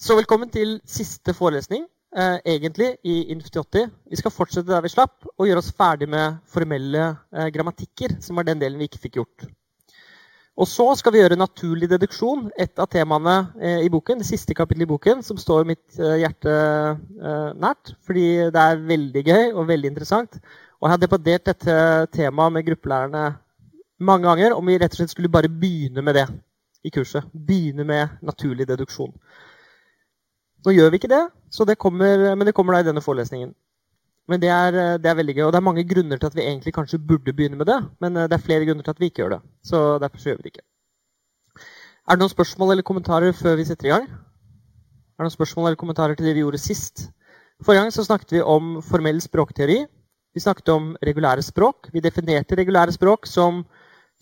[0.00, 1.82] Så velkommen til siste forelesning,
[2.16, 3.90] eh, egentlig, i Inf80.
[4.08, 7.02] Vi skal fortsette der vi slapp, og gjøre oss ferdig med formelle
[7.36, 9.44] eh, grammatikker, som var den delen vi ikke fikk gjort.
[10.56, 14.56] Og så skal vi gjøre naturlig deduksjon, et av temaene eh, i boken, det siste
[14.56, 18.26] kapittelet i boken, som står mitt eh, hjerte eh, nært, fordi
[18.56, 20.40] det er veldig gøy og veldig interessant.
[20.80, 21.76] Og jeg har debattert dette
[22.16, 23.26] temaet med gruppelærerne
[24.00, 26.26] mange ganger, om vi rett og slett skulle bare begynne med det
[26.88, 27.28] i kurset.
[27.36, 29.12] Begynne med naturlig deduksjon.
[30.64, 31.24] Nå gjør vi ikke det,
[31.68, 33.54] det kommer, men det kommer da i denne forelesningen.
[34.30, 36.44] Men det er, det er, veldig gøy, og det er mange grunner til at vi
[36.44, 37.78] egentlig kanskje burde begynne med det.
[38.00, 39.40] Men eh, det er flere grunner til at vi ikke gjør det.
[39.66, 40.66] Så derfor så gjør vi det ikke.
[42.06, 44.06] Er det noen spørsmål eller kommentarer før vi setter i gang?
[44.06, 47.08] Er det noen spørsmål eller kommentarer til det vi gjorde sist?
[47.64, 49.80] Forrige gang så snakket vi om formell språkteori.
[50.34, 51.90] Vi snakket om regulære språk.
[51.92, 53.64] Vi definerte regulære språk som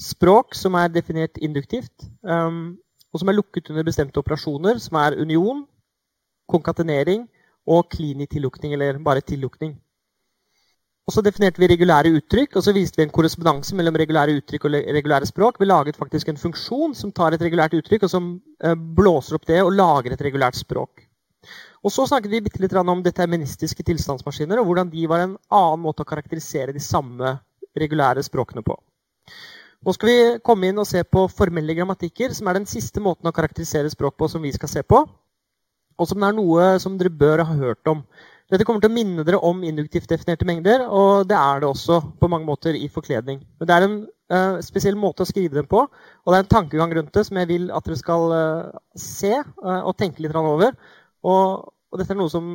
[0.01, 2.79] språk som er definert induktivt, um,
[3.13, 5.65] og som er lukket under bestemte operasjoner, som er union,
[6.49, 7.27] konkatenering
[7.69, 9.77] og klini-tillukning, eller bare tillukning.
[11.09, 14.67] Og Så definerte vi regulære uttrykk, og så viste vi en korrespondanse mellom regulære uttrykk
[14.69, 15.57] og regulære språk.
[15.61, 18.27] Vi laget faktisk en funksjon som tar et regulært uttrykk og som
[18.61, 21.07] eh, blåser opp det og lager et regulært språk.
[21.81, 26.05] Og Så snakket vi litt om deterministiske tilstandsmaskiner og hvordan de var en annen måte
[26.05, 27.39] å karakterisere de samme
[27.79, 28.77] regulære språkene på.
[29.87, 33.31] Nå skal vi komme inn og se på formelle grammatikker, som er den siste måten
[33.31, 35.07] å karakterisere språk på som vi skal se på
[35.99, 38.05] og som er noe som dere bør ha hørt om.
[38.49, 41.99] Dette kommer til å minne dere om induktivt definerte mengder, og det er det også
[42.21, 43.43] på mange måter i forkledning.
[43.61, 43.97] Men det er en
[44.33, 47.41] uh, spesiell måte å skrive dem på, og det er en tankegang rundt det som
[47.41, 50.73] jeg vil at dere skal uh, se uh, og tenke litt over.
[51.29, 52.55] Og, og, dette er noe som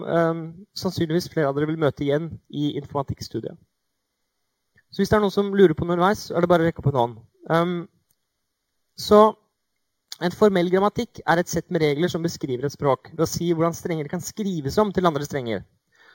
[0.78, 3.58] sannsynligvis flere av dere vil møte igjen i informatikkstudiet.
[4.94, 6.82] Så hvis det er noen som lurer på noe underveis, er det bare å rekke
[6.82, 7.16] opp en hånd.
[7.50, 7.78] Um,
[8.98, 9.34] så
[10.24, 13.12] en formell grammatikk er et sett med regler som beskriver et språk.
[13.12, 15.64] ved å si hvordan strenger kan skrives om til andre strenger.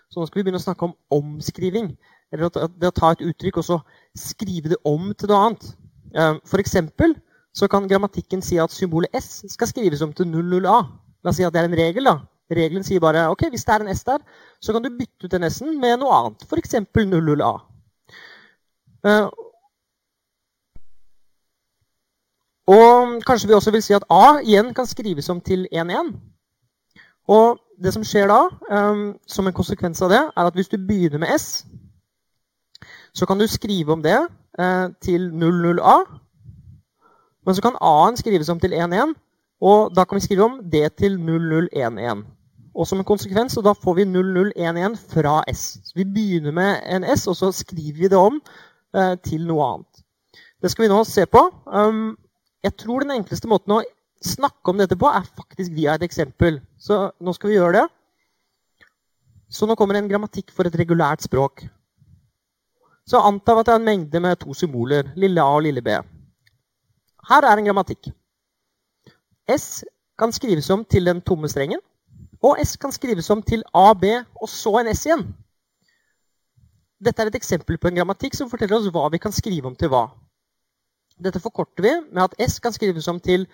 [0.08, 1.92] Så nå skal vi begynne å snakke om omskriving.
[2.32, 3.78] Eller det å ta et uttrykk og så
[4.16, 5.68] skrive det om til noe annet.
[6.14, 7.14] Eh, for eksempel
[7.56, 10.78] så kan grammatikken si at symbolet S skal skrives om til 00A.
[11.24, 12.04] La oss si at det er en regel.
[12.04, 12.18] da.
[12.48, 14.22] Regelen sier bare ok, hvis det er en S der,
[14.60, 16.46] så kan du bytte ut den S-en med noe annet.
[16.48, 16.80] F.eks.
[16.96, 17.52] 00A.
[22.68, 26.12] Og kanskje vi også vil si at A igjen kan skrives om til 1-1.
[27.28, 28.40] Og det som skjer da,
[28.72, 31.64] um, som en konsekvens av det, er at hvis du begynner med S,
[33.14, 34.18] så kan du skrive om det
[34.60, 35.96] uh, til 00A.
[37.46, 39.14] Men så kan A-en skrives om til 1-1,
[39.60, 42.24] og da kan vi skrive om det til 0011.
[42.74, 45.78] Og som en konsekvens, og da får vi 0011 fra S.
[45.84, 48.40] Så vi begynner med en S, og så skriver vi det om
[48.96, 50.04] uh, til noe annet.
[50.62, 51.48] Det skal vi nå se på.
[51.66, 52.16] Um,
[52.64, 53.82] jeg tror den enkleste måten å
[54.24, 56.60] snakke om dette på er faktisk via et eksempel.
[56.78, 57.86] Så nå skal vi gjøre det.
[59.48, 61.64] Så nå kommer en grammatikk for et regulært språk.
[63.08, 65.94] Så anta at det er en mengde med to symboler, lille a og lille b.
[67.28, 68.10] Her er en grammatikk.
[69.48, 69.84] S
[70.18, 71.80] kan skrives om til den tomme strengen.
[72.44, 75.24] Og S kan skrives om til A, B og så en S igjen.
[76.98, 79.76] Dette er et eksempel på en grammatikk som forteller oss hva vi kan skrive om
[79.78, 80.08] til hva.
[81.24, 83.46] Dette forkorter vi med at S kan skrives om til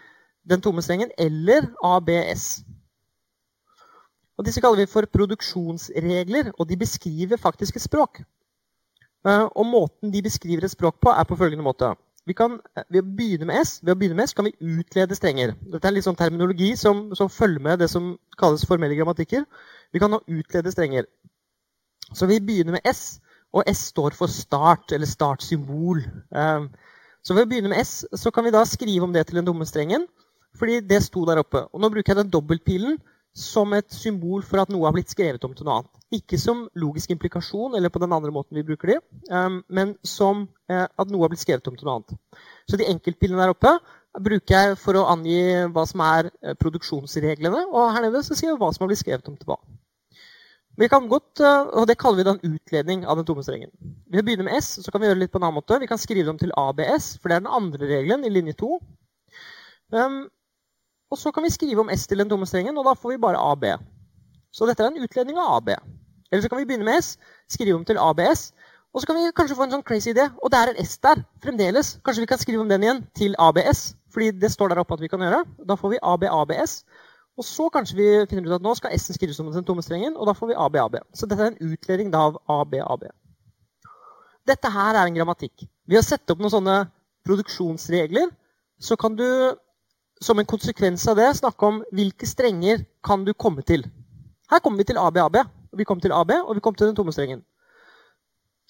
[0.49, 2.65] den tomme strengen eller ABS.
[4.39, 8.21] Og disse kaller vi for produksjonsregler, og de beskriver faktisk et språk.
[9.27, 11.95] Eh, og måten de beskriver et språk på, er på følgende måte.
[12.27, 12.59] Vi kan,
[12.91, 15.53] ved, å med S, ved å begynne med S kan vi utlede strenger.
[15.73, 19.45] Dette er litt sånn terminologi som, som følger med det som kalles formelle grammatikker.
[19.93, 21.07] Vi kan nå utlede strenger.
[22.13, 23.21] Så vi begynner med S,
[23.53, 26.01] og S står for start, eller startsymbol.
[26.33, 26.67] Eh,
[27.25, 29.49] så ved å begynne med S så kan vi da skrive om det til den
[29.49, 30.07] dumme strengen.
[30.55, 31.65] Fordi det sto der oppe.
[31.73, 32.99] Og nå bruker jeg den dobbeltpilen
[33.35, 35.91] som et symbol for at noe har blitt skrevet om til noe annet.
[36.15, 38.99] Ikke som logisk implikasjon eller på den andre måten vi bruker de,
[39.35, 42.15] um, men som uh, at noe har blitt skrevet om til noe annet.
[42.71, 43.73] Så de enkeltpilene der oppe
[44.23, 45.41] bruker jeg for å angi
[45.75, 47.65] hva som er uh, produksjonsreglene.
[47.75, 49.59] Og her nede så sier jeg hva som har blitt skrevet om til hva.
[50.77, 53.71] Vi kan godt, eh, og Det kaller vi da en utledning av den tomme strengen.
[54.11, 55.79] Vi begynner med S, så kan vi gjøre det litt på en annen måte.
[55.81, 58.81] Vi kan skrive dem til ABS, for det er den andre regelen i linje 2.
[59.93, 60.29] Um, ehm,
[61.11, 63.23] og så kan vi skrive om S til den tomme strengen, og da får vi
[63.23, 63.65] bare AB.
[64.53, 65.77] Så dette er en utledning av AB.
[66.33, 67.19] Eller så kan vi begynne med S,
[67.49, 68.53] skrive om til ABS,
[68.95, 70.29] og så kan vi kanskje få en sånn crazy idé.
[70.43, 71.97] Og det er en S der fremdeles.
[72.07, 75.03] Kanskje vi kan skrive om den igjen til ABS, fordi det står der oppe at
[75.03, 75.43] vi kan gjøre.
[75.67, 76.85] Da får vi ABABS.
[77.35, 80.15] Og så kanskje vi finner ut at nå skal S-en skrives som den tomme strengen,
[80.17, 81.01] og da får vi ABAB.
[81.17, 83.09] Så dette er en utledning av ABAB.
[84.47, 85.67] Dette her er en grammatikk.
[85.89, 86.77] Ved å sette opp noen sånne
[87.27, 88.31] produksjonsregler
[88.79, 89.27] så kan du
[90.23, 93.83] som en konsekvens av det snakke om hvilke strenger kan du komme til.
[94.53, 95.41] Her kommer vi til ABAB.
[95.41, 95.51] AB.
[95.75, 97.43] Vi kom til AB, og vi kom til den tomme strengen.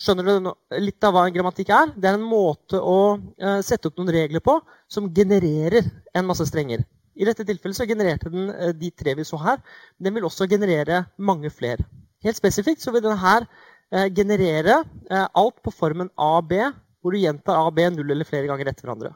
[0.01, 0.49] Skjønner du
[0.83, 1.93] litt av hva en grammatikk er?
[1.95, 4.57] Det er en måte å uh, sette opp noen regler på
[4.91, 5.87] som genererer
[6.17, 6.83] en masse strenger.
[7.15, 9.61] I dette tilfellet så genererte den uh, de tre vi så her.
[9.97, 11.87] Men den vil også generere mange flere.
[12.25, 16.57] Helt spesifikt så vil denne her uh, generere alt på formen AB,
[17.01, 19.13] hvor du gjentar AB null eller flere ganger etter hverandre.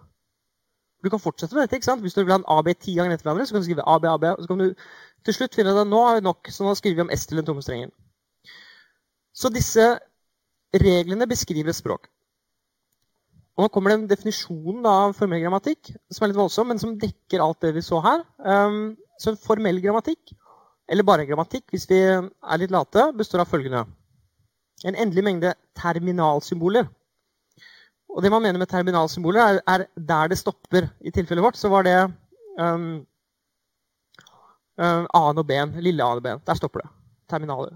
[1.05, 1.79] Du kan fortsette med dette.
[1.79, 2.03] ikke sant?
[2.03, 4.05] Hvis du vil ha en AB ti ganger etter hverandre, så kan du skrive AB,
[4.11, 4.85] AB, og så kan du
[5.25, 7.39] til slutt finne at nå har vi nok, så nå skriver vi om S til
[7.39, 7.95] den tomme strengen.
[9.35, 9.99] Så disse
[10.75, 12.11] Reglene beskriver et språk.
[13.59, 16.95] Og Nå kommer det en definisjon av formell grammatikk som er litt voldsom, men som
[16.95, 18.21] dekker alt det vi så her.
[18.39, 20.31] Um, så en formell grammatikk,
[20.87, 23.83] eller bare grammatikk hvis vi er litt late, består av følgende.
[24.87, 26.87] En endelig mengde terminalsymboler.
[28.15, 30.87] Og det man mener med terminalsymboler, er, er der det stopper.
[31.03, 31.97] I tilfellet vårt så var det
[32.63, 33.03] um,
[34.79, 35.75] um, A-en og B-en.
[35.83, 36.47] Lille A-en og B-en.
[36.47, 36.93] Der stopper det.
[37.29, 37.75] Terminaler.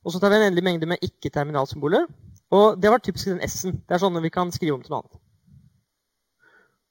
[0.00, 2.08] Og så tar vi en endelig mengde med ikke-terminalsymboler.
[2.54, 3.80] Og det var typisk den S-en.
[3.82, 5.22] Det er sånn vi kan skrive om til noe annet.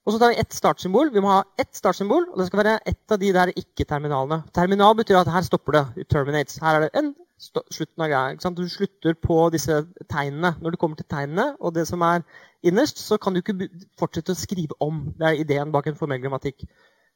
[0.06, 1.10] Og så tar vi ett startsymbol.
[1.14, 4.44] Vi må ha ett startsymbol, og det skal være ett av de der ikke-terminalene.
[4.54, 6.06] Terminal betyr at her stopper det.
[6.14, 6.60] Terminates.
[6.62, 8.52] Her er det en slutten av greia.
[8.54, 9.82] Du slutter på disse
[10.12, 10.54] tegnene.
[10.62, 12.22] Når du kommer til tegnene og det som er
[12.64, 13.70] innerst, så kan du ikke
[14.00, 15.08] fortsette å skrive om.
[15.18, 16.68] Det er ideen bak en formell grammatikk.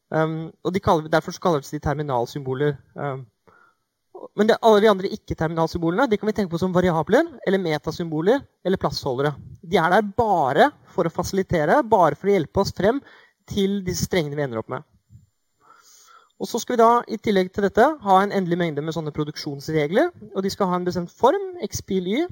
[0.09, 2.73] Um, og de kaller, Derfor kalles de terminalsymboler.
[2.95, 3.27] Um,
[4.35, 8.41] men det, alle de andre ikke-terminalsymbolene de kan vi tenke på som variabler eller metasymboler
[8.65, 9.33] eller plassholdere.
[9.61, 13.01] De er der bare for å fasilitere, bare for å hjelpe oss frem
[13.49, 14.85] til disse strengene vi ender opp med.
[16.39, 19.11] Og så skal vi da i tillegg til dette ha en endelig mengde med sånne
[19.15, 20.13] produksjonsregler.
[20.31, 22.27] Og de skal ha en bestemt form, x, pil, y.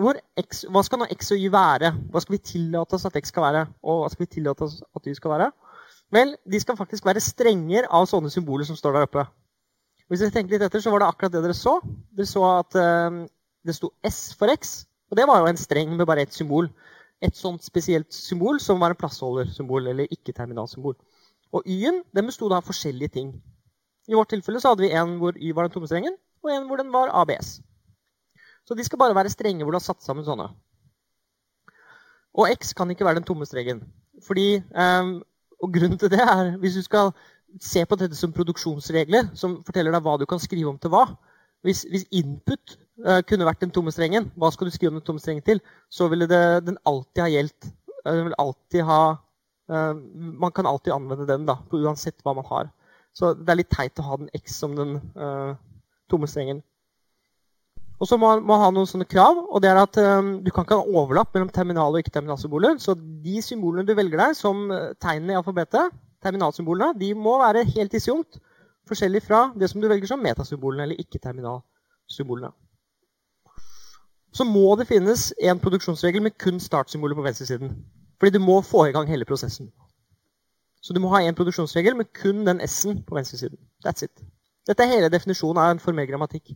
[0.00, 1.92] Hvor x, hva skal nå x og y være?
[2.10, 3.66] Hva skal vi tillate oss at x skal være?
[3.86, 5.50] Og hva skal vi tillate oss at y skal være?
[6.10, 9.26] Vel, de skal faktisk være strenger av sånne symboler som står der oppe.
[10.10, 11.76] Hvis dere tenker litt etter, så var det akkurat det dere så.
[12.18, 13.20] Dere så at um,
[13.62, 14.80] det sto S for X.
[15.10, 16.66] Og det var jo en streng med bare ett symbol.
[17.22, 20.96] Et sånt spesielt symbol som var en plassholdersymbol eller ikke-terminalsymbol.
[21.54, 23.32] Og Y-en den besto av forskjellige ting.
[24.10, 26.66] I vårt tilfelle så hadde vi en hvor Y var den tomme strengen, og en
[26.66, 27.60] hvor den var ABS.
[28.66, 30.48] Så de skal bare være strenge hvor du har satt sammen sånne.
[32.34, 33.84] Og X kan ikke være den tomme strengen.
[34.26, 35.20] Fordi, um,
[35.62, 37.12] og grunnen til det er hvis du skal
[37.58, 41.06] se på dette som produksjonsregler, som forteller deg hva du kan skrive om til hva.
[41.66, 45.06] Hvis, hvis input uh, kunne vært den tomme strengen, hva skal du skrive om den
[45.06, 45.60] tomme strengen til,
[45.92, 47.68] så ville det, den alltid ha gjeldt.
[48.00, 49.02] Uh, den vil alltid ha,
[49.72, 49.92] uh,
[50.44, 52.72] man kan alltid anvende den, da, uansett hva man har.
[53.16, 55.00] Så det er litt teit å ha den X som den
[56.10, 56.60] tomme strengen.
[58.00, 59.40] Og så må man ha noen sånne krav.
[59.50, 62.78] og det er at um, Du kan ikke ha overlapp mellom terminal- og ikke-terminalsymboler.
[62.78, 64.62] Så de symbolene du velger deg som
[65.02, 65.90] tegnene i alfabetet,
[66.22, 68.40] terminalsymbolene de må være helt disjunkt
[68.90, 72.52] forskjellig fra det som du velger som metasymbolene eller ikke-terminalsymbolene.
[74.32, 77.72] Så må det finnes en produksjonsregel med kun startsymboler på venstresiden.
[78.20, 79.72] Fordi du må få i gang hele prosessen.
[80.82, 83.58] Så du må ha en produksjonsregel med kun den S-en på venstresiden.
[83.86, 84.22] That's it.
[84.68, 86.52] Dette er hele definisjonen av en formell grammatikk.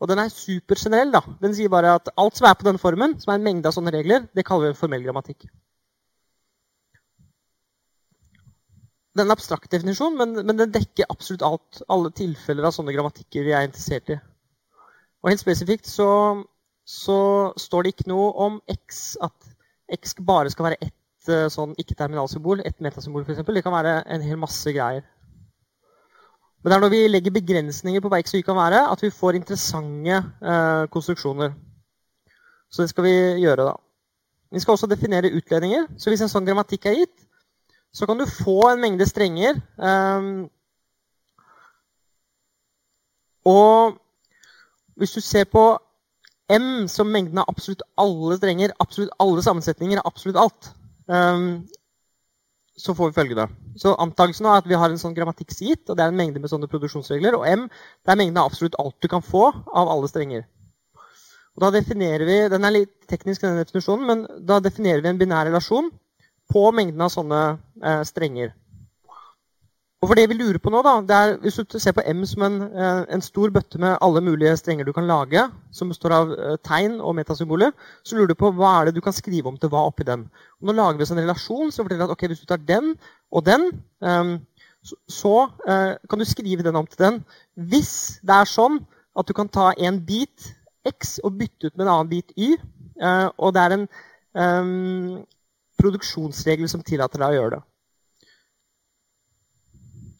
[0.00, 1.12] Og den er supergenerell.
[1.42, 3.76] Den sier bare at alt som er på denne formen, som er en mengde av
[3.76, 5.50] sånne regler, det kaller vi en formell grammatikk.
[9.18, 12.92] Det er en abstrakt definisjon, men, men den dekker absolutt alt, alle tilfeller av sånne
[12.94, 14.18] grammatikker vi er interessert i.
[15.24, 16.06] Og helt spesifikt så,
[16.86, 17.18] så
[17.58, 19.50] står det ikke noe om x, at
[19.98, 23.42] x bare skal være ett eh, sånn ikke-terminalsymbol, ett metasymbol f.eks.
[23.42, 25.02] Det kan være en hel masse greier.
[26.62, 29.02] Men det er når vi legger begrensninger på hva x og y kan være, at
[29.02, 31.58] vi får interessante eh, konstruksjoner.
[32.70, 33.74] Så det skal vi gjøre, da.
[34.54, 35.90] Vi skal også definere utledninger.
[35.98, 37.27] Så hvis en sånn grammatikk er gitt,
[37.98, 39.58] så kan du få en mengde strenger.
[39.76, 40.46] Um,
[43.48, 43.96] og
[44.98, 45.64] hvis du ser på
[46.50, 50.70] M som mengden av absolutt alle strenger, absolutt alle sammensetninger, absolutt alt,
[51.10, 51.66] um,
[52.78, 53.48] så får vi følgende.
[53.76, 56.38] Så antakelsen er at vi har en sånn grammatikk gitt, og det er en mengde
[56.38, 57.34] med sånne produksjonsregler.
[57.34, 60.46] Og M det er mengden av absolutt alt du kan få av alle strenger.
[61.58, 65.18] Og da definerer vi, Den er litt teknisk, denne definisjonen, men da definerer vi en
[65.18, 65.90] binær relasjon
[66.52, 67.42] på mengden av sånne
[67.82, 68.54] eh, strenger.
[69.98, 72.22] Og for det vi lurer på nå, da, det er, Hvis du ser på M
[72.26, 75.42] som en, eh, en, stor bøtte med alle mulige strenger du kan lage,
[75.74, 77.72] som består av eh, tegn og metasymboler,
[78.06, 80.28] så lurer du på hva er det du kan skrive om til hva oppi den.
[80.60, 82.94] Og nå lager vi oss en relasjon som forteller at okay, hvis du tar den
[83.34, 84.36] og den, um,
[85.10, 85.34] så,
[85.66, 87.18] uh, kan du skrive den om til den.
[87.58, 88.78] Hvis det er sånn
[89.18, 90.52] at du kan ta en bit
[90.86, 92.54] X og bytte ut med en annen bit Y,
[93.36, 93.84] og det er en
[94.38, 95.18] um,
[95.80, 97.64] produksjonsregler som tillater deg å gjøre det.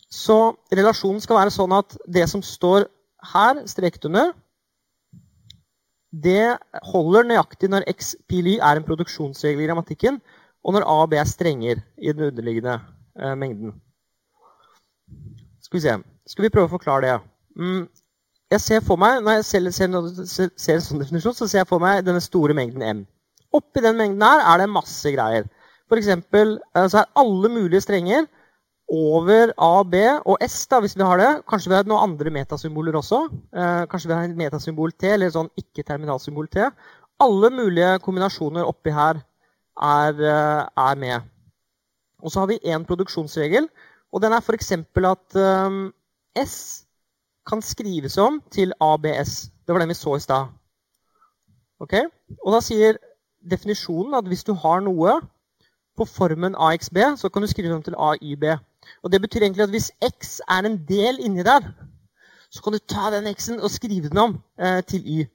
[0.08, 2.86] så relasjonen skal være sånn at det som står
[3.32, 4.32] her, streket under,
[6.08, 6.56] det
[6.88, 10.20] holder nøyaktig når x pil y er en produksjonsregel i grammatikken,
[10.64, 12.78] og når a og b er strenger i den underliggende
[13.20, 13.74] eh, mengden.
[15.60, 15.96] Skal vi se.
[16.28, 17.18] Skal vi prøve å forklare det?
[17.60, 17.84] Mm,
[18.50, 21.68] jeg ser for meg, Når jeg ser, ser, ser, en sånn definisjon, så ser jeg
[21.68, 23.04] for meg denne store mengden M.
[23.54, 25.48] Oppi den mengden her er det masse greier.
[25.96, 28.26] Eksempel, eh, så er alle mulige strenger
[28.88, 31.30] over A, B og S, da, hvis vi har det.
[31.48, 33.22] Kanskje vi har noen andre metasymboler også.
[33.52, 36.68] Eh, kanskje vi har en metasymbol T, eller sånn ikke-terminalsymbol T.
[37.20, 39.22] Alle mulige kombinasjoner oppi her
[39.80, 41.22] er, eh, er med.
[42.22, 43.68] Og så har vi én produksjonsregel,
[44.12, 44.72] og den er f.eks.
[44.72, 45.36] at
[46.36, 46.84] S
[47.46, 49.50] kan skrives om til ABS.
[49.64, 50.48] Det var den vi så i stad.
[51.80, 52.04] Okay?
[52.44, 52.98] Og da sier
[53.50, 55.20] definisjonen at hvis du har noe
[55.98, 58.44] på formen AXB, så kan du skrive det om til AYB.
[59.02, 59.90] Og Det betyr egentlig at hvis
[60.20, 61.72] X er en del inni der,
[62.50, 65.26] så kan du ta den X-en og skrive den om eh, til Y.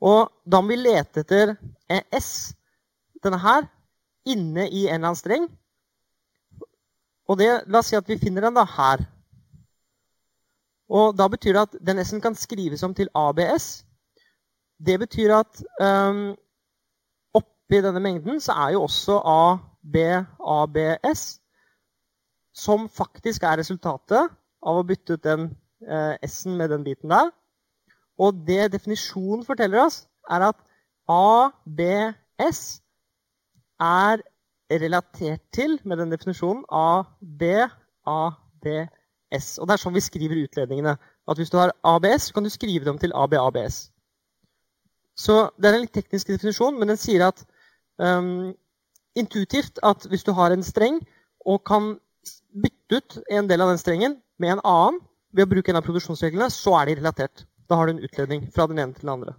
[0.00, 1.56] Og da må vi lete etter
[2.20, 2.54] S,
[3.24, 3.66] denne her,
[4.24, 5.48] inne i en eller annen streng.
[7.28, 9.04] Og det, La oss si at vi finner den da her.
[10.88, 13.84] Og Da betyr det at den S-en kan skrives om til ABS.
[14.86, 16.34] Det betyr at um,
[17.64, 19.18] oppi denne mengden så er jo også
[19.84, 21.40] ABABS,
[22.54, 24.28] som faktisk er resultatet
[24.64, 25.56] av å bytte ut den
[25.88, 27.30] eh, S-en med den biten der.
[28.20, 30.56] Og det definisjonen forteller oss, er at
[31.10, 32.82] ABS
[33.80, 34.22] er
[34.70, 37.18] relatert til, med den definisjonen, ABABS.
[39.58, 40.94] Og det er sånn vi skriver utledningene.
[41.28, 43.90] At hvis du har ABS, kan du skrive dem til ABABS.
[45.16, 47.44] Så det er en litt teknisk definisjon, men den sier at
[47.98, 48.52] um,
[49.14, 51.00] intuitivt at hvis du har en streng
[51.46, 51.94] og kan
[52.54, 55.00] bytte ut en del av den strengen med en annen
[55.34, 57.44] ved å bruke en av produksjonsreglene, så er de relatert.
[57.68, 59.34] Da har du en utledning fra den ene til den andre.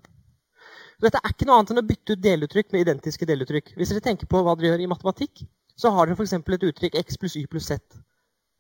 [1.03, 3.74] Dette er ikke noe annet enn å bytte ut deluttrykk med identiske deluttrykk.
[3.75, 5.43] Hvis dere tenker på hva dere gjør i matematikk,
[5.75, 6.33] så har dere f.eks.
[6.39, 7.79] et uttrykk x pluss y pluss z.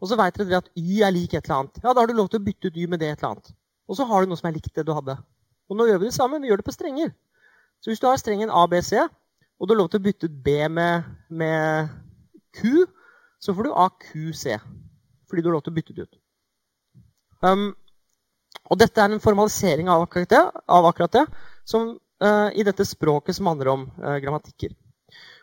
[0.03, 1.79] Og så vet dere at y er lik et eller annet.
[1.83, 3.53] Ja, Da har du lov til å bytte ut y med det et eller annet.
[3.87, 5.15] Og så har du noe som er likt det du hadde.
[5.69, 6.41] Og nå gjør vi det samme.
[6.41, 7.13] Vi gjør det på strenger.
[7.79, 8.91] Så hvis du har strengen ABC,
[9.59, 11.91] og du har lov til å bytte ut B med, med
[12.55, 12.85] Q,
[13.39, 14.45] så får du AQC.
[15.25, 16.17] Fordi du har lov til å bytte det ut.
[17.45, 17.69] Um,
[18.71, 21.25] og dette er en formalisering av akkurat det, av akkurat det
[21.67, 21.93] som,
[22.23, 24.73] uh, i dette språket som handler om uh, grammatikker.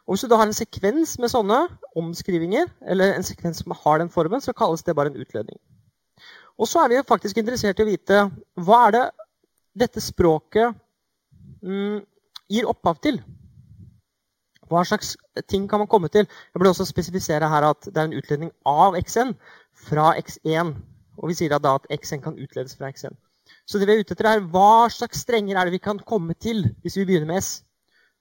[0.02, 1.60] Og Hvis du da har en sekvens med sånne
[1.96, 5.60] omskrivinger, eller en sekvens som har den formen, så kalles det bare en utledning.
[6.58, 8.24] Og så er vi faktisk interessert i å vite
[8.60, 9.04] hva er det
[9.84, 10.74] dette språket
[11.62, 12.02] mm,
[12.52, 13.22] gir opphav til.
[14.72, 15.16] Hva slags
[15.50, 16.24] ting kan man komme til?
[16.24, 19.34] Jeg burde også spesifisere her at det er en utledning av xn
[19.88, 20.72] fra x1.
[21.20, 23.12] Og vi sier da at xn kan utledes fra xn.
[23.68, 26.34] Så det vi er ute etter er hva slags strenger er det vi kan komme
[26.34, 27.60] til hvis vi begynner med s.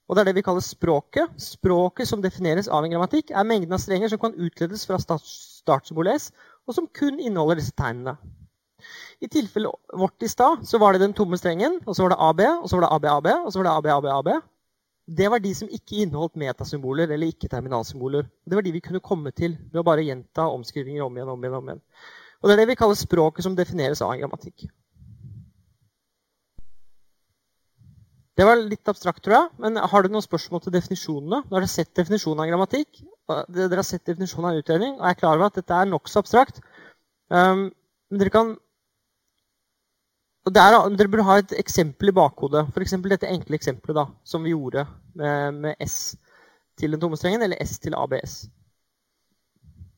[0.10, 1.31] Og det er det vi kaller språket.
[1.39, 6.20] Språket som defineres av en grammatikk, er mengden av strenger som kan utledes fra startsymbolet
[6.20, 6.31] s,
[6.67, 8.17] og som kun inneholder disse tegnene.
[9.24, 12.24] I tilfellet vårt i stad så var det den tomme strengen, og så var det
[12.27, 14.31] AB, og så var det ABAB, og så var det ABABAB
[15.08, 18.27] det var de som ikke inneholdt metasymboler eller ikke-terminalsymboler.
[18.46, 21.29] Det var de vi kunne komme til ved å bare gjenta omskrivinger om igjen.
[21.29, 21.81] om igjen, om igjen.
[22.41, 24.70] Og Det er det vi kaller språket som defineres av en grammatikk.
[28.38, 29.50] Det var litt abstrakt, tror jeg.
[29.62, 31.43] Men har du noen spørsmål til definisjonene?
[31.46, 33.03] Nå har dere sett definisjonen av grammatikk,
[33.53, 36.24] dere har sett definisjonen av utredning, og jeg er klar over at dette er nokså
[36.24, 36.62] abstrakt.
[37.29, 37.70] Um,
[38.10, 38.55] men dere kan
[40.50, 42.65] der, Dere burde ha et eksempel i bakhodet.
[42.74, 42.95] F.eks.
[43.05, 46.15] dette enkle eksempelet da, som vi gjorde med, med S
[46.79, 48.48] til den tomme strengen, eller S til ABS.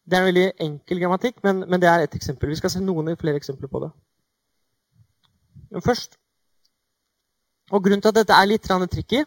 [0.03, 2.51] Det er en veldig enkel grammatikk, men, men, det er et eksempel.
[2.51, 3.91] Vi skal se noen flere eksempler på det.
[5.71, 6.19] Men først
[7.71, 9.23] Og Grunnen til at dette er litt tricky,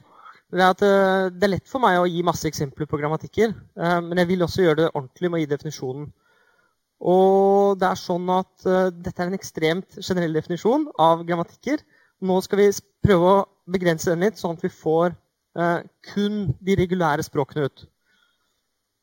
[0.53, 3.49] det er at eh, det er lett for meg å gi masse eksempler på grammatikker.
[3.51, 6.13] Eh, men jeg vil også gjøre det ordentlig med å gi definisjonen.
[7.01, 11.83] Og det er sånn at uh, Dette er en ekstremt generell definisjon av grammatikker.
[12.25, 12.71] Nå skal vi
[13.05, 15.13] prøve å begrense den litt, sånn at vi får
[15.59, 17.85] uh, kun de regulære språkene ut.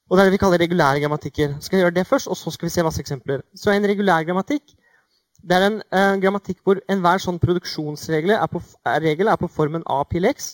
[0.10, 1.54] Og Det er det vi kaller regulære grammatikker.
[1.64, 3.46] Skal vi gjøre det først, og så skal vi se masse eksempler.
[3.56, 4.76] Så En regulær grammatikk
[5.44, 9.84] det er en uh, grammatikk hvor enhver sånn produksjonsregel er, på, er, er på formen
[9.92, 10.54] A pil x,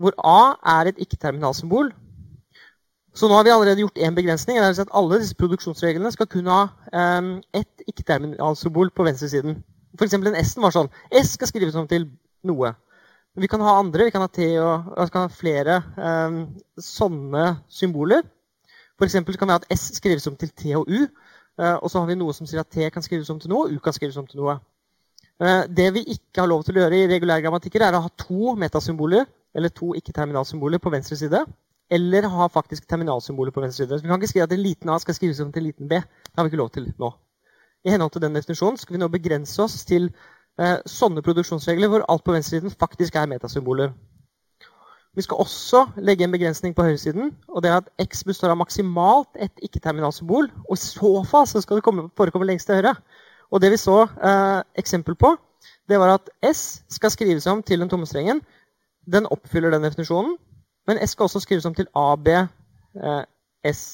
[0.00, 1.88] hvor A er et ikke-terminalsymbol,
[3.14, 4.58] så nå har vi allerede gjort én begrensning.
[4.58, 6.60] Det er at Alle disse produksjonsreglene skal kun ha
[6.94, 9.64] um, ett ikke-terminalsymbol på venstresiden.
[9.98, 10.14] F.eks.
[10.22, 10.90] den S-en var sånn.
[11.10, 12.06] S skal skrives om til
[12.46, 12.74] noe.
[13.34, 14.06] Vi kan ha andre.
[14.06, 16.44] Vi kan ha T og, og kan ha flere um,
[16.78, 18.22] sånne symboler.
[19.00, 19.18] F.eks.
[19.18, 21.06] kan vi ha at S skrives om til T og U.
[21.60, 23.66] Uh, og så har vi noe som sier at T kan skrives om til noe,
[23.66, 24.60] og U kan skrives om til noe.
[25.40, 28.14] Uh, det vi ikke har lov til å gjøre i regulære grammatikker, er å ha
[28.22, 29.26] to metasymboler
[29.56, 31.42] eller to ikke-terminalsymboler på venstre side.
[31.90, 33.98] Eller ha faktisk terminalsymboler på venstre side.
[33.98, 35.88] Så vi kan ikke skrive at en liten A skal skrives om til en liten
[35.88, 35.98] B.
[35.98, 37.10] Det har vi ikke lov til nå.
[37.84, 40.10] I henhold til den definisjonen skal vi nå begrense oss til
[40.60, 43.94] eh, sånne produksjonsregler hvor alt på venstresiden faktisk er metasymboler.
[45.16, 47.34] Vi skal også legge en begrensning på høyresiden.
[47.48, 50.50] og det er at X består av maksimalt et ikke-terminalsymbol.
[50.68, 52.94] Og i så fall så skal det komme, forekomme lengst til høyre.
[53.50, 55.34] Og det vi så eh, eksempel på,
[55.88, 58.42] det var at S skal skrives om til den tomme strengen.
[59.12, 60.36] Den oppfyller den definisjonen.
[60.90, 62.50] Men S skal også skrives om til ABS.
[62.98, 63.84] Eh,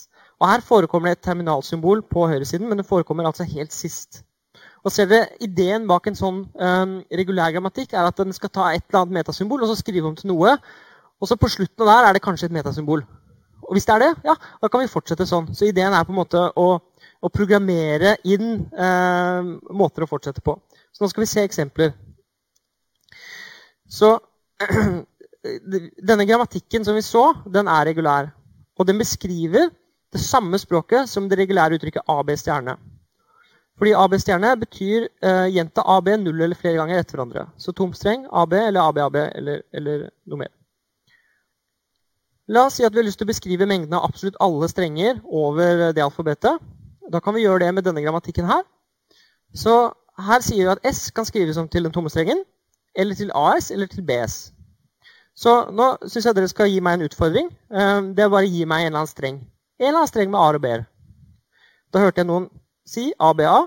[0.41, 4.23] og her forekommer det et terminalsymbol på høyresiden, men det forekommer altså helt sist.
[4.87, 8.85] Og dere, Ideen bak en sånn um, regulær grammatikk er at den skal ta et
[8.87, 10.53] eller annet metasymbol og så skrive om til noe.
[11.21, 13.03] Og så på slutten av der er det kanskje et metasymbol.
[13.67, 15.49] Og hvis det er det, ja, da kan vi fortsette sånn.
[15.57, 20.55] Så ideen er på en måte å, å programmere inn eh, måter å fortsette på.
[20.95, 21.97] Så nå skal vi se eksempler.
[23.91, 24.13] Så
[26.03, 28.31] denne grammatikken som vi så, den er regulær.
[28.77, 29.71] Og den beskriver
[30.13, 32.77] det samme språket som det regulære uttrykket AB stjerne.
[33.77, 37.47] Fordi AB stjerne betyr uh, gjenta AB null eller flere ganger etter hverandre.
[37.61, 40.53] Så tom streng, AB eller ABAB eller, eller noe mer.
[42.49, 45.19] La oss si at vi har lyst til å beskrive mengden av absolutt alle strenger
[45.27, 46.63] over det alfabetet.
[47.11, 48.63] Da kan vi gjøre det med denne grammatikken her.
[49.55, 49.75] Så
[50.17, 52.45] her sier vi at S kan skrives om til den tomme strengen,
[52.97, 54.53] eller til AS eller til BS.
[55.37, 57.51] Så nå syns jeg dere skal gi meg en utfordring.
[57.71, 59.41] Eh, det er bare å gi meg en eller annen streng.
[59.77, 60.87] En eller annen streng med A og B-er.
[61.93, 62.49] Da hørte jeg noen
[62.89, 63.67] si ABA.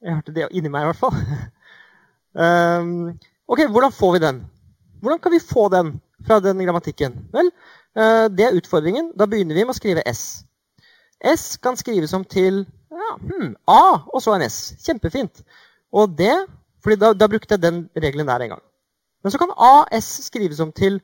[0.00, 1.16] Jeg hørte det inni meg i hvert fall.
[2.32, 2.92] Um,
[3.52, 4.44] ok, Hvordan får vi den?
[5.00, 5.94] Hvordan kan vi få den
[6.26, 7.16] fra den grammatikken?
[7.32, 7.50] Vel,
[7.98, 9.12] uh, det er utfordringen.
[9.18, 10.42] Da begynner vi med å skrive S.
[11.20, 14.72] S kan skrives om til ja, hmm, A og så en S.
[14.84, 15.42] Kjempefint.
[15.92, 16.32] Og det,
[16.84, 18.64] fordi da, da, brukte jeg den regelen der en gang.
[19.22, 21.00] Men så kan AS skrives om til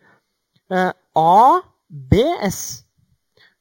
[0.72, 2.60] eh, ABS.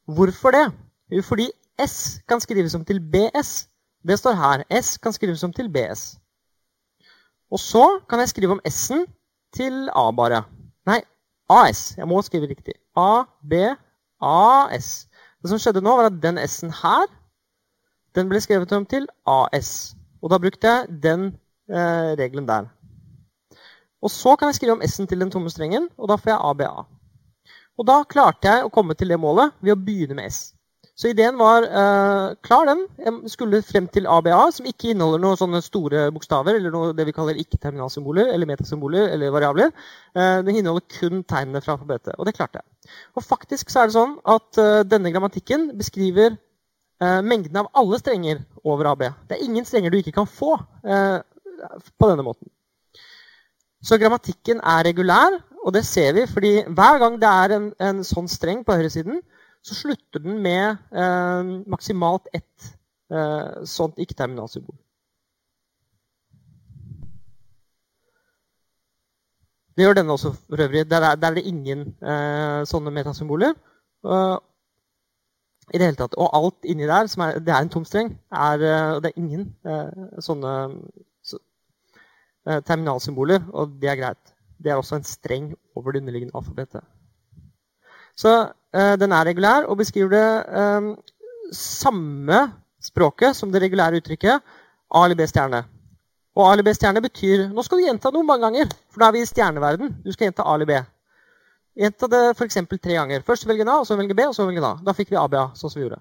[0.06, 0.65] Hvorfor det?
[1.12, 1.50] Jo, fordi
[1.82, 3.68] S kan skrives om til BS.
[4.08, 4.82] Det står her.
[4.82, 6.18] S kan skrives om til BS.
[7.52, 9.06] Og så kan jeg skrive om S-en
[9.54, 10.44] til A bare.
[10.86, 11.02] Nei,
[11.50, 11.98] AS.
[11.98, 12.74] Jeg må skrive riktig.
[12.98, 13.54] A, B,
[14.22, 15.08] AS.
[15.41, 17.06] Det som skjedde nå, var at den S-en her
[18.15, 19.96] den ble skrevet om til AS.
[20.24, 21.26] Og da brukte jeg den
[21.70, 22.70] eh, regelen der.
[24.06, 26.44] Og så kan jeg skrive om S-en til den tomme strengen, og da får jeg
[26.52, 26.74] ABA.
[27.76, 30.44] Og da klarte jeg å komme til det målet ved å begynne med S.
[30.96, 32.86] Så ideen var uh, klar, den.
[33.04, 37.04] Jeg skulle frem til ABA, som ikke inneholder noen sånne store bokstaver, eller noe det
[37.10, 39.74] vi kaller ikke-terminalsymboler, eller metasymboler eller variabler.
[40.15, 42.13] Uh, den inneholder kun tegnene fra alfabetet.
[42.15, 42.94] Og det klarte jeg.
[43.20, 46.39] Og faktisk så er det sånn at uh, denne grammatikken beskriver
[47.28, 49.02] mengden av alle strenger over AB.
[49.28, 52.48] Det er ingen strenger du ikke kan få på denne måten.
[53.86, 58.02] Så grammatikken er regulær, og det ser vi fordi hver gang det er en, en
[58.08, 59.19] sånn streng på høyresiden,
[59.65, 62.71] så slutter den med eh, maksimalt ett
[63.13, 64.78] eh, sånt ikke-terminalsymbol.
[69.76, 70.86] Det gjør denne også for øvrig.
[70.89, 73.58] Der er, der er det ingen eh, sånne metasymboler.
[74.06, 74.38] Uh,
[75.74, 76.13] i det hele tatt.
[76.21, 79.50] Og alt inni der, er, det er en tom streng, er, uh, det er ingen
[79.65, 81.14] uh, sånne så,
[82.46, 84.36] terminalsymboler, og det er greit.
[84.62, 86.84] Det er også en streng over det underliggende alfabetet.
[88.16, 88.32] Så
[88.78, 90.28] uh, den er regulær og beskriver det
[90.78, 90.92] um,
[91.52, 92.40] samme
[92.84, 94.42] språket som det regulære uttrykket
[94.96, 95.64] A eller B stjerne.
[96.36, 99.10] Og A eller B stjerne betyr Nå skal du gjenta noe mange ganger, for da
[99.10, 99.96] er vi i stjerneverden.
[100.04, 100.80] Du skal gjenta A eller B.
[101.76, 102.60] Gjenta det f.eks.
[102.72, 103.24] tre ganger.
[103.28, 104.76] Først velge A, og så velge B, og så velge A.
[104.84, 106.00] Da fikk vi ABA, sånn som vi gjorde.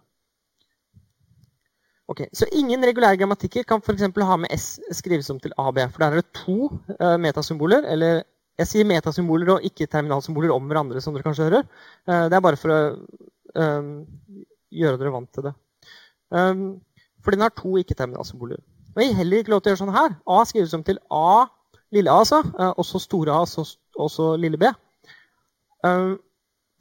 [2.04, 5.78] Ok, Så ingen regulære grammatikker kan for ha med S skrives om til AB.
[5.90, 6.68] For der er det to
[7.00, 8.22] uh, metasymboler, eller
[8.58, 11.64] jeg sier metasymboler og ikke terminalsymboler om hverandre, som dere kanskje hører.
[12.06, 12.80] Uh, det er bare for å
[13.56, 14.04] um,
[14.70, 15.54] gjøre dere vant til det.
[16.28, 16.66] Um,
[17.24, 18.60] for den har to ikke-terminalsymboler.
[18.94, 20.14] Og jeg gir heller ikke lov til å gjøre sånn her.
[20.28, 21.46] A skrives om til A,
[21.94, 22.42] lille a, altså.
[22.52, 24.68] Uh, også store A, også, også lille b.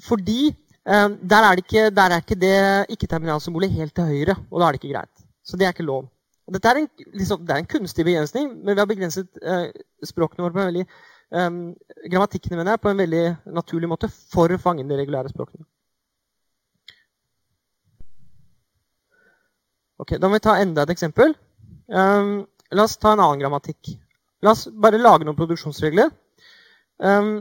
[0.04, 0.52] Fordi
[0.84, 2.56] der, er ikke, der, er ikke, det
[2.92, 5.26] ikke-terminalsymbolet helt til høyre, og da er det ikke greit.
[5.44, 6.10] Så det er ikke lov.
[6.52, 9.70] Dette er en, liksom, det er en kunstig begrensning, men vi har begrenset eh,
[10.04, 13.24] språkene våre på en veldig eh, grammatikkene jeg, på en veldig
[13.56, 15.64] naturlig måte for å fange inn de regulære språkene.
[20.04, 21.32] Ok, Da må vi ta enda et eksempel.
[21.88, 22.44] Um,
[22.76, 23.94] la oss ta en annen grammatikk.
[24.44, 26.10] La oss bare lage noen produksjonsregler.
[27.00, 27.38] Um,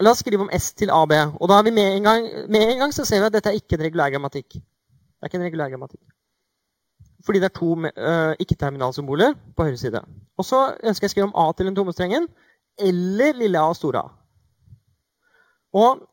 [0.00, 1.14] la oss skrive om S til AB.
[1.40, 3.50] Og da er vi med en, gang, med en gang så ser vi at dette
[3.50, 4.58] er ikke en regulær grammatikk.
[4.58, 6.04] Det er ikke en regulær grammatikk.
[7.26, 10.02] Fordi det er to uh, ikke-terminalsymboler på høyre side.
[10.38, 12.28] Og så ønsker jeg å skrive om A til den tomme strengen
[12.78, 14.12] eller lille a og store a.
[15.74, 16.04] Og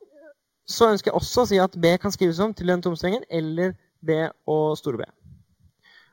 [0.66, 3.24] så ønsker jeg også å si at B kan skrives om til den tomme strengen
[3.30, 4.18] eller B
[4.50, 5.06] og store B.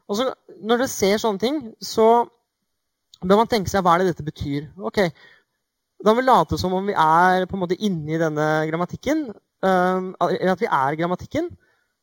[0.09, 0.29] Og så
[0.63, 2.27] Når dere ser sånne ting, så
[3.23, 4.69] bør man tenke seg hva er det dette betyr.
[4.79, 5.01] Ok,
[6.03, 9.29] Da må vi late som om vi er på en måte inni denne grammatikken.
[9.63, 11.51] Um, eller at vi er grammatikken.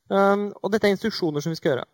[0.09, 1.87] Um, og dette er instruksjoner som vi skal gjøre.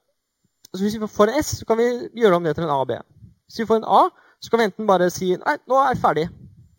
[0.76, 1.88] Så Hvis vi får en S, så kan vi
[2.22, 3.00] gjøre om det til en A og B.
[3.48, 4.04] Hvis vi får en A,
[4.42, 6.28] så kan vi enten bare si nei, nå er jeg ferdig.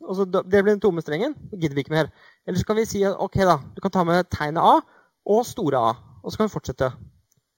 [0.07, 1.35] Og så Det blir den tomme strengen.
[1.51, 2.11] Det gidder vi ikke mer.
[2.47, 4.81] Eller så kan vi si ok da, du kan ta med tegnet A
[5.27, 5.95] og store A.
[6.23, 6.93] Og så kan vi fortsette.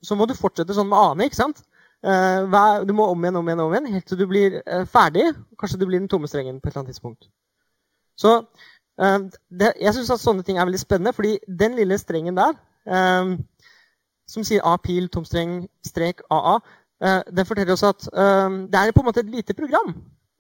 [0.03, 1.25] Så må du fortsette sånn med A-ene.
[1.25, 1.63] ikke sant?
[2.07, 2.47] Uh,
[2.87, 5.35] du må om igjen, om igjen, om igjen, helt til du blir uh, ferdig.
[5.59, 7.29] Kanskje du blir den tomme strengen på et eller annet tidspunkt.
[8.19, 12.37] Så uh, det, Jeg syns at sånne ting er veldig spennende, fordi den lille strengen
[12.39, 12.59] der
[14.29, 16.59] som sier A-pil, tomstreng, strek, AA,
[17.05, 19.95] uh, den forteller oss at um, det er på en måte et lite program.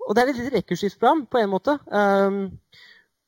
[0.09, 1.79] Og det er et lite rekursivt på en måte.
[1.93, 2.61] Um,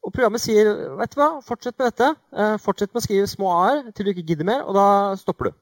[0.01, 2.13] og programmet sier vet du hva, fortsett med dette.
[2.33, 4.87] Uh, fortsett med å skrive små a-er til du ikke gidder mer, og da
[5.21, 5.59] stopper du.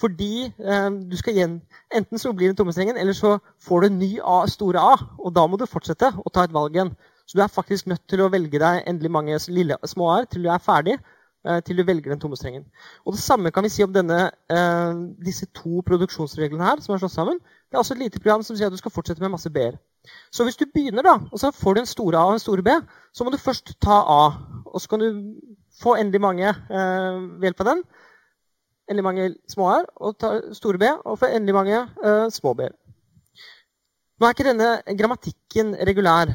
[0.00, 1.54] Fordi eh, du skal igjen,
[1.90, 4.92] Enten så blir det tommestrengen, eller så får du en ny a, store A.
[5.18, 6.92] Og da må du fortsette å ta et valg igjen.
[7.30, 10.42] Så du er faktisk nødt til å velge deg endelig mange lille, små a-er til
[10.42, 10.96] du er ferdig.
[11.46, 12.66] Eh, til du velger den tomme strengen.
[13.06, 16.98] Og Det samme kan vi si om denne, eh, disse to produksjonsreglene her, som er
[16.98, 17.38] slått sammen.
[17.38, 19.78] Det er også et lite program som sier at du skal fortsette med masse B-er.
[20.32, 22.62] Så hvis du begynner da, og så får du en store A og en store
[22.62, 22.68] B,
[23.14, 24.32] så må du først ta A.
[24.66, 25.40] Og så kan du
[25.80, 27.82] få endelig mange eh, ved hjelp av den.
[28.90, 32.74] Endelig mange små A-er, og ta store B, og få endelig mange uh, små B-er.
[34.18, 36.34] Nå er ikke denne grammatikken regulær,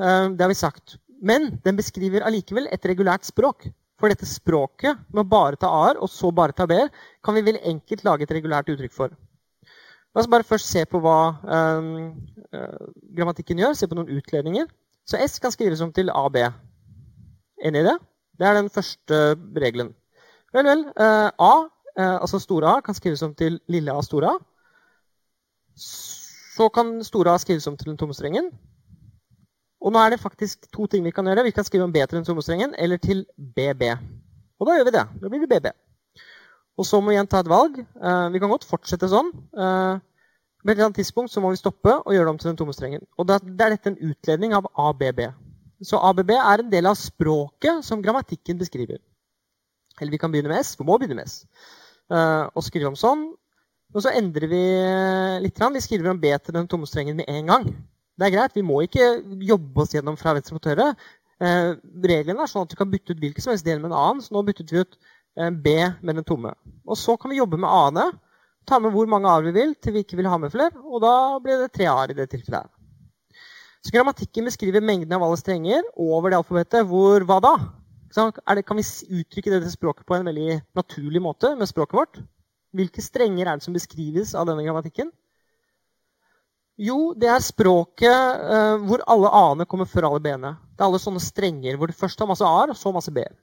[0.00, 0.96] det har vi sagt.
[1.20, 3.68] Men den beskriver allikevel et regulært språk.
[4.00, 6.88] For dette språket med å bare ta a-er og så bare ta b-er,
[7.20, 9.12] kan vi vel enkelt lage et regulært uttrykk for.
[10.10, 11.90] La oss bare først se på hva um,
[12.56, 13.76] uh, grammatikken gjør.
[13.78, 14.70] Se på noen utledninger.
[15.06, 16.40] Så S kan skrives om til AB.
[17.60, 17.96] Enig i det?
[18.40, 19.20] Det er den første
[19.60, 19.92] regelen.
[20.56, 20.86] Vel, vel.
[20.96, 21.52] Uh, A,
[22.00, 24.34] altså store A, kan skrives om til lille a store A.
[25.76, 28.48] Så kan store A skrives om til den tomme strengen.
[29.80, 31.46] Og nå er det faktisk to ting vi kan gjøre.
[31.46, 33.94] Vi kan skrive om B til den sommerstrengen eller til BB.
[34.60, 35.06] Og da gjør vi det.
[35.22, 35.70] Da blir det BB.
[36.80, 37.80] Og så må vi igjen ta et valg.
[37.96, 39.32] Uh, vi kan godt fortsette sånn.
[40.60, 42.58] På et eller annet tidspunkt så må vi stoppe og gjøre det om til den
[42.60, 43.04] tomme strengen.
[43.16, 45.22] Og da, er dette en utledning av ABB.
[45.88, 49.00] Så ABB er en del av språket som grammatikken beskriver.
[50.00, 50.74] Eller vi kan begynne med S.
[50.76, 51.46] Vi må begynne med S.
[52.12, 53.30] Uh, og skrive om sånn.
[53.96, 54.60] Og så endrer vi
[55.46, 55.64] litt.
[55.74, 57.72] Vi skriver om B til den tomme strengen med en gang.
[58.20, 59.06] Det er greit, Vi må ikke
[59.48, 60.90] jobbe oss gjennom fra venstre mot høyre.
[61.40, 61.70] Eh,
[62.04, 64.20] reglene er sånn at du kan bytte ut hvilken som helst del med en annen.
[64.20, 64.98] Så nå byttet vi ut
[65.40, 65.72] eh, B
[66.04, 66.52] med den tomme.
[66.84, 68.10] Og så kan vi jobbe med A-ene.
[68.68, 70.76] Ta med hvor mange A-er vi vil til vi ikke vil ha med flere.
[70.84, 72.68] Og da blir det tre A-er i det tilfellet.
[73.80, 76.84] Så Grammatikken beskriver mengden av alle strenger over det alfabetet.
[76.90, 77.54] Hvor hva da?
[78.10, 78.84] Det, kan vi
[79.22, 82.20] uttrykke dette språket på en veldig naturlig måte med språket vårt?
[82.76, 85.08] Hvilke strenger er det som beskrives av denne grammatikken?
[86.80, 88.08] Jo, det er språket
[88.40, 90.54] uh, hvor alle a-ene kommer før alle b-ene.
[90.72, 93.34] Det er alle sånne strenger hvor du først har masse a-er, og så masse b-er.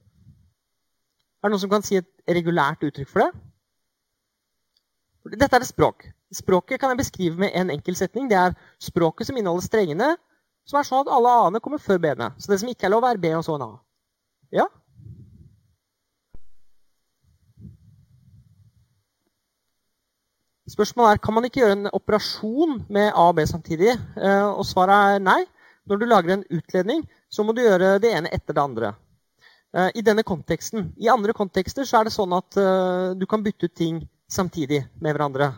[1.38, 3.30] Er det noen som kan si et regulært uttrykk for det?
[5.38, 6.08] Dette er et språk.
[6.34, 8.26] Språket kan jeg beskrive med en enkel setning.
[8.32, 10.10] Det er språket som inneholder strengene,
[10.68, 12.32] som er sånn at alle a-ene kommer før b-ene.
[12.42, 13.72] Så det som ikke er lov, er b og så en a.
[14.56, 14.66] Ja?
[20.68, 23.94] Spørsmålet er kan man ikke gjøre en operasjon med A og B samtidig.
[24.20, 25.42] Eh, og svaret er nei.
[25.88, 28.90] Når du lager en utledning, så må du gjøre det ene etter det andre.
[29.72, 30.92] Eh, I denne konteksten.
[31.00, 34.82] I andre kontekster så er det sånn at eh, du kan bytte ut ting samtidig
[35.00, 35.54] med hverandre.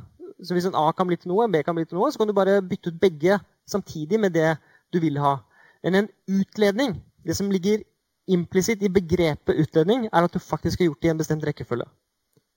[0.46, 2.22] Så hvis en A kan bli til noe, en B kan bli til noe, så
[2.22, 4.54] kan du bare bytte ut begge samtidig med det
[4.94, 5.40] du vil ha.
[5.84, 7.82] Men en utledning, det som ligger
[8.30, 11.90] implisitt i begrepet utledning, er at du faktisk har gjort det i en bestemt rekkefølge.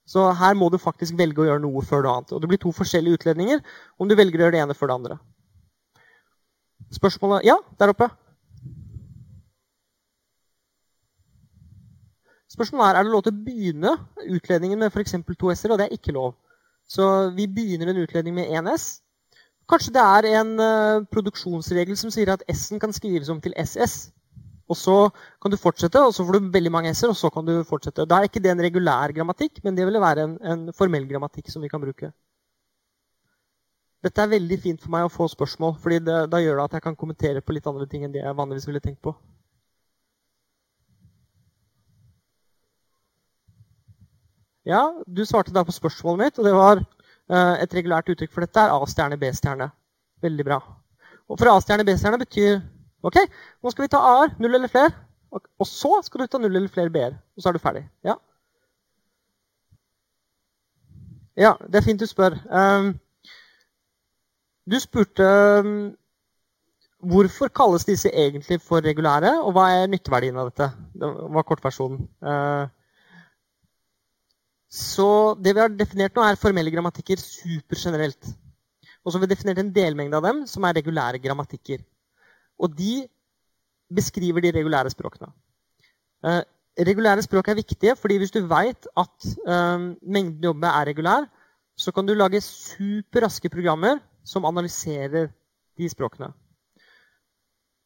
[0.07, 2.33] Så her må du faktisk velge å gjøre noe før det annet.
[2.35, 3.63] Og det blir to forskjellige utledninger
[3.99, 5.19] om du velger å gjøre det ene før det andre.
[6.93, 8.11] Spørsmålet Ja, der oppe.
[12.53, 13.93] Spørsmålet er er det lov til å begynne
[14.29, 15.15] utledningen med f.eks.
[15.39, 16.35] to s-er, og det er ikke lov.
[16.85, 19.01] Så vi begynner en utledning med én s.
[19.71, 24.11] Kanskje det er en uh, produksjonsregel som sier at s-en kan skrives om til ss.
[24.73, 24.97] Og så
[25.43, 28.07] kan du fortsette, og så får du veldig mange s-er, og så kan du fortsette.
[28.09, 31.53] Da er ikke det en regulær grammatikk, men det vil være en, en formell grammatikk
[31.53, 32.13] som vi kan bruke.
[34.03, 36.87] Dette er veldig fint for meg å få spørsmål, fordi da gjør det at jeg
[36.89, 39.15] kan kommentere på litt andre ting enn det jeg vanligvis ville tenkt på.
[44.67, 48.47] Ja, du svarte da på spørsmålet mitt, og det var uh, et regulært uttrykk for
[48.47, 49.71] dette er A-stjerne, B-stjerne.
[50.23, 50.59] Veldig bra.
[51.31, 52.61] Og for A-stjerne, B-stjerne betyr
[53.03, 53.19] OK,
[53.63, 54.37] nå skal vi ta A-er.
[54.43, 54.93] Null eller flere.
[55.33, 57.17] Og, så skal du ta null eller flere B-er.
[57.37, 57.87] Og så er du ferdig.
[58.05, 58.19] Ja.
[61.39, 62.37] ja, det er fint du spør.
[62.53, 62.93] Um,
[64.69, 65.27] du spurte
[65.65, 65.73] um,
[67.03, 70.69] hvorfor kalles disse egentlig for regulære, og hva er nytteverdien av dette?
[70.95, 72.05] Det var kortversjonen.
[72.23, 72.69] Uh,
[74.73, 75.09] så
[75.41, 78.31] det vi har definert nå, er formelle grammatikker supergenerelt.
[79.03, 81.83] Og så har vi definert en delmengde av dem som er regulære grammatikker.
[82.63, 83.07] Og de
[83.93, 85.31] beskriver de regulære språkene.
[86.25, 86.43] Eh,
[86.87, 91.27] regulære språk er viktige, fordi hvis du veit at eh, mengden du er regulær,
[91.77, 95.33] så kan du lage superraske programmer som analyserer
[95.79, 96.31] de språkene.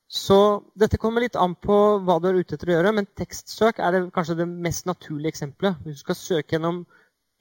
[0.08, 3.80] Så dette kommer litt an på hva du er ute etter å gjøre, men tekstsøk
[3.82, 5.80] er det kanskje det mest naturlige eksempelet.
[5.82, 6.84] Hvis du skal søke gjennom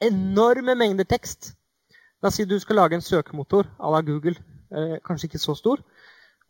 [0.01, 1.53] enorme mengder tekst
[2.23, 4.39] La oss si du skal lage en søkemotor à la Google.
[4.71, 5.81] Eh, kanskje ikke så stor.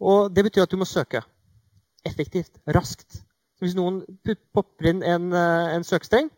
[0.01, 1.21] Og det betyr at du må søke
[2.05, 3.21] effektivt, raskt.
[3.55, 4.01] Så hvis noen
[4.53, 6.29] popper inn en, eh, en søkestreng,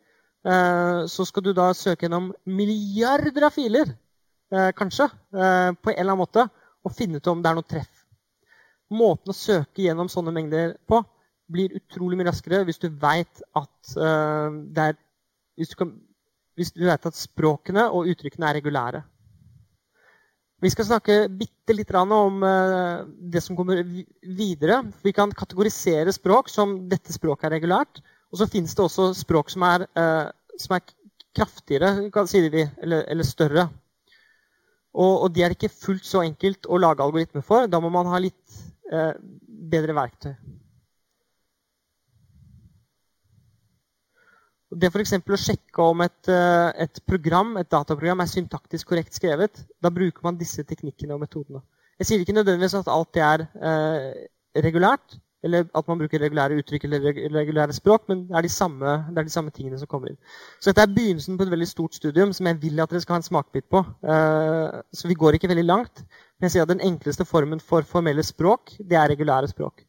[0.45, 3.95] eh, så skal du da søke gjennom milliarder av filer,
[4.51, 6.49] eh, kanskje, på en eller annen måte,
[6.85, 7.97] og finne ut om det er noe treff
[8.93, 11.01] måten å søke gjennom sånne mengder på
[11.51, 14.51] blir utrolig mye raskere hvis du veit at, uh,
[15.57, 15.75] hvis,
[16.59, 19.03] hvis du vet at språkene og uttrykkene er regulære.
[20.63, 23.83] Vi skal snakke bitte litt om uh, det som kommer
[24.21, 24.81] videre.
[25.05, 28.01] Vi kan kategorisere språk som dette språket er regulært.
[28.33, 30.87] Og så fins det også språk som er, uh, som er
[31.37, 33.67] kraftigere, sier vi, eller, eller større.
[34.97, 37.69] Og, og de er ikke fullt så enkelt å lage algoritmer for.
[37.69, 39.13] Da må man ha litt Eh,
[39.71, 40.35] bedre verktøy.
[44.67, 45.13] Det f.eks.
[45.15, 50.25] å sjekke om et, eh, et, program, et dataprogram er syntaktisk korrekt skrevet, da bruker
[50.25, 51.63] man disse teknikkene og metodene.
[51.97, 54.27] Jeg sier ikke nødvendigvis at alt det er eh,
[54.59, 55.15] regulært,
[55.47, 59.21] eller at man bruker regulære uttrykk eller regulære språk, men det er, de samme, det
[59.21, 60.19] er de samme tingene som kommer inn.
[60.59, 63.17] Så dette er begynnelsen på et veldig stort studium som jeg vil at dere skal
[63.17, 63.83] ha en smakbit på.
[64.03, 66.03] Eh, så vi går ikke veldig langt.
[66.37, 69.86] Men jeg sier at den enkleste formen for formelle språk, det er regulære språk.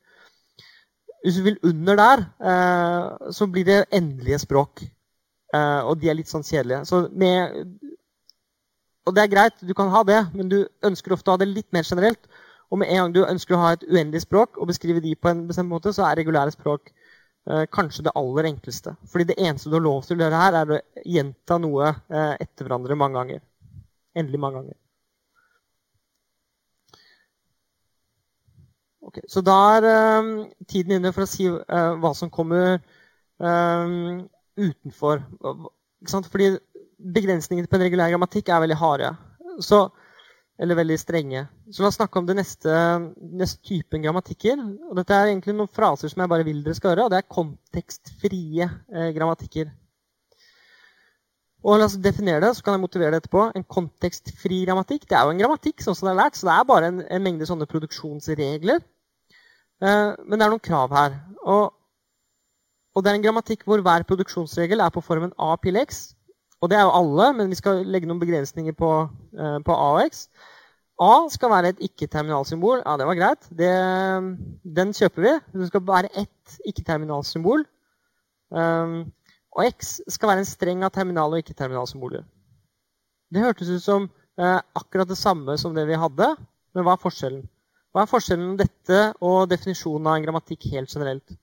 [1.24, 4.84] Hvis du vil under der, eh, så blir det endelige språk.
[5.54, 6.84] Eh, og de er litt sånn kjedelige.
[6.86, 7.56] Så med,
[9.06, 11.50] og det er greit, du kan ha det, men du ønsker ofte å ha det
[11.50, 12.28] litt mer generelt.
[12.70, 15.30] Og med en gang du ønsker å ha et uendelig språk og beskrive de på
[15.30, 16.90] en bestemt måte, så er regulære språk
[17.48, 18.94] eh, kanskje det aller enkleste.
[19.08, 20.82] Fordi det eneste du har lov til å gjøre her, er å
[21.16, 23.40] gjenta noe eh, etter hverandre mange ganger.
[24.18, 24.76] Endelig mange ganger.
[29.08, 29.86] Okay, så da er
[30.20, 30.32] um,
[30.68, 32.76] tiden inne for å si uh, hva som kommer
[33.40, 34.26] um,
[34.58, 35.22] utenfor.
[36.08, 36.50] Fordi
[36.98, 39.14] begrensningene på en regulær grammatikk er veldig harde.
[39.64, 39.86] Så
[40.58, 41.44] eller veldig strenge.
[41.70, 42.72] Så la oss snakke om det neste,
[43.38, 44.58] neste typen grammatikker.
[44.90, 47.20] Og dette er egentlig noen fraser som jeg bare vil dere skal høre, og det
[47.20, 49.70] er kontekstfrie eh, grammatikker.
[51.62, 53.48] Og la oss definere det, så kan jeg motivere det etterpå.
[53.54, 56.56] En kontekstfri grammatikk det er jo en grammatikk, sånn som det er lært, så det
[56.56, 58.82] er bare en, en mengde sånne produksjonsregler.
[59.78, 61.16] Eh, men det er noen krav her.
[61.44, 61.72] Og,
[62.94, 66.12] og, det er en grammatikk hvor hver produksjonsregel er på formen A pil X.
[66.58, 68.92] Og det er jo alle, men vi skal legge noen begrensninger på,
[69.38, 70.24] uh, på A og X.
[70.98, 72.80] A skal være et ikke-terminalsymbol.
[72.82, 73.46] Ja, det var greit.
[73.54, 73.68] Det,
[74.78, 75.34] den kjøper vi.
[75.54, 77.62] Det skal være ett ikke-terminalsymbol.
[78.50, 79.04] Um,
[79.54, 82.26] og X skal være en streng av terminal- og ikke-terminalsymboler.
[83.30, 86.32] Det hørtes ut som uh, akkurat det samme som det vi hadde,
[86.74, 87.46] men hva er forskjellen?
[87.92, 91.36] Hva er forskjellen mellom dette og definisjonen av en grammatikk helt generelt?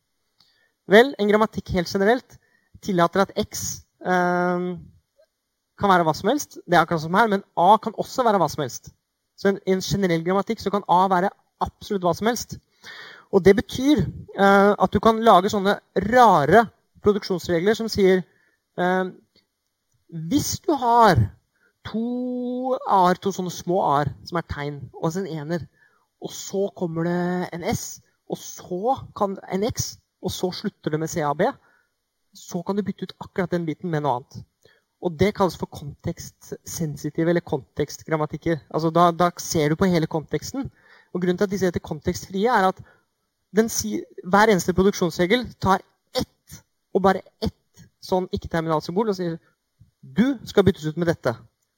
[0.91, 2.37] Vel, en grammatikk helt generelt
[2.85, 3.63] tillater at X
[4.05, 4.67] eh,
[5.75, 8.39] kan være hva som helst, det er akkurat som her, men A kan også være
[8.41, 8.93] hva som helst.
[9.35, 12.57] Så I en generell grammatikk så kan A være absolutt hva som helst.
[13.33, 16.67] Og det betyr eh, at du kan lage sånne rare
[17.03, 18.21] produksjonsregler som sier
[18.79, 19.05] eh,
[20.29, 21.19] Hvis du har
[21.85, 25.65] to a-er, to sånne små a-er som er tegn, og en ener,
[26.21, 30.99] og så kommer det en S, og så kan en X, og så slutter det
[30.99, 31.41] med CAB,
[32.35, 34.43] så kan du bytte ut akkurat den biten med noe annet.
[35.05, 38.57] Og det kalles for kontekstsensitive eller kontekstgrammatikker.
[38.73, 40.71] Altså da, da, ser du på hele konteksten.
[41.13, 42.81] Og Grunnen til at disse heter kontekstfrie, er at
[43.71, 45.83] si, hver eneste produksjonsregel tar
[46.17, 49.37] ett, og bare ett sånn ikke-terminalsymbol og sier
[50.05, 51.33] du skal byttes ut med dette.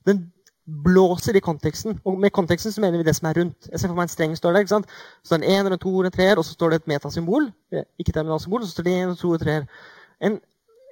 [0.07, 0.31] Den
[0.67, 1.99] blåser i konteksten.
[2.05, 3.69] Og med konteksten så mener vi det som er rundt.
[3.71, 4.65] Jeg ser for meg en streng står der.
[4.65, 4.91] ikke sant?
[5.23, 7.49] Så det er en ener, en toer, en treer, og så står det et metasymbol.
[7.99, 9.67] ikke-terminalsymbol, og så står det en, to og treer.
[10.21, 10.39] En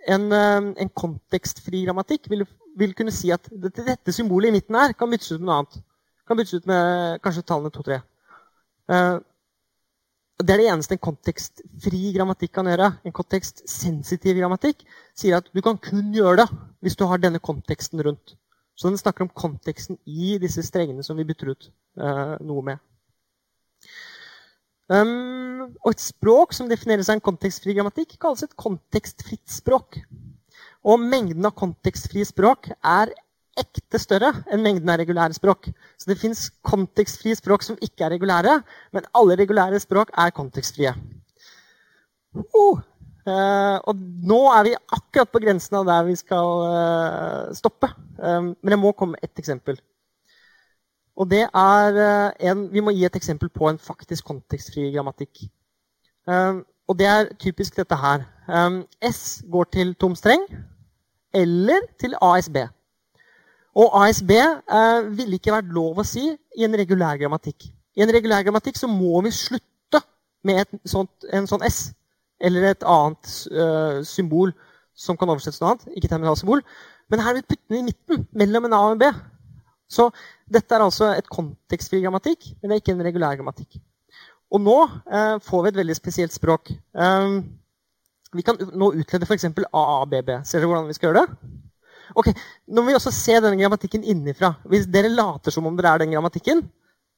[0.06, 2.46] en, eh, en kontekstfri grammatikk vil,
[2.78, 5.62] vil, kunne si at dette, dette, symbolet i midten her kan byttes ut med noe
[5.62, 5.80] annet.
[6.26, 7.98] Kan byttes ut med kanskje tallene 2-3.
[8.86, 9.18] Uh,
[10.42, 12.90] det er det eneste en kontekstfri grammatikk kan gjøre.
[13.06, 14.84] En kontekstsensitiv grammatikk
[15.18, 16.48] sier at du kan kun gjøre det
[16.86, 18.36] hvis du har denne konteksten rundt.
[18.76, 22.84] Så den snakker om konteksten i disse strengene som vi bytter ut eh, noe med.
[24.92, 30.02] Um, og et språk som defineres av en kontekstfri grammatikk, kalles et kontekstfritt språk.
[30.86, 33.14] Og mengden av kontekstfrie språk er
[33.58, 35.72] ekte større enn mengden av regulære språk.
[35.98, 38.60] Så det fins kontekstfrie språk som ikke er regulære,
[38.94, 40.92] men alle regulære språk er kontekstfrie.
[42.36, 42.84] Uh,
[43.30, 43.98] uh, og
[44.30, 47.90] nå er vi akkurat på grensen av der vi skal uh, stoppe.
[48.20, 49.80] Um, men jeg må komme med ett eksempel.
[51.16, 55.48] Og det er uh, en, Vi må gi et eksempel på en faktisk kontekstfri grammatikk.
[56.28, 58.26] Um, og det er typisk dette her.
[58.48, 60.46] Um, S går til tom streng
[61.34, 62.58] eller til ASB.
[63.76, 64.32] Og ASB
[65.18, 67.66] ville ikke vært lov å si i en regulær grammatikk.
[67.96, 70.00] I en regulær grammatikk så må vi slutte
[70.48, 71.90] med sånt, en sånn S
[72.40, 74.54] eller et annet uh, symbol
[74.96, 75.88] som kan oversettes noe annet.
[75.96, 76.64] ikke terminalsymbol.
[77.12, 79.10] Men her vil vi putte den i midten, mellom en A og en B.
[79.92, 80.08] Så
[80.52, 83.78] dette er altså et kontekstfri grammatikk, men det er ikke en regulær grammatikk.
[84.54, 86.72] Og nå eh, får vi et veldig spesielt språk.
[86.94, 87.44] Um,
[88.36, 89.46] vi kan nå utlede f.eks.
[89.52, 90.32] AABB.
[90.46, 91.52] Ser dere hvordan vi skal gjøre det?
[92.16, 92.30] Ok,
[92.70, 94.54] Nå må vi også se denne grammatikken innenfra.
[94.70, 96.64] Hvis dere later som om dere er den grammatikken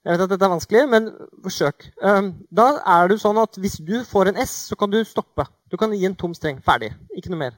[0.08, 1.10] Jeg vet at dette er vanskelig, men
[1.44, 1.90] forsøk.
[2.00, 5.44] Um, da er det sånn at Hvis du får en S, så kan du stoppe.
[5.68, 6.62] Du kan gi en tom streng.
[6.64, 6.94] Ferdig.
[7.18, 7.58] Ikke noe mer.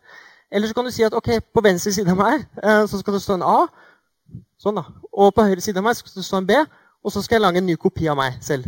[0.50, 3.14] Eller så kan du si at ok, på venstre side av meg uh, så skal
[3.14, 3.60] det stå en A.
[4.58, 4.88] Sånn da.
[5.14, 6.58] Og på høyre side av meg skal det stå en B,
[7.06, 8.66] og så skal jeg lage en ny kopi av meg selv.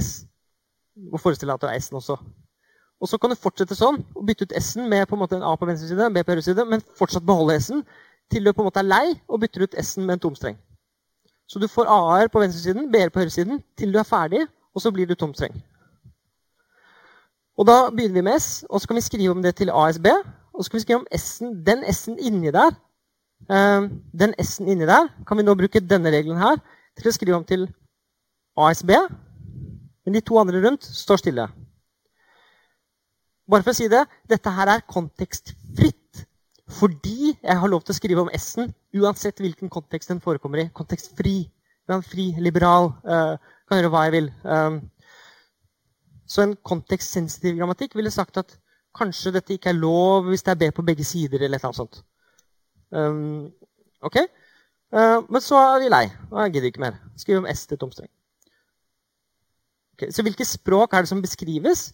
[0.00, 0.24] S.
[1.12, 2.16] Og forestille deg at det er S-en også.
[3.00, 5.44] Og så kan du fortsette sånn og bytte ut S-en med på en måte en
[5.46, 7.84] A på venstre side, en B på høyre side, men fortsatt beholde S-en
[8.32, 10.58] til du på en måte er lei og bytter ut S-en med en tomstreng.
[11.50, 14.92] Så du får A-er på venstresiden, B-er på høyresiden til du er ferdig, og så
[14.94, 15.56] blir du tomstreng.
[17.58, 20.06] Og da begynner vi med S, og så kan vi skrive om det til ASB.
[20.54, 22.70] Og så kan vi skrive om S-en, den S-en inni der
[23.48, 26.60] Ehm, den S-en inni der kan vi nå bruke denne regelen her
[26.98, 27.66] til å skrive om til
[28.58, 28.92] ASB.
[30.04, 31.46] Men de to andre rundt står stille.
[33.50, 35.99] Bare for å si det dette her er kontekstfritt.
[36.70, 40.68] Fordi jeg har lov til å skrive om S-en uansett hvilken kontekst den forekommer i.
[40.74, 41.50] Kontekstfri.
[42.06, 42.92] Fri, liberal.
[43.02, 43.34] Uh,
[43.66, 44.28] kan gjøre hva jeg vil.
[44.46, 44.76] Um,
[46.30, 48.54] så en kontekstsensitiv grammatikk ville sagt at
[48.94, 51.42] kanskje dette ikke er lov hvis det er B på begge sider.
[51.42, 52.02] eller et eller annet sånt.
[52.90, 53.50] Um,
[54.06, 54.22] ok?
[54.94, 56.04] Uh, men så er vi lei.
[56.06, 57.00] Jeg gidder ikke mer.
[57.18, 58.10] Skriv om S til tomstreng.
[59.98, 61.90] Okay, så hvilke språk er det som beskrives?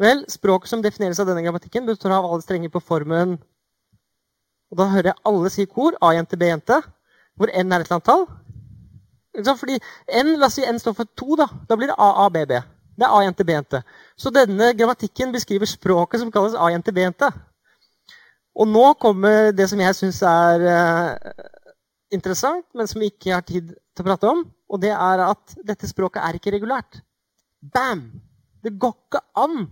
[0.00, 3.36] Vel, Språket som defineres av denne grammatikken, består av alle strenger på formen
[4.74, 5.94] Og da hører jeg alle si kor.
[6.02, 6.80] A-jente, B-jente.
[7.38, 8.24] Hvor N er et eller annet tall.
[9.60, 9.76] Fordi
[10.18, 11.36] N, La oss si N står for to.
[11.38, 12.58] Da Da blir det A-A-B-B.
[12.98, 13.82] Det er A-jente, B-jente.
[14.18, 17.30] Så denne grammatikken beskriver språket som kalles A-jente, B-jente.
[18.54, 21.14] Og nå kommer det som jeg syns er uh,
[22.10, 24.44] interessant, men som vi ikke har tid til å prate om.
[24.70, 26.98] Og det er at dette språket er ikke regulært.
[27.62, 28.08] Bam!
[28.62, 29.68] Det går ikke an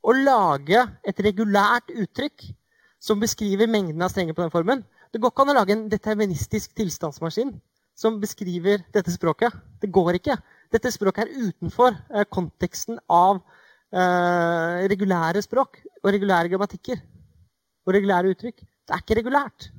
[0.00, 2.54] å lage et regulært uttrykk
[3.02, 4.84] som beskriver mengden av strenger på den formen.
[5.12, 7.54] Det går ikke an å lage en deterministisk tilstandsmaskin
[7.96, 9.54] som beskriver dette språket.
[9.80, 10.36] Det går ikke.
[10.72, 17.00] Dette språket er utenfor uh, konteksten av uh, regulære språk og regulære grammatikker
[17.86, 18.60] og regulære uttrykk.
[18.60, 19.70] Det er ikke regulært.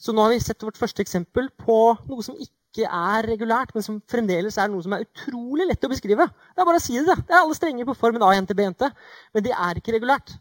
[0.00, 3.84] Så nå har vi sett vårt første eksempel på noe som ikke er regulært, men
[3.84, 6.26] som fremdeles er noe som er utrolig lett å beskrive.
[6.28, 7.16] Det er bare å si det.
[7.24, 8.90] Det er alle strenger på formen A-jente, B-jente.
[9.34, 10.36] Men det er ikke regulært.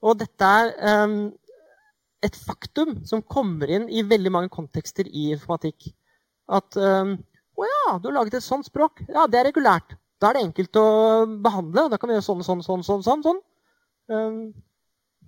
[0.00, 0.70] Og dette er
[1.04, 1.16] um,
[2.24, 5.90] et faktum som kommer inn i veldig mange kontekster i informatikk.
[6.50, 7.16] At um,
[7.60, 9.04] å ja, du har laget et sånt språk.
[9.08, 9.96] Ja, det er regulært.
[10.20, 10.88] Da er det enkelt å
[11.44, 11.84] behandle.
[11.84, 13.24] og Da kan vi gjøre sånn, sånn, sånn, sånn.
[13.26, 13.44] sånn.
[14.10, 14.40] Um,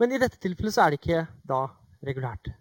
[0.00, 1.66] men i dette tilfellet så er det ikke da
[2.04, 2.54] regulært.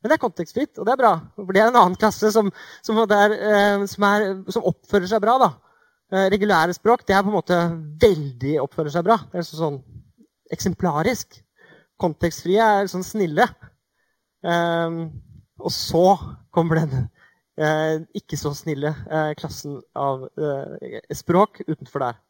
[0.00, 1.14] Men det er kontekstfritt, og det er bra.
[1.36, 2.48] For det er en annen klasse som,
[2.84, 3.34] som, er,
[3.90, 5.34] som, er, som oppfører seg bra.
[5.40, 5.50] da.
[6.10, 7.56] Eh, regulære språk det er på en måte
[8.02, 9.20] veldig oppfører seg bra.
[9.30, 9.76] Det er sånn
[10.54, 11.40] eksemplarisk.
[12.00, 13.46] Kontekstfrie er sånn snille.
[14.40, 15.02] Um,
[15.60, 16.04] og så
[16.54, 17.08] kommer den
[17.60, 22.22] uh, ikke så snille uh, klassen av uh, språk utenfor der.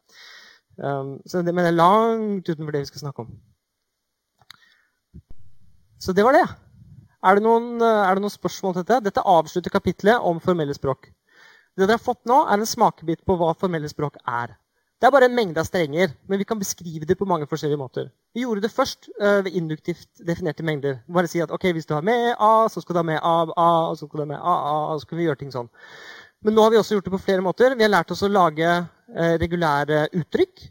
[0.81, 3.31] Um, så det, men det er langt utenfor det vi skal snakke om.
[6.01, 6.47] Så det var det.
[7.21, 9.03] Er det, noen, eh, er det noen spørsmål til dette?
[9.05, 11.11] Dette avslutter kapitlet om formelle språk.
[11.77, 14.55] Det dere har fått nå, er en smakebit på hva formelle språk er.
[15.01, 17.81] Det er bare en mengde av strenger, men vi kan beskrive det på mange forskjellige
[17.81, 18.11] måter.
[18.37, 20.99] Vi gjorde det først uh, ved induktivt definerte mengder.
[21.09, 23.31] Bare si at ok, hvis du har med A, så skal du ha med A,
[23.49, 25.49] A, og så skal du ha med A, A, og så kan vi gjøre ting
[25.55, 25.71] sånn.
[26.45, 27.73] Men nå har vi også gjort det på flere måter.
[27.79, 30.67] Vi har lært oss å lage uh, regulære uttrykk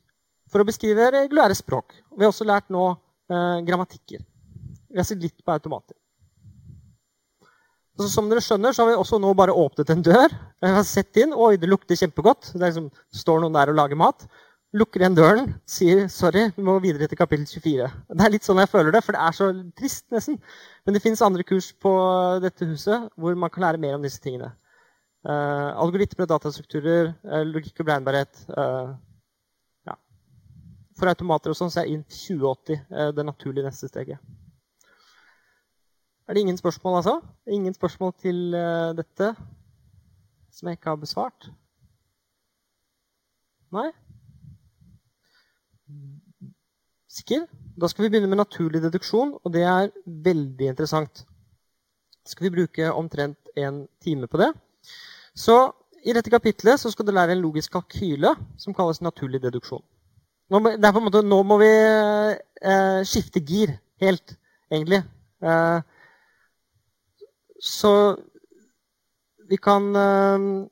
[0.50, 1.98] for å beskrive regulære språk.
[2.14, 4.22] Vi har også lært nå uh, grammatikker.
[4.94, 5.98] Vi har sett litt på automater.
[8.00, 10.32] Så som dere skjønner, så har vi også nå bare åpnet en dør.
[10.64, 12.54] Jeg har sett inn, Oi, det lukter kjempegodt.
[12.54, 14.24] Det liksom, står noen der og lager mat.
[14.80, 17.88] Lukker igjen døren, sier sorry, vi må videre til kapittel 24.
[18.14, 20.38] Det er litt sånn jeg føler det, for det er så trist, nesten.
[20.86, 21.92] Men det fins andre kurs på
[22.44, 24.52] dette huset hvor man kan lære mer om disse tingene.
[25.26, 28.94] Uh, algoritmer og datastrukturer, uh, logikk og blindbarhet, Uh,
[29.90, 29.98] ja.
[30.96, 34.22] For automater og sånn så er inn 2080 det naturlige neste steget.
[36.30, 37.20] Er det ingen spørsmål, altså?
[37.50, 39.32] Ingen spørsmål til uh, dette
[40.54, 41.48] som jeg ikke har besvart?
[43.74, 43.88] Nei?
[47.10, 47.48] Sikker?
[47.74, 51.24] Da skal vi begynne med naturlig deduksjon, og det er veldig interessant.
[52.22, 54.52] Skal vi bruke omtrent en time på det.
[55.34, 55.58] Så
[56.06, 59.82] i dette kapitlet skal du lære en logisk kalkyle som kalles naturlig deduksjon.
[60.50, 64.38] Nå, måte, nå må vi eh, skifte gir helt,
[64.70, 65.02] egentlig.
[65.42, 65.80] Eh,
[67.60, 67.92] så
[69.50, 70.66] vi kan uh,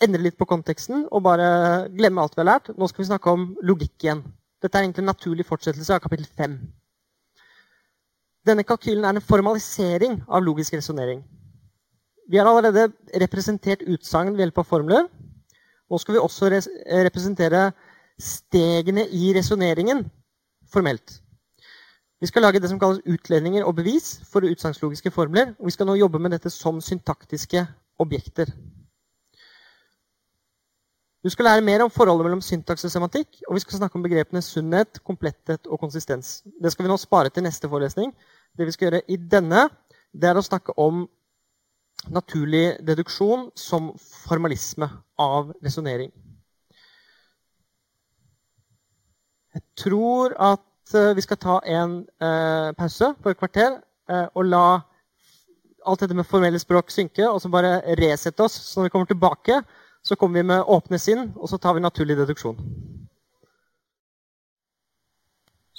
[0.00, 2.70] endre litt på konteksten og bare glemme alt vi har lært.
[2.76, 4.22] Nå skal vi snakke om logikk igjen.
[4.60, 6.56] Dette er egentlig en naturlig fortsettelse av kapittel 5.
[8.48, 11.20] Denne kalkylen er en formalisering av logisk resonnering.
[12.30, 15.08] Vi har allerede representert utsagn ved hjelp av formler.
[15.90, 17.70] Nå skal vi også representere
[18.20, 20.04] stegene i resonneringen
[20.70, 21.18] formelt.
[22.20, 25.54] Vi skal lage det som kalles utledninger og bevis for utsagnslogiske formler.
[25.58, 27.66] og Vi skal nå jobbe med dette som syntaktiske
[27.98, 28.52] objekter.
[31.24, 34.04] Du skal lære mer om forholdet mellom syntaks og semantikk, og vi skal snakke om
[34.04, 36.42] begrepene sunnhet, kompletthet og konsistens.
[36.62, 38.14] Det skal vi nå spare til neste forelesning.
[38.56, 39.66] Det vi skal gjøre i denne,
[40.12, 41.06] det er å snakke om
[42.08, 44.88] naturlig deduksjon som formalisme
[45.20, 46.12] av resonnering.
[49.54, 50.64] Jeg tror at
[50.94, 53.76] Vi skal ta en eh, pause på et kvarter
[54.10, 54.64] eh, og la
[55.86, 58.56] alt dette med formelle språk synke, og så bare resette oss.
[58.68, 59.60] Så når vi kommer tilbake,
[60.02, 62.58] så kommer vi med åpne sinn, og så tar vi naturlig deduksjon.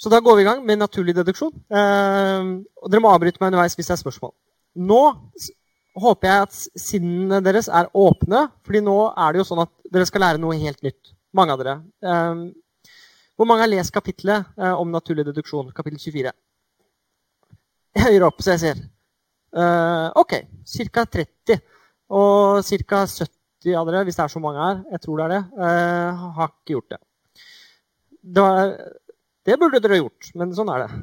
[0.02, 1.52] Så da går vi i gang med naturlig deduksjon.
[1.70, 2.46] Eh,
[2.82, 4.32] og dere må avbryte meg underveis hvis det er spørsmål.
[4.82, 5.02] Nå
[6.02, 10.08] håper jeg at sinnene deres er åpne, fordi nå er det jo sånn at dere
[10.08, 11.12] skal lære noe helt nytt.
[11.36, 11.76] Mange av dere.
[12.02, 12.42] Eh,
[13.36, 15.70] hvor mange har lest kapitlet eh, om naturlig deduksjon?
[15.76, 16.32] Kapittel 24.
[18.02, 18.82] Høyere opp, så jeg ser.
[19.52, 20.34] Eh, ok,
[20.92, 21.04] ca.
[21.18, 21.62] 30.
[22.12, 23.04] Og ca.
[23.06, 26.22] 70 av dere, hvis det er så mange her, jeg tror det er det, eh,
[26.36, 27.00] har ikke gjort det.
[28.22, 28.46] Det,
[29.48, 31.02] det burde dere gjort, men sånn er det.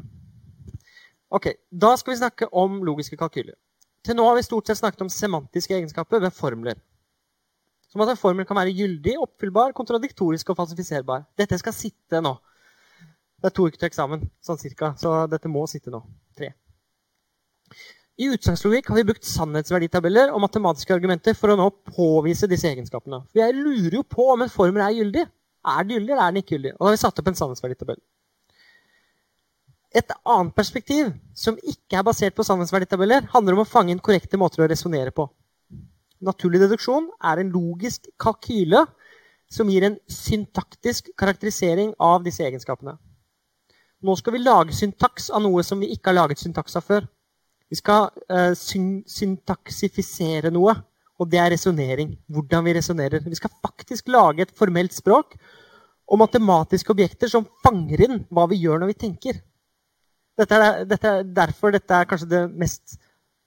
[1.30, 3.56] Ok, Da skal vi snakke om logiske kalkyler.
[4.06, 6.80] Til nå har vi stort sett snakket om semantiske egenskaper ved formler.
[7.90, 11.26] Som at en formel kan være gyldig, oppfyllbar, kontradiktorisk og falsifiserbar.
[11.40, 12.36] Dette skal sitte nå.
[13.40, 16.04] Det er to uker til eksamen, sånn cirka, så dette må sitte nå.
[16.38, 16.52] Tre.
[18.20, 23.22] I utsagnslogikk har vi brukt sannhetsverditabeller og matematiske argumenter for å nå påvise disse egenskapene.
[23.32, 25.24] For Jeg lurer jo på om en formel er gyldig.
[25.70, 26.74] Er den gyldig, eller er den ikke gyldig?
[26.76, 28.02] Og da har vi satt opp en sannhetsverditabell.
[30.00, 34.38] Et annet perspektiv, som ikke er basert på sannhetsverditabeller, handler om å fange inn korrekte
[34.38, 35.30] måter å resonnere på.
[36.26, 38.84] Naturlig deduksjon er en logisk kalkyle
[39.50, 42.98] som gir en syntaktisk karakterisering av disse egenskapene.
[44.04, 47.08] Nå skal vi lage syntaks av noe som vi ikke har laget syntaks av før.
[47.70, 50.76] Vi skal uh, syn syntaksifisere noe,
[51.20, 52.14] og det er resonnering.
[52.32, 53.26] Hvordan vi resonnerer.
[53.26, 55.36] Vi skal faktisk lage et formelt språk
[56.10, 59.42] og matematiske objekter som fanger inn hva vi gjør når vi tenker.
[60.40, 62.96] Dette er, dette er derfor dette er kanskje det mest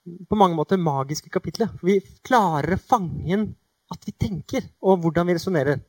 [0.02, 1.70] på mange måter magiske kapitlet.
[1.82, 3.48] Vi klarer å fange inn
[3.92, 5.80] at vi tenker, og hvordan vi resonnerer.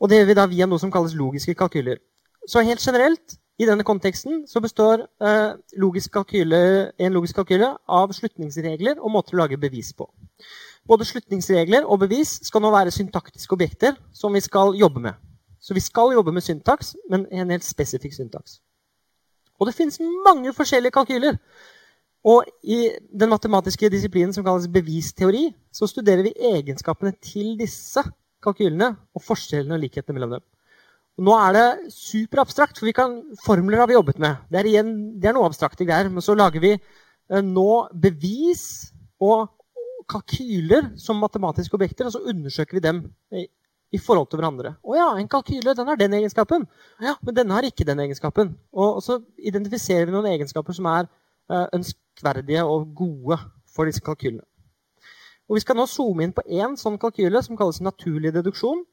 [0.00, 2.00] Og det gjør vi da via noe som kalles logiske kalkyler.
[2.48, 6.60] Så helt generelt, i denne konteksten, så består eh, logisk kalkyle,
[6.96, 10.06] en logisk kalkyle av slutningsregler og måter å lage bevis på.
[10.88, 15.18] Både slutningsregler og bevis skal nå være syntaktiske objekter som vi skal jobbe med.
[15.60, 18.62] Så vi skal jobbe med syntaks, men en helt spesifikk syntaks.
[19.60, 21.36] Og det finnes mange forskjellige kalkyler.
[22.26, 28.02] Og i den matematiske disiplinen som kalles bevisteori, så studerer vi egenskapene til disse
[28.44, 30.44] kalkylene og forskjellene og likhetene mellom dem.
[31.20, 34.42] Og nå er det superabstrakt, for vi kan, formler har vi jobbet med.
[34.52, 36.08] Det er, igjen, det er noe abstrakte greier.
[36.12, 39.48] Men så lager vi eh, nå bevis og
[40.10, 43.02] kalkyler som matematiske objekter, og så undersøker vi dem
[43.90, 44.74] i forhold til hverandre.
[44.86, 46.66] Å ja, en kalkyle den har den egenskapen.
[47.02, 48.54] Ja, Men denne har ikke den egenskapen.
[48.72, 51.08] Og, så identifiserer vi noen egenskaper som er
[51.50, 53.38] ønskverdige og gode
[53.70, 54.44] for disse kalkylene.
[55.50, 58.84] Og Vi skal nå zoome inn på én sånn kalkyle som kalles naturlig deduksjon.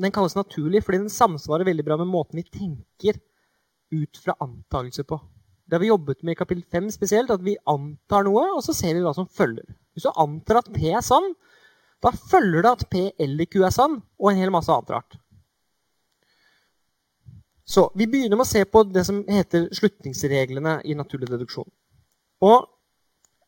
[0.00, 3.20] Den kalles naturlig fordi den samsvarer veldig bra med måten vi tenker
[3.92, 5.20] ut fra antakelser på.
[5.64, 8.74] Det har vi jobbet med i kapittel 5 spesielt, at vi antar noe, og så
[8.76, 9.64] ser vi hva som følger.
[9.94, 11.30] Hvis du antar at P er sann,
[12.04, 15.16] da følger det at P eller Q er sann, og en hel masse annet rart.
[17.64, 21.68] Så Vi begynner med å se på det som heter slutningsreglene i naturlig deduksjon.
[22.44, 22.70] Og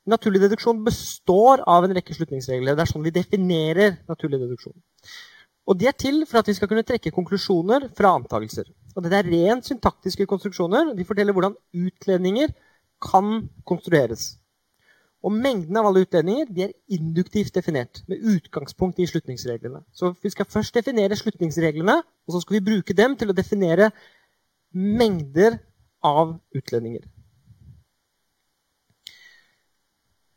[0.07, 2.77] Naturlig deduksjon består av en rekke slutningsregler.
[2.79, 4.77] Det er sånn vi definerer naturlig deduksjon.
[5.67, 8.69] Og De er til for at vi skal kunne trekke konklusjoner fra antakelser.
[8.95, 10.93] Og Dette er rent syntaktiske konstruksjoner.
[10.95, 12.55] De forteller hvordan utledninger
[13.03, 14.37] kan konstrueres.
[15.27, 19.83] Og mengden av alle utledninger de er induktivt definert med utgangspunkt i slutningsreglene.
[19.91, 23.91] Så vi skal først definere slutningsreglene, og så skal vi bruke dem til å definere
[24.70, 25.59] mengder
[26.07, 27.03] av utledninger.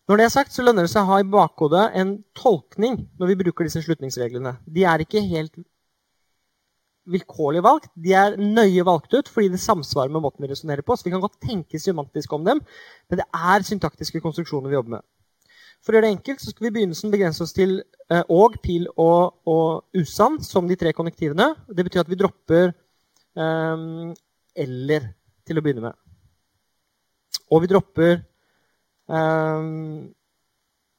[0.09, 3.29] Når det er sagt, så lønner det seg å ha i bakhodet en tolkning når
[3.29, 4.55] vi bruker disse slutningsreglene.
[4.65, 5.53] De er ikke helt
[7.09, 7.89] vilkårlig valgt.
[7.97, 10.95] De er nøye valgt ut fordi det samsvarer med måten vi resonnerer på.
[10.95, 12.61] Så vi kan godt tenke semantisk om dem,
[13.09, 15.05] men det er syntaktiske konstruksjoner vi jobber med.
[15.79, 17.77] For å gjøre det enkelt så skal vi i begynnelsen begrense oss til
[18.11, 21.53] eh, og, pil og, og usann som de tre konnektivene.
[21.71, 23.85] Det betyr at vi dropper eh,
[24.65, 25.07] eller
[25.47, 25.95] til å begynne med.
[27.49, 29.71] Og vi dropper eh,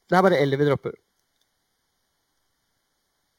[0.09, 0.97] Det er bare eller vi dropper.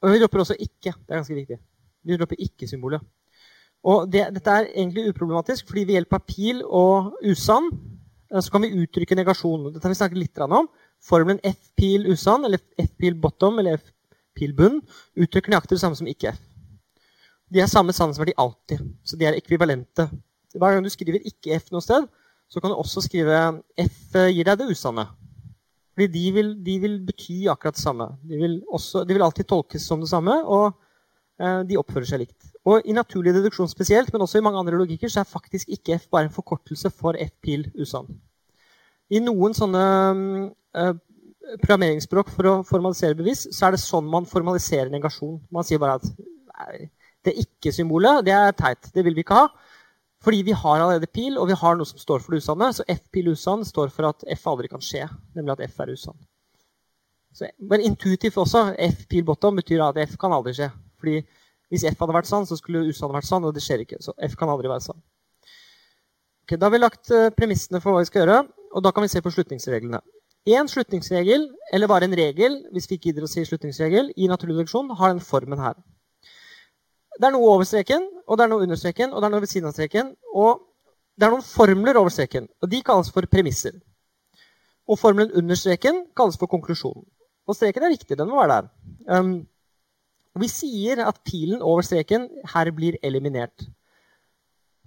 [0.03, 0.91] Og vi dropper også ikke.
[0.91, 1.59] Det er ganske viktig.
[2.03, 3.03] Vi dropper ikke-symbolet.
[3.83, 8.51] Og det, Dette er egentlig uproblematisk, fordi ved hjelp av pil og usann eh, så
[8.51, 9.69] kan vi uttrykke negasjon.
[9.73, 10.69] Dette har vi snakket litt om.
[11.03, 14.79] Formelen f-pil usann, eller f-pil bottom, eller f-pil bunn,
[15.19, 16.39] uttrykker nøyaktig det samme som ikke-f.
[17.53, 20.07] De er samme sannhetsverdi alltid, så de er ekvivalente.
[20.55, 22.07] Hver gang du skriver ikke-f noe sted,
[22.49, 23.41] så kan du også skrive
[23.83, 25.05] f gir deg det usanne.
[25.93, 28.07] Fordi de vil, de vil bety akkurat det samme.
[28.25, 30.39] De vil, også, de vil alltid tolkes som det samme.
[30.41, 30.82] og Eh,
[31.39, 32.53] de oppfører seg likt.
[32.69, 35.97] Og I naturlig deduksjon spesielt, men også i mange andre logikker, så er faktisk ikke
[35.97, 38.07] F bare en forkortelse for F-pil usann.
[39.11, 39.81] I noen sånne
[40.77, 40.93] uh,
[41.59, 45.41] programmeringsspråk for å formalisere bevis, så er det sånn man formaliserer negasjon.
[45.53, 46.87] Man sier bare at nei,
[47.25, 48.91] det ikke-symbolet det er teit.
[48.95, 49.49] Det vil vi ikke ha.
[50.23, 52.69] Fordi vi har allerede pil, og vi har noe som står for det usanne.
[52.71, 56.19] Så F-pil usann står for at F aldri kan skje, nemlig at F er usann.
[57.59, 58.69] Men intuitivt også.
[58.87, 60.69] F-pil bottom betyr at F kan aldri skje.
[61.03, 61.19] Fordi
[61.73, 63.99] hvis F hadde vært sann, så skulle USA hadde vært sann, og det skjer ikke.
[64.03, 64.99] Så F kan aldri være sann.
[66.43, 68.43] Okay, da har vi lagt uh, premissene for hva vi skal gjøre,
[68.73, 69.99] og da kan vi se på slutningsreglene.
[70.53, 74.57] Én slutningsregel, eller bare en regel, hvis vi ikke gidder å si slutningsregel, i naturlig
[74.57, 75.77] reduksjon har den formen her.
[77.19, 79.43] Det er noe over streken, og det er noe under streken, og det er noe
[79.43, 80.11] ved siden av streken.
[80.33, 80.63] Og
[81.15, 83.77] det er noen formler over streken, og de kalles for premisser.
[84.89, 87.05] Og formelen under streken kalles for konklusjonen.
[87.47, 88.69] Og streken er viktig, den må være der.
[89.07, 89.33] Um,
[90.33, 93.67] og Vi sier at pilen over streken her blir eliminert.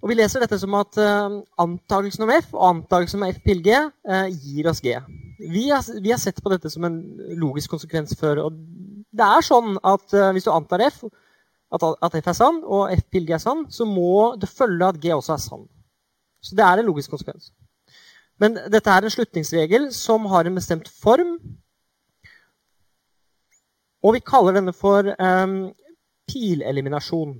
[0.03, 3.63] Og Vi leser dette som at uh, antakelsen om F og antakelsen om F pil
[3.65, 4.93] G uh, gir oss G.
[5.39, 6.99] Vi har, vi har, sett på dette som en
[7.39, 8.43] logisk konsekvens før.
[8.47, 8.59] og
[9.17, 11.01] det er sånn at uh, Hvis du antar F,
[11.73, 14.91] at, at, F er sann, og F pil G er sann, så må det følge
[14.91, 15.65] at G også er sann.
[16.43, 17.49] Så det er en logisk konsekvens.
[18.37, 21.39] Men dette er en slutningsregel som har en bestemt form,
[24.03, 25.57] og vi kaller denne for um,
[26.29, 27.35] pileliminasjon.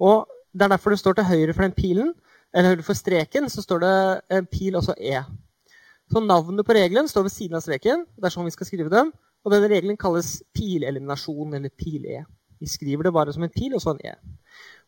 [0.00, 0.26] Og
[0.56, 2.14] Det er derfor det står til høyre for den pilen,
[2.54, 3.96] eller høyre for streken, så står det
[4.32, 5.20] uh, pil altså E.
[6.12, 8.06] Så navnet på regelen står ved siden av streken.
[8.16, 9.10] Det er sånn vi skal skrive dem.
[9.44, 12.22] Og denne regelen kalles pileliminasjon, eller pil-E.
[12.58, 14.14] Vi skriver det bare som en pil og så en E.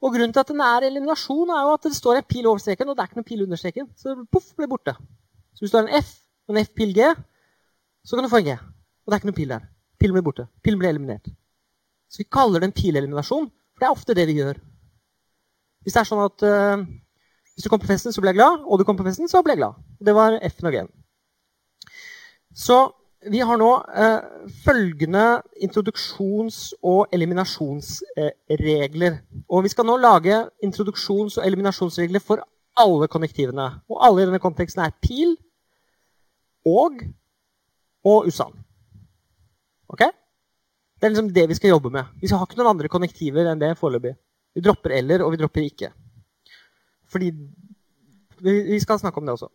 [0.01, 2.63] Og Grunnen til at den er eliminasjon, er jo at det står en pil over
[2.63, 3.91] streken, og det er ikke noen pil under streken.
[3.99, 4.95] Så poff, blir borte.
[5.55, 6.15] Så hvis du har en F
[6.49, 7.11] og en F-pil G,
[8.07, 8.55] så kan du få en G.
[8.57, 9.67] Og det er ikke noen pil der.
[9.99, 10.47] Pilen blir borte.
[10.63, 11.27] Pilen blir eliminert.
[12.09, 14.61] Så vi kaller det en pileliminasjon, for det er ofte det vi gjør.
[15.83, 16.85] Hvis det er sånn at uh,
[17.55, 19.43] hvis du kom på festen, så ble jeg glad, og du kom på festen, så
[19.43, 19.83] ble jeg glad.
[19.99, 20.93] Det var F-en og G-en.
[22.55, 22.79] Så
[23.29, 25.25] vi har nå uh, følgende
[25.67, 29.19] introduksjons- og eliminasjonsregler.
[29.51, 32.45] Og vi skal nå lage introduksjons- og eliminasjonsregler for
[32.79, 33.67] alle konnektivene.
[33.91, 35.35] Og alle i denne konteksten er pil
[36.67, 37.03] og
[38.07, 38.55] og usann.
[39.89, 40.05] Ok?
[40.99, 42.11] Det er liksom det vi skal jobbe med.
[42.21, 44.17] Vi har ikke noen andre konnektiver enn det foreløpig.
[44.57, 45.93] Vi dropper eller, og vi dropper ikke.
[47.09, 47.33] Fordi
[48.39, 49.49] Vi skal snakke om det også.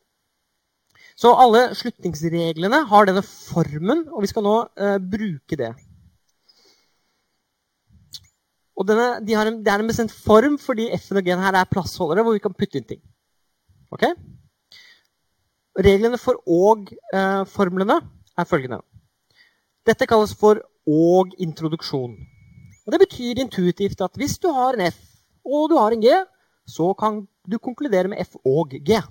[1.15, 5.69] Så alle slutningsreglene har denne formen, og vi skal nå uh, bruke det.
[8.75, 11.69] Og denne, de en, Det er en bestemt form fordi f-en og g-en her er
[11.69, 12.99] plassholdere hvor vi kan putte inn ting.
[13.93, 14.03] Ok?
[15.79, 18.01] Reglene for og-formlene
[18.37, 18.81] er følgende.
[19.83, 22.13] Dette kalles for og-introduksjon.
[22.85, 24.99] Og Det betyr intuitivt at hvis du har en f
[25.43, 26.07] og du har en g,
[26.67, 29.01] så kan du konkludere med f og g.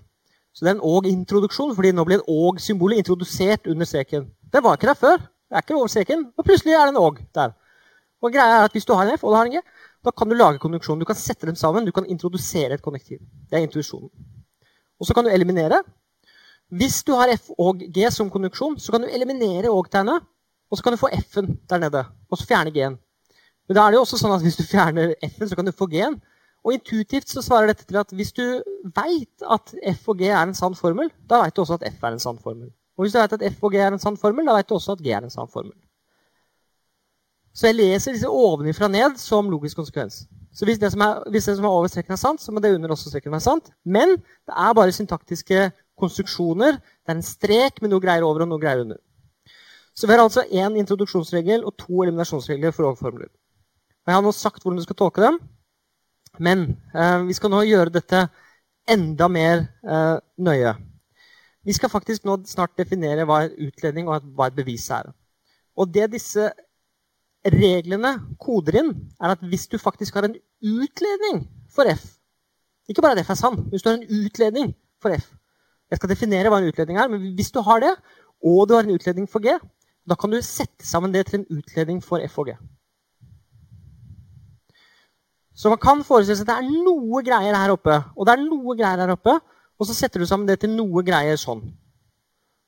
[0.52, 4.30] Så det er en og-introduksjon, fordi nå blir en og-symbolet introdusert under streken.
[4.52, 5.20] Det var ikke der før.
[5.20, 7.52] Det er ikke over streken, og plutselig er det en og der.
[8.22, 9.60] Og greia er at Hvis du har en f og du har en g,
[10.04, 11.00] da kan du lage konduksjonen.
[11.00, 13.18] Du kan sette dem sammen, du kan introdusere et konnektiv.
[13.50, 14.08] Det er intuisjonen.
[15.00, 15.82] Og så kan du eliminere.
[16.70, 20.22] Hvis du har f og g som konduksjon, så kan du eliminere og-tegnet,
[20.72, 22.00] og så kan du få f-en der nede,
[22.32, 22.96] og så fjerne g-en.
[23.68, 25.74] Men da er det jo også sånn at hvis du fjerner f-en, så kan du
[25.76, 26.16] få g-en.
[26.64, 28.44] Og intuitivt så svarer dette til at hvis du
[28.96, 32.04] veit at f og g er en sann formel, da veit du også at f
[32.06, 32.70] er en sann formel.
[32.96, 34.76] Og hvis du vet at f og g er en sann formel, da veit du
[34.78, 35.74] også at g er en sann formel.
[37.52, 40.22] Så jeg leser disse ovenifra ned som logisk konsekvens.
[40.52, 42.74] Så hvis det som er, det som er over streken er sant, så må det
[42.76, 43.72] under også streken være sant.
[43.84, 45.70] Men det er bare syntaktiske
[46.00, 46.76] konstruksjoner.
[46.80, 49.00] Det er en strek med noe greier over og noe greier under.
[49.95, 53.28] Så vi har altså én introduksjonsregel og to eliminasjonsregler for overformler.
[54.07, 55.38] Jeg har nå sagt hvordan du skal tolke dem.
[56.40, 56.64] Men
[56.97, 58.24] eh, vi skal nå gjøre dette
[58.88, 60.72] enda mer eh, nøye.
[61.62, 65.12] Vi skal faktisk nå snart definere hva en utledning og hva et bevis er.
[65.78, 66.49] Og det disse
[67.43, 68.90] reglene koder inn,
[69.20, 72.05] er at hvis du faktisk har en utledning for F
[72.88, 75.32] Ikke bare at F er sann, hvis du har en utledning for F
[75.90, 77.93] Jeg skal definere hva en utledning er, men hvis du har det,
[78.43, 79.59] og du har en utledning for G,
[80.09, 82.57] da kan du sette sammen det til en utledning for F og G.
[85.55, 88.44] Så man kan forestille seg at det er noe greier her oppe, og det er
[88.44, 89.36] noe greier her oppe,
[89.78, 91.62] og så setter du sammen det til noe greier sånn.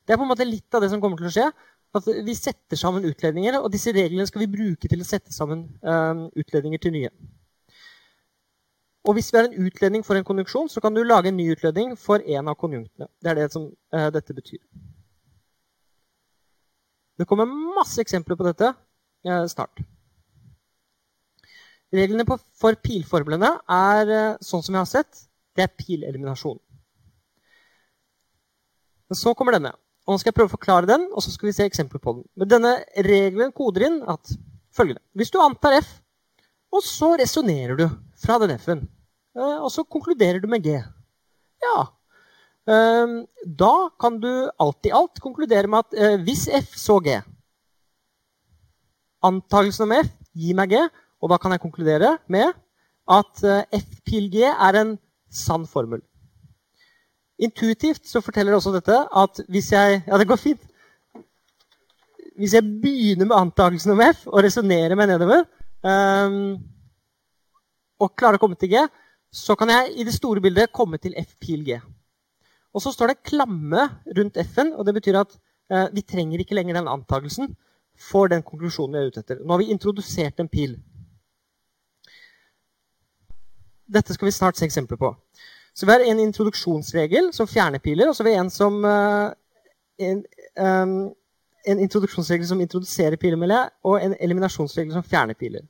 [0.05, 1.47] Det er på en måte litt av det som kommer til å skje.
[1.95, 5.69] At vi setter sammen utledninger, og disse reglene skal vi bruke til å sette sammen
[5.87, 7.11] um, utledninger til nye.
[9.07, 11.47] Og hvis vi har en utledning for en konjunksjon, så kan du lage en ny
[11.55, 13.07] utledning for en av konjunktene.
[13.23, 14.59] Det er det som uh, dette betyr.
[17.19, 19.83] Det kommer masse eksempler på dette uh, snart.
[21.95, 25.27] Reglene for pilformlene er eh, sånn som vi har sett.
[25.55, 26.59] Det er pileliminasjon.
[29.07, 29.71] Men så kommer denne.
[30.05, 32.17] Og nå skal jeg prøve å forklare den, og så skal vi se eksempler på
[32.17, 32.25] den.
[32.41, 32.73] Men denne
[33.07, 34.35] regelen koder inn at
[34.75, 35.93] følgende Hvis du antar F,
[36.75, 37.87] og så resonnerer du
[38.19, 38.83] fra den F-en,
[39.39, 40.81] eh, og så konkluderer du med G
[41.63, 41.77] Ja.
[42.65, 47.21] Eh, da kan du alt i alt konkludere med at hvis F, så G.
[49.25, 50.85] Antakelsen om F gir meg G,
[51.25, 52.53] og da kan jeg konkludere med
[53.11, 54.95] at eh, f pil g er en
[55.33, 56.03] sann formel.
[57.41, 60.61] Intuitivt så forteller også dette at hvis jeg Ja, det går fint.
[62.39, 65.45] Hvis jeg begynner med antakelsen om f og resonnerer meg nedover,
[65.87, 66.57] um,
[68.01, 68.81] og klarer å komme til g,
[69.31, 71.79] så kan jeg i det store bildet komme til f pil g.
[72.75, 73.87] Og så står det klamme
[74.19, 75.37] rundt f-en, og det betyr at
[75.71, 77.55] eh, vi trenger ikke lenger den antakelsen
[77.95, 79.43] for den konklusjonen vi er ute etter.
[79.43, 80.75] Nå har vi introdusert en pil.
[83.87, 85.13] Dette skal vi snart se eksempler på.
[85.75, 89.31] Så Vi har en introduksjonsregel som fjerner piler, og så har vi en som eh,
[90.07, 90.25] en,
[90.59, 91.15] um,
[91.67, 95.67] en, introduksjonsregel som introduserer piler, og en eliminasjonsregel som fjerner piler.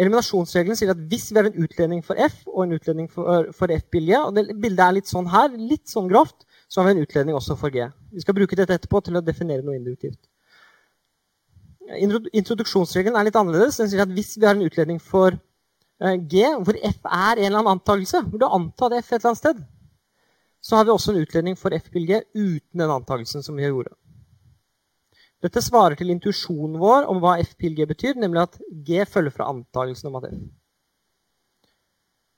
[0.00, 3.72] Eliminasjonsregelen sier at hvis vi har en utledning for F og en utledning for, for
[3.74, 7.04] F-bilje, og det bildet er litt sånn her, litt sånn grovt, så har vi en
[7.04, 7.84] utledning også for G.
[8.12, 10.20] Vi skal bruke dette etterpå til å definere noe induktivt.
[11.92, 13.76] Introduksjonsregelen er litt annerledes.
[13.82, 15.36] Den sier at hvis vi har en utledning for
[16.00, 19.34] G, hvor F er en eller annen antakelse, hvor du har antatt F et eller
[19.34, 19.60] annet sted,
[20.62, 23.92] så har vi også en utledning for F til uten den antakelsen som vi gjorde.
[25.42, 29.34] Dette svarer til intuisjonen vår om hva F pil G betyr, nemlig at G følger
[29.34, 30.36] fra antakelsen om at F.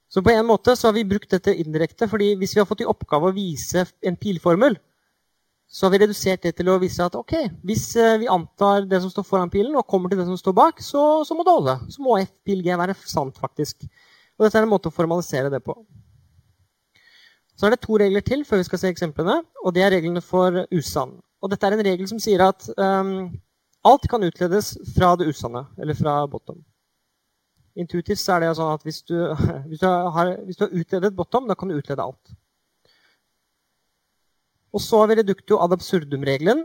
[0.09, 2.84] Så på en måte så har vi brukt dette indirekte, fordi hvis vi har fått
[2.84, 4.78] i oppgave å vise en pilformel,
[5.66, 7.32] så har vi redusert det til å vise at ok,
[7.66, 10.55] hvis eh, vi antar det som står foran pilen, og kommer til det som står
[10.55, 11.76] bak, så, så må det holde.
[11.90, 13.88] Så må F pil G være sant, faktisk.
[14.38, 15.74] Og dette er en måte å formalisere det på.
[17.59, 20.22] Så er det to regler til før vi skal se eksemplene, og det er reglene
[20.22, 21.16] for usann.
[21.45, 23.26] Og dette er en regel som sier at um,
[23.84, 26.62] alt kan utledes fra det usanne, eller fra bottom.
[27.76, 29.16] Intuitivt så er det sånn at hvis du,
[29.68, 32.32] hvis du, har, hvis du har utledet bottom, da kan du utlede alt.
[34.74, 36.64] Og så har vi reductio ad absurdum-regelen.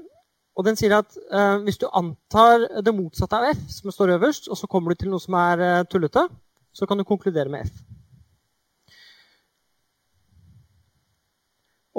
[0.58, 4.48] Og den sier at uh, hvis du antar det motsatte av F, som står øverst,
[4.48, 6.24] og så kommer du til noe som er uh, tullete,
[6.74, 7.84] så kan du konkludere med F.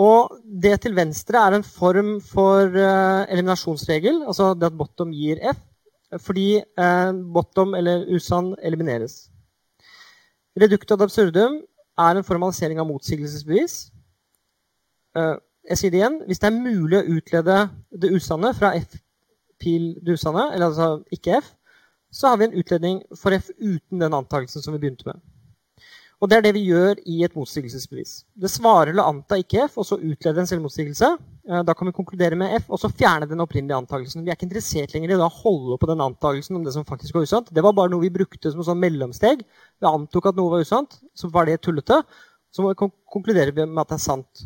[0.01, 5.43] Og det til venstre er en form for uh, eliminasjonsregel, altså det at bottom gir
[5.53, 5.67] F.
[6.19, 9.29] fordi eh, bottom eller usann elimineres.
[10.59, 11.61] Reducto ad absurdum
[11.99, 13.77] er en formalisering av motsigelsesbevis.
[15.17, 15.37] Eh,
[15.71, 16.19] jeg sier det igjen.
[16.27, 17.61] Hvis det er mulig å utlede
[18.03, 21.53] det usanne fra F-pil det usanne, eller altså ikke F,
[22.11, 25.23] så har vi en utledning for F uten den antakelsen som vi begynte med.
[26.21, 28.11] Og det er det vi gjør i et motsigelsesbevis.
[28.37, 31.09] Det svarer eller anta ikke F, og så utlede en selvmotsigelse.
[31.49, 34.27] Eh, da kan vi konkludere med F, og så fjerne den opprinnelige antakelsen.
[34.27, 37.17] Vi er ikke interessert lenger i å holde på den antakelsen om det som faktisk
[37.17, 37.49] var usant.
[37.49, 39.47] Det var bare noe vi brukte som sånn mellomsteg.
[39.81, 42.03] Vi antok at noe var usant, så var det tullete.
[42.53, 44.43] Så konkluderer vi med at det er sant.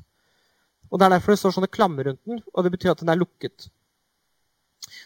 [0.93, 3.11] Og Det er derfor det står sånne klammer rundt den, og det betyr at den
[3.11, 3.66] er lukket.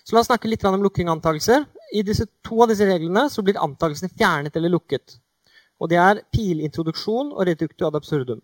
[0.05, 1.64] Så La oss snakke litt om lukking av antakelser.
[1.97, 5.16] I disse, to av disse reglene blir antakelsene fjernet eller lukket.
[5.79, 8.41] Og det er pilintroduksjon og reductio ad absurdum.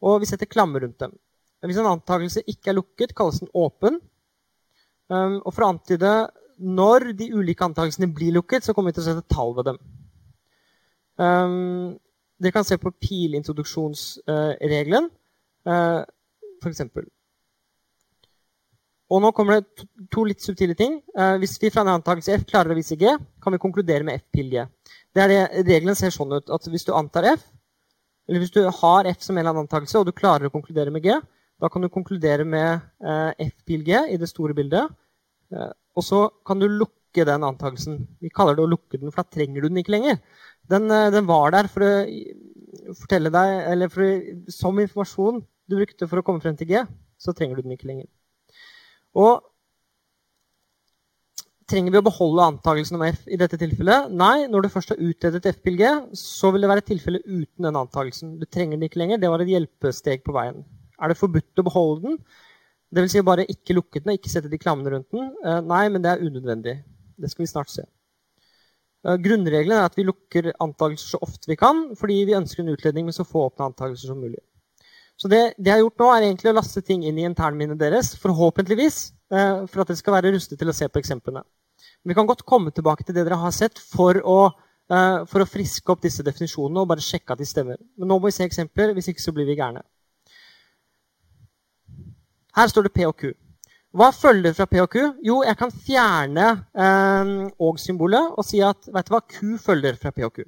[0.00, 1.16] Og vi setter klammer rundt dem.
[1.66, 3.98] Hvis en antakelse ikke er lukket, kalles den åpen.
[5.10, 6.12] Um, og for å antyde
[6.60, 9.78] når de ulike antakelsene blir lukket, så kommer vi til å sette tall ved dem.
[11.20, 11.98] Um,
[12.40, 15.08] dere kan se på pilintroduksjonsregelen,
[15.68, 16.00] uh,
[16.60, 16.80] f.eks.
[19.10, 19.66] Og nå kommer det
[20.12, 21.00] to, litt subtile ting.
[21.16, 23.04] Uh, hvis vi fra en antakelse F klarer å vise G,
[23.42, 24.56] kan vi konkludere med F pil G.
[25.14, 27.42] Det er det, Regelen ser sånn ut at hvis du antar F,
[28.28, 30.92] eller hvis du har F som en eller annen antakelse, og du klarer å konkludere
[30.94, 31.16] med G,
[31.60, 34.92] da kan du konkludere med eh, F pil G i det store bildet.
[35.52, 37.98] Eh, og så kan du lukke den antakelsen.
[38.22, 40.20] Vi kaller det å lukke den, for da trenger du den ikke lenger.
[40.70, 41.92] Den, eh, den var der for å
[43.02, 46.84] fortelle deg, eller for, som informasjon du brukte for å komme frem til G,
[47.20, 48.08] så trenger du den ikke lenger.
[49.18, 49.42] Og
[51.70, 54.10] Trenger vi å beholde antakelsen om F i dette tilfellet?
[54.10, 55.84] Nei, når du først har utledet F-pil-G,
[56.18, 58.32] så vil det være et tilfelle uten den antakelsen.
[58.40, 59.20] Du trenger den ikke lenger.
[59.22, 60.64] Det var et hjelpesteg på veien.
[60.98, 62.18] Er det forbudt å beholde den?
[62.90, 65.30] Det vil si bare ikke lukke den og ikke sette de klammene rundt den?
[65.46, 66.74] Eh, nei, men det er unødvendig.
[67.22, 67.86] Det skal vi snart se.
[69.06, 72.74] Eh, grunnregelen er at vi lukker antakelser så ofte vi kan, fordi vi ønsker en
[72.74, 74.42] utledning med så få åpne antakelser som mulig.
[75.20, 77.78] Så det, det jeg har gjort nå, er egentlig å laste ting inn i internminnet
[77.78, 79.00] deres, forhåpentligvis,
[79.30, 81.44] eh, for at dere skal være rustet til å se på eksemplene.
[82.06, 84.38] Vi kan godt komme tilbake til det dere har sett, for å,
[84.92, 87.80] uh, for å friske opp disse definisjonene og bare sjekke at de stemmer.
[87.98, 89.84] Men nå må vi se eksempler, hvis ikke så blir vi gærne.
[92.56, 93.34] Her står det P og Q.
[93.90, 95.02] Hva følger fra P og Q?
[95.26, 96.46] Jo, jeg kan fjerne
[96.78, 100.44] eh, og-symbolet og si at vet du hva, Q følger fra P og Q.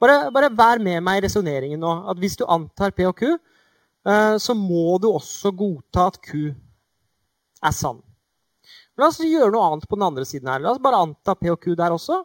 [0.00, 1.92] Bare, bare vær med meg i resonneringen nå.
[2.08, 3.34] at Hvis du antar P og Q,
[4.08, 8.00] eh, så må du også godta at Q er sann.
[8.98, 10.62] La oss gjøre noe annet på den andre siden her.
[10.62, 12.18] La oss bare anta P og Q der også.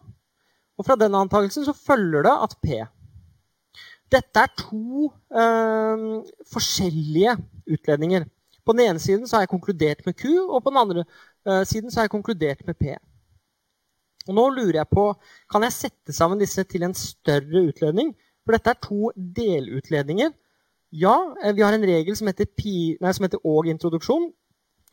[0.74, 2.82] Og fra den antakelsen så følger det at P
[4.14, 6.02] Dette er to øh,
[6.52, 7.34] forskjellige
[7.66, 8.28] utledninger.
[8.66, 11.04] På den ene siden så har jeg konkludert med Q, og på den andre
[11.48, 12.94] øh, siden så har jeg konkludert med P.
[14.28, 15.08] Og nå lurer jeg på,
[15.52, 18.14] Kan jeg sette sammen disse til en større utledning?
[18.46, 20.32] For dette er to delutledninger.
[20.92, 24.30] Ja, eh, vi har en regel som heter, pi, nei, som heter og-introduksjon.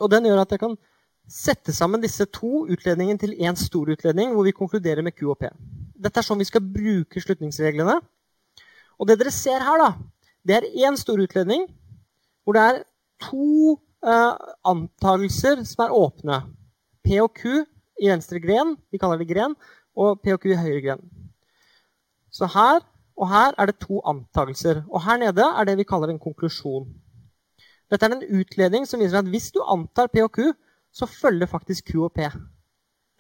[0.00, 0.78] Og den gjør at jeg kan
[1.30, 5.38] sette sammen disse to utledningene til én stor utledning, hvor vi konkluderer med Q og
[5.38, 5.50] P.
[5.94, 8.00] Dette er sånn vi skal bruke slutningsreglene.
[8.98, 9.90] Og det dere ser her, da,
[10.44, 11.68] det er én stor utledning
[12.44, 12.80] hvor det er
[13.22, 14.34] to uh,
[14.66, 16.40] antagelser som er åpne.
[17.04, 17.62] P og Q
[18.00, 19.54] i venstre gren, vi kaller det gren,
[19.94, 21.04] og P og Q i høyre gren.
[22.32, 22.80] Så her
[23.20, 24.82] og her er det to antagelser.
[24.88, 26.88] Og her nede er det vi kaller en konklusjon.
[27.90, 30.52] Dette er en utledning som viser at hvis du antar P og Q,
[30.93, 32.26] så følger faktisk Q og P.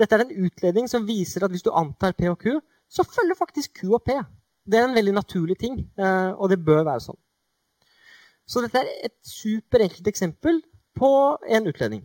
[0.00, 2.60] Dette er en utledning som viser at hvis du antar P og Q,
[2.90, 4.16] så følger faktisk Q og P.
[4.66, 7.18] Det er en veldig naturlig ting, eh, og det bør være sånn.
[8.50, 10.62] Så dette er et superenkelt eksempel
[10.98, 11.10] på
[11.48, 12.02] en utledning.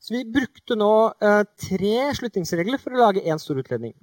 [0.00, 3.94] Så vi brukte nå eh, tre slutningsregler for å lage én stor utledning.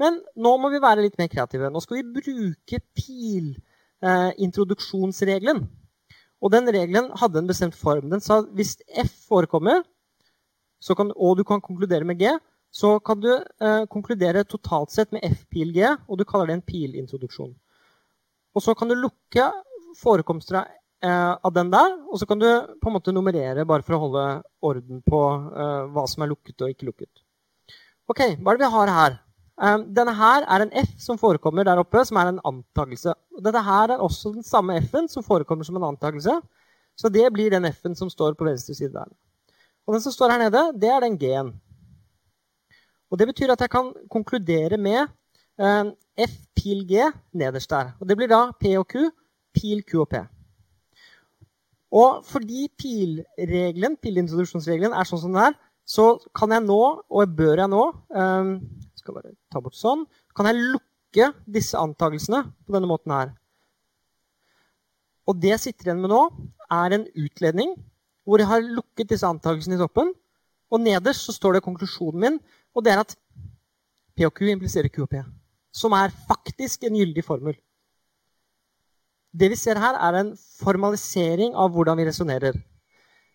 [0.00, 1.70] Men nå må vi være litt mer kreative.
[1.72, 5.58] Nå skal vi bruke pilintroduksjonsregelen.
[6.44, 8.10] Og den regelen hadde en bestemt form.
[8.12, 9.84] Den sa at hvis F forekommer,
[10.86, 12.30] kan, og du kan konkludere med G,
[12.70, 16.66] så kan du eh, konkludere totalt sett med F-pil G, og du kaller det en
[16.66, 17.54] pilintroduksjon.
[18.56, 19.48] Og så kan du lukke
[19.96, 22.48] forekomster eh, av den der, og så kan du
[22.82, 24.26] på en måte nummerere bare for å holde
[24.68, 25.22] orden på
[25.56, 27.12] eh, hva som er lukket og ikke lukket.
[28.06, 29.16] Ok, Hva er det vi har her?
[29.56, 33.14] Um, denne her er en F som forekommer der oppe, som er en antakelse.
[33.40, 36.34] Dette her er også den samme F-en som forekommer som en antakelse.
[36.96, 39.08] Så det blir den F-en som står på venstre side der.
[39.86, 41.54] Og den som står her nede, det er den G-en.
[43.10, 45.06] Og Det betyr at jeg kan konkludere med
[45.56, 47.94] um, F pil G nederst der.
[48.00, 49.10] Og Det blir da P og Q,
[49.54, 50.20] pil Q og P.
[51.92, 55.54] Og fordi pilregelen, pilintroduksjonsregelen er sånn som den er,
[55.86, 58.50] så kan jeg nå, og bør jeg nå um,
[59.06, 60.04] skal bare ta bort sånn,
[60.36, 63.32] kan jeg lukke disse antakelsene på denne måten her.
[65.26, 66.22] Og det jeg sitter igjen med nå,
[66.70, 67.74] er en utledning
[68.26, 70.10] hvor jeg har lukket disse antakelsene i toppen.
[70.74, 72.38] Og nederst så står det konklusjonen min,
[72.74, 73.14] og det er at
[74.16, 75.20] P og Q impliserer Q og P.
[75.70, 77.54] Som er faktisk en gyldig formel.
[79.36, 80.32] Det vi ser her, er en
[80.62, 82.56] formalisering av hvordan vi resonnerer.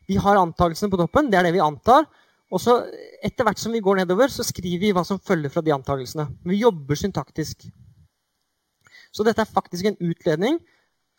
[0.10, 1.30] Vi har antakelsene på toppen.
[1.32, 2.08] Det er det vi antar.
[2.52, 2.82] Og så
[3.22, 6.24] Etter hvert som vi går nedover, så skriver vi hva som følger fra de antakelsene.
[6.50, 7.68] Vi jobber syntaktisk.
[9.14, 10.58] Så dette er faktisk en utledning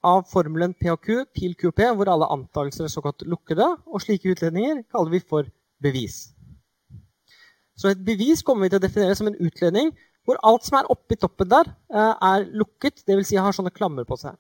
[0.03, 3.69] av formelen P og Q, pil Q og P, hvor alle antakelser er såkalt lukkede.
[3.87, 5.47] Og slike utledninger kaller vi for
[5.83, 6.33] bevis.
[7.79, 9.95] Så et bevis kommer vi til å definere som en utledning
[10.27, 13.03] hvor alt som er oppi toppen der, eh, er lukket.
[13.07, 13.29] Dvs.
[13.31, 14.37] Si har sånne klammer på seg.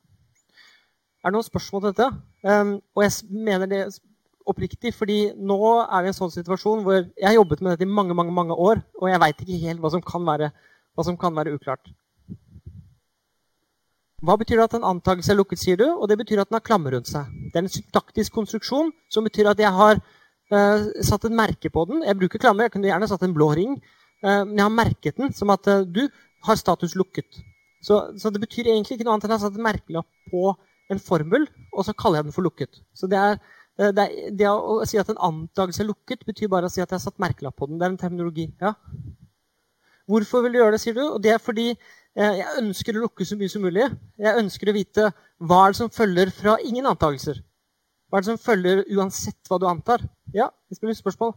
[1.22, 2.08] Er det noen spørsmål til dette?
[2.42, 3.82] Um, og jeg mener det
[4.48, 7.86] oppriktig, fordi nå er vi i en sånn situasjon hvor jeg har jobbet med dette
[7.86, 10.50] i mange mange, mange år, og jeg veit ikke helt hva som, kan være,
[10.96, 11.92] hva som kan være uklart.
[14.22, 15.88] Hva betyr det at en antakelse er lukket, sier du?
[15.96, 17.30] Og det betyr at den har klammer rundt seg.
[17.50, 21.84] Det er en syntaktisk konstruksjon som betyr at jeg har uh, satt et merke på
[21.90, 22.04] den.
[22.06, 23.80] Jeg bruker klammer, jeg kunne gjerne satt en blå ring,
[24.22, 26.04] uh, men jeg har merket den som at uh, du
[26.46, 27.42] har status lukket.
[27.82, 30.30] Så, så, det betyr egentlig ikke noe annet enn at jeg har satt en merkelapp
[30.30, 30.52] på
[30.92, 32.78] en formel, og så kaller jeg den for lukket.
[32.94, 33.40] Så det er
[33.80, 34.06] det,
[34.36, 37.04] det, å si at en antakelse er lukket, betyr bare å si at jeg har
[37.06, 37.78] satt merkelapp på den.
[37.80, 38.50] Det er en terminologi.
[38.60, 38.74] Ja.
[40.10, 41.04] Hvorfor vil du gjøre det, sier du?
[41.06, 43.88] Og det er fordi eh, jeg ønsker å lukke så mye som mulig.
[44.20, 45.08] Jeg ønsker å vite
[45.40, 47.40] hva er det som følger fra ingen antakelser.
[48.10, 50.04] Hva er det som følger uansett hva du antar?
[50.36, 51.36] Ja, det spør spørsmål.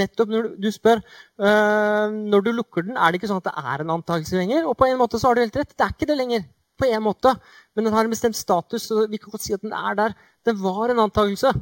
[0.00, 3.62] Nettopp når du spør øh, når du lukker den, er det ikke sånn at det
[3.74, 4.66] er en antakelse lenger.
[4.66, 5.74] Og på en måte så har du helt rett.
[5.74, 6.48] Det er ikke det lenger
[6.80, 7.34] på en måte,
[7.76, 8.88] men den har en bestemt status.
[8.88, 10.16] så vi kan godt si at den er der.
[10.48, 11.52] Den var en antakelse.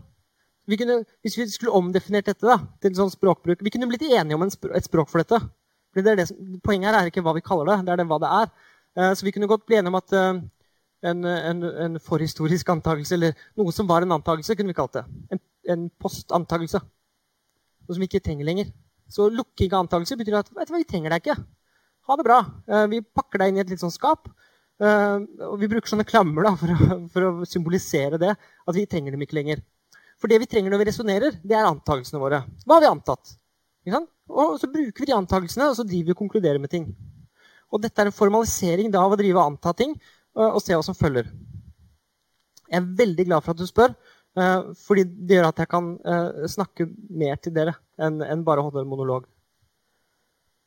[0.69, 4.37] Vi kunne, hvis vi skulle omdefinert dette da, til sånn språkbruk Vi kunne blitt enige
[4.37, 5.41] om språk, et språk for dette.
[5.97, 8.19] Det det som, poenget her er ikke hva vi kaller det, det er det hva
[8.23, 8.51] det er.
[8.99, 10.41] Uh, så vi kunne godt bli enige om at uh,
[11.09, 15.05] en, en, en, forhistorisk antakelse, eller noe som var en antakelse, kunne vi kalt det.
[15.33, 15.41] En,
[15.73, 16.83] en postantakelse.
[16.83, 18.69] Noe som vi ikke trenger lenger.
[19.09, 21.39] Så lukking av antakelser betyr at vet du hva, vi trenger deg ikke.
[22.09, 22.43] Ha det bra.
[22.69, 24.29] Uh, vi pakker deg inn i et litt sånn skap.
[24.79, 28.35] Uh, og vi bruker sånne klammer da, for, å, for, å, symbolisere det.
[28.39, 29.63] At vi trenger dem ikke lenger.
[30.19, 32.43] For det vi trenger når vi resonnerer, det er antakelsene våre.
[32.65, 33.35] Hva har vi antatt?
[34.29, 36.89] Og så bruker vi de antakelsene, og så driver vi og konkluderer med ting.
[37.73, 40.77] Og dette er en formalisering da, av å drive og anta ting uh, og se
[40.77, 41.31] hva som følger.
[42.69, 43.95] Jeg er veldig glad for at du spør,
[44.39, 45.91] uh, fordi det gjør at jeg kan
[46.51, 49.27] snakke mer til dere enn en bare å holde en monolog.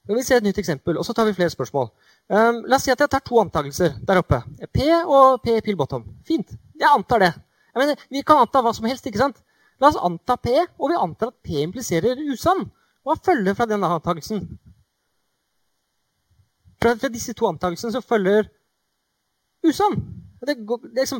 [0.07, 1.91] Men vi ser et nytt eksempel, og så tar vi flere spørsmål.
[2.31, 4.37] Um, la oss si at jeg tar to antakelser der oppe.
[4.71, 6.05] P og P pill bottom.
[6.23, 6.53] Fint.
[6.79, 7.31] Jeg antar det.
[7.73, 9.07] Jeg mener, vi kan anta hva som helst.
[9.07, 9.41] ikke sant?
[9.81, 12.63] La oss anta P, og vi antar at P impliserer usann.
[13.03, 14.45] Hva følger fra denne antakelsen?
[16.81, 18.47] Fra, fra disse to antakelsene så følger
[19.67, 19.99] usann.
[20.41, 21.19] Det, det liksom,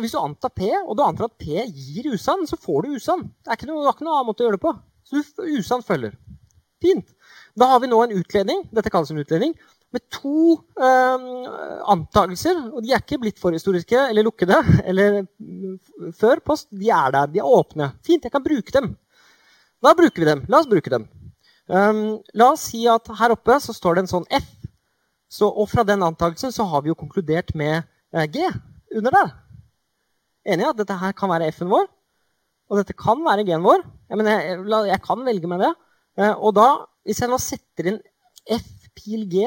[0.00, 3.28] hvis du antar P, og du antar at P gir usann, så får du usann.
[3.44, 4.74] Det er ikke noe, ikke noe annen måte å gjøre det på.
[5.08, 5.22] Så
[5.58, 6.16] usann følger.
[6.82, 7.12] Fint.
[7.58, 9.54] Da har vi nå en utledning dette kalles en utledning,
[9.94, 11.26] med to eh,
[11.88, 12.58] antakelser.
[12.72, 14.58] og De er ikke blitt forhistoriske eller lukkede
[14.88, 15.22] eller
[16.18, 16.68] før post.
[16.70, 17.30] De er der.
[17.32, 17.92] De er åpne.
[18.04, 18.92] Fint, jeg kan bruke dem.
[19.84, 20.44] Da bruker vi dem.
[20.50, 21.06] La oss bruke dem.
[21.68, 24.48] Um, la oss si at her oppe så står det en sånn F.
[25.28, 27.82] Så, og fra den antakelsen så har vi jo konkludert med
[28.16, 28.46] eh, G
[28.96, 29.34] under der.
[30.48, 31.84] Enig i at dette her kan være F-en vår,
[32.72, 33.84] og dette kan være G-en vår.
[34.08, 35.74] Jeg, mener, jeg, jeg, kan velge meg det.
[36.16, 36.68] Eh, og da
[37.04, 38.00] hvis jeg nå setter inn
[38.56, 39.44] F pil G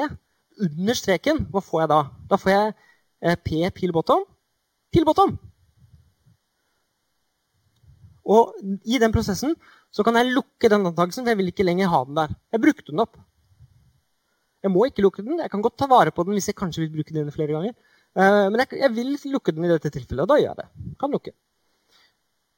[0.60, 2.00] under streken, hva får jeg da?
[2.30, 2.74] Da får jeg
[3.22, 4.24] eh, P pil bottom,
[4.92, 5.34] pil bottom.
[8.22, 8.54] Og
[8.86, 9.56] i den prosessen
[9.92, 12.34] så kan jeg lukke den antakelsen, for jeg vil ikke lenger ha den der.
[12.54, 13.18] Jeg brukte den opp.
[14.62, 15.40] Jeg må ikke lukke den.
[15.42, 17.74] Jeg kan godt ta vare på den hvis jeg kanskje vil bruke den flere ganger.
[18.14, 20.94] Eh, men jeg, jeg vil lukke den i dette tilfellet, og da gjør jeg det.
[21.00, 21.34] Kan lukke.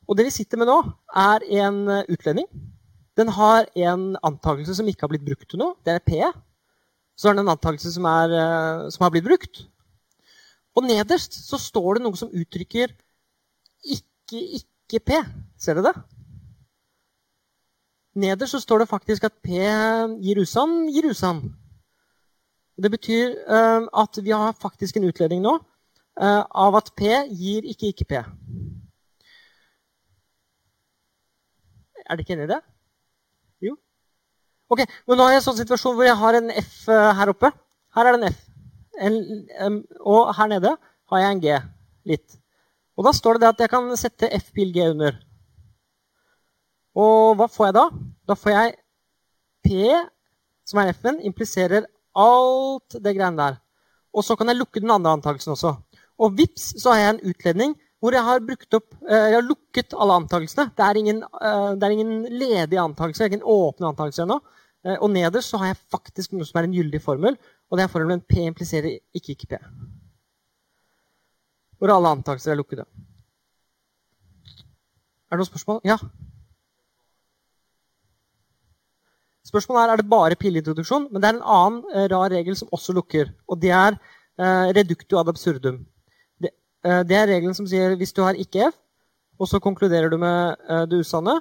[0.05, 0.79] Og det vi sitter med nå,
[1.17, 2.51] er en eh, utlending
[3.17, 5.77] den har en antakelse som ikke har blitt brukt til noe.
[5.87, 6.19] Det er P.
[7.15, 9.65] Så er det en antakelse som, er, eh, som har blitt brukt.
[10.75, 12.91] Og nederst så står det noe som uttrykker
[13.85, 15.21] ikke, ikke P.
[15.61, 16.03] Ser dere det?
[18.25, 19.59] Nederst så står det faktisk at P
[20.23, 21.45] gir usann, gir usann.
[22.75, 25.55] Det betyr uh, at vi har faktisk en utledning nå
[26.19, 28.23] uh, av at P gir ikke ikke P.
[32.05, 32.63] Er dere ikke enig i det?
[34.73, 37.33] Ok, men Nå har jeg en sånn situasjon hvor jeg har en F eh, her
[37.35, 37.51] oppe.
[37.95, 38.41] Her er det en F.
[39.05, 39.17] En,
[39.67, 40.73] um, og her nede
[41.11, 41.59] har jeg en G.
[42.09, 42.39] Litt.
[42.95, 45.19] Og da står det at jeg kan sette F-pil G under.
[46.95, 47.85] Og hva får jeg da?
[48.31, 48.75] Da får jeg
[49.67, 49.91] P,
[50.69, 53.59] som er F-en, impliserer alt det greiene der.
[54.15, 55.75] Og så kan jeg lukke den andre antakelsen også.
[56.23, 57.75] Og vips, så har jeg en utledning
[58.05, 58.43] hvor jeg har,
[58.77, 60.67] opp, eh, jeg har lukket alle antakelsene.
[60.77, 64.37] Det er ingen, eh, det er ingen ledige antakelser, ingen åpne antakelser ennå.
[64.85, 67.39] Eh, og nederst så har jeg faktisk noe som er en gyldig formel,
[67.71, 69.61] og det er formelen P impliserer ikke ikke P.
[71.81, 72.85] Hvor alle antakelser er lukkede.
[75.25, 75.81] Er det noen spørsmål?
[75.89, 75.97] Ja?
[79.49, 82.93] Spørsmålet er er det bare pilleintroduksjon, men det er en annen rar regel som også
[82.93, 83.33] lukker.
[83.49, 83.97] Og det er
[84.77, 85.87] reductio ad absurdum.
[86.85, 88.79] Eh, det er regelen som sier hvis du har ikke F,
[89.41, 91.39] og så konkluderer du med eh, det usanne,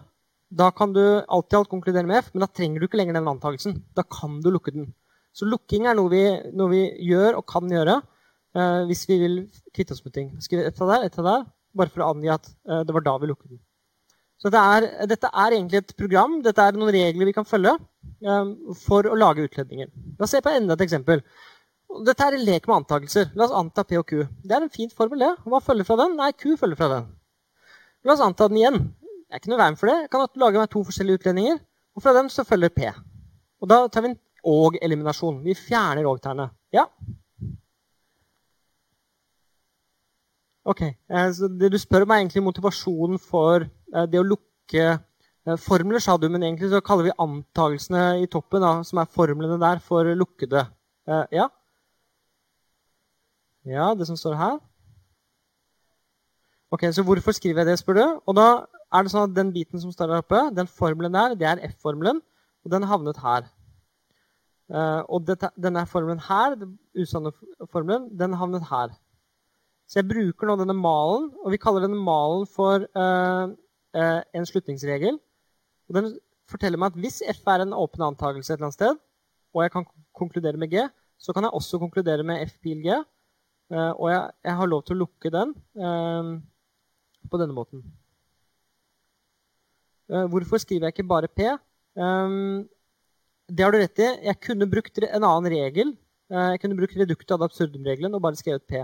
[0.53, 3.29] da kan du alltid alt konkludere med F, men da trenger du ikke lenger den
[3.31, 3.79] antakelsen.
[3.97, 4.91] Da kan du lukke den.
[5.33, 6.23] Så lukking er noe vi,
[6.53, 9.37] noe vi gjør og kan gjøre eh, hvis vi vil
[9.73, 10.29] kvitte oss med ting.
[10.45, 12.51] Skriv et av der, et av der, bare for å angi at
[12.85, 13.63] det var da vi lukket den.
[14.37, 17.73] Så dette er, dette er, egentlig et program, dette er noen regler vi kan følge
[18.83, 19.89] for å lage utledninger.
[20.19, 21.23] La oss se på enda et eksempel.
[22.01, 23.29] Dette er lek med antakelser.
[23.37, 24.23] La oss anta P og Q.
[24.41, 25.33] Det er en fin formel, det.
[25.45, 26.15] Hva følger fra den?
[26.17, 27.09] Nei, Q følger fra den.
[28.03, 28.79] La oss anta den igjen.
[29.29, 29.97] Jeg er ikke noe veien for det.
[30.01, 31.59] Jeg kan lage meg to forskjellige utledninger.
[31.93, 32.89] Og fra dem så følger P.
[33.61, 35.43] Og da tar vi en og-eliminasjon.
[35.45, 36.55] Vi fjerner og-tegnet.
[36.73, 36.87] Ja.
[40.65, 44.85] Ok, eh, så det Du spør om, er egentlig motivasjonen for eh, det å lukke
[44.95, 49.11] eh, formler, sa du, men egentlig så kaller vi antakelsene i toppen, da, som er
[49.11, 50.65] formlene der, for lukkede.
[51.35, 51.49] Ja?
[53.65, 54.59] Ja, det som står her.
[56.71, 58.21] Ok, Så hvorfor skriver jeg det, spør du?
[58.25, 61.35] Og da er det sånn at Den biten som står der oppe, den formelen der,
[61.35, 62.21] det er F-formelen,
[62.65, 63.47] og den havnet her.
[64.73, 67.31] Uh, og dette, denne formelen her, den usanne
[67.69, 68.95] formelen, den havnet her.
[69.87, 73.53] Så jeg bruker nå denne malen, og vi kaller denne malen for uh,
[73.93, 75.19] uh, en slutningsregel.
[75.89, 76.13] Og den
[76.49, 79.01] forteller meg at hvis F er en åpen antakelse et eller annet sted,
[79.53, 79.85] og jeg kan
[80.17, 80.87] konkludere med G,
[81.19, 83.03] så kan jeg også konkludere med F pil G.
[83.73, 86.31] Eh, og jeg, jeg, har lov til å lukke den eh,
[87.29, 87.81] på denne måten.
[90.11, 91.49] Eh, hvorfor skriver jeg ikke bare P?
[93.53, 94.07] det har du rett i.
[94.25, 95.91] Jeg kunne brukt en annen regel.
[96.33, 98.81] Jeg kunne brukt reduktet ad absurdum-regelen og bare skrevet P.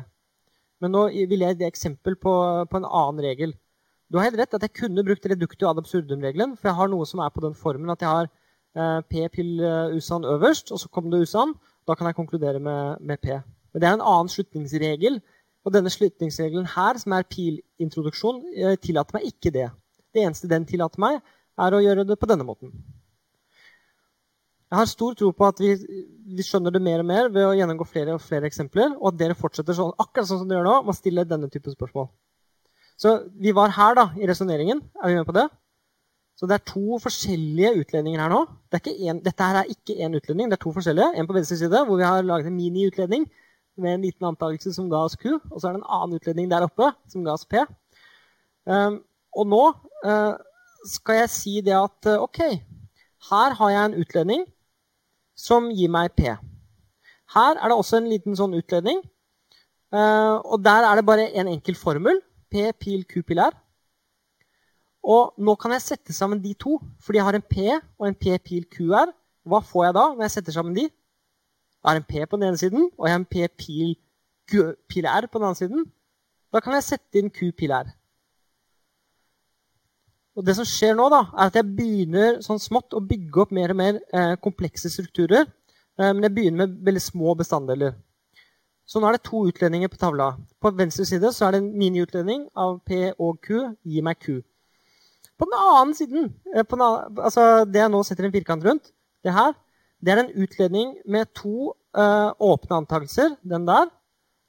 [0.78, 2.34] Men nå vil jeg gi et eksempel på,
[2.70, 3.56] på, en annen regel.
[4.14, 7.10] Du har helt rett at jeg kunne brukt reduktet ad absurdum-regelen, for jeg har noe
[7.10, 9.66] som er på den formen at jeg har P pil
[9.98, 11.58] usan øverst, og så kommer det usan.
[11.90, 13.40] Da kan jeg konkludere med, med P.
[13.74, 15.20] Men det er en annen slutningsregel.
[15.68, 19.68] Og denne slutningsregelen her, som er pilintroduksjon, eh, tillater meg ikke det.
[20.16, 21.20] Det eneste den tillater meg,
[21.60, 22.72] er å gjøre det på denne måten.
[24.70, 25.72] Jeg har stor tro på at vi,
[26.30, 29.18] vi, skjønner det mer og mer ved å gjennomgå flere og flere eksempler, og at
[29.18, 32.12] dere fortsetter sånn, akkurat sånn som dere gjør nå, med å stille denne type spørsmål.
[33.00, 34.84] Så vi var her da, i resonneringen.
[35.02, 35.48] Er vi med på det?
[36.38, 38.44] Så det er to forskjellige utledninger her nå.
[38.72, 41.16] Det en, dette her er ikke én utledning, det er to forskjellige.
[41.18, 43.26] En på venstre side, hvor vi har laget en mini-utledning
[43.82, 45.38] med en liten antakelse som ga oss Q.
[45.52, 47.62] Og så er det en annen utledning der oppe som ga oss P.
[48.70, 49.00] Um,
[49.36, 49.64] og nå
[50.06, 50.36] uh,
[50.90, 52.42] skal jeg si det at uh, OK,
[53.30, 54.46] her har jeg en utledning
[55.40, 56.28] som gir meg P.
[57.34, 59.02] Her er det også en liten sånn utledning.
[59.94, 62.22] Uh, og der er det bare en enkel formel.
[62.50, 63.54] P pil Q pil R.
[65.06, 68.18] Og nå kan jeg sette sammen de to, fordi jeg har en P og en
[68.18, 69.14] P pil Q R.
[69.48, 70.90] Hva får jeg da når jeg setter sammen de?
[71.80, 73.96] Jeg har en P på den ene siden, og jeg har en P-pil
[74.90, 75.86] pil R på den andre siden.
[76.54, 77.92] Da kan jeg sette inn Q-pil R.
[80.38, 83.56] Og det som skjer nå, da, er at jeg begynner sånn smått å bygge opp
[83.56, 85.50] mer og mer eh, komplekse strukturer.
[86.00, 87.98] Eh, men jeg begynner med veldig små bestanddeler.
[88.90, 90.32] Så nå er det to utledninger på tavla.
[90.62, 93.66] På venstre side så er det en miniutlending av P og Q.
[93.86, 94.40] Gi meg Q.
[95.38, 98.94] På den annen siden, eh, den annen, altså det jeg nå setter en firkant rundt,
[99.24, 99.54] det her,
[100.00, 103.36] det er en utledning med to uh, åpne antakelser.
[103.44, 103.90] Den der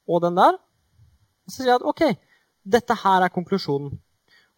[0.07, 0.57] og den der.
[1.45, 2.03] Og så sier jeg at ok,
[2.77, 3.93] dette her er konklusjonen.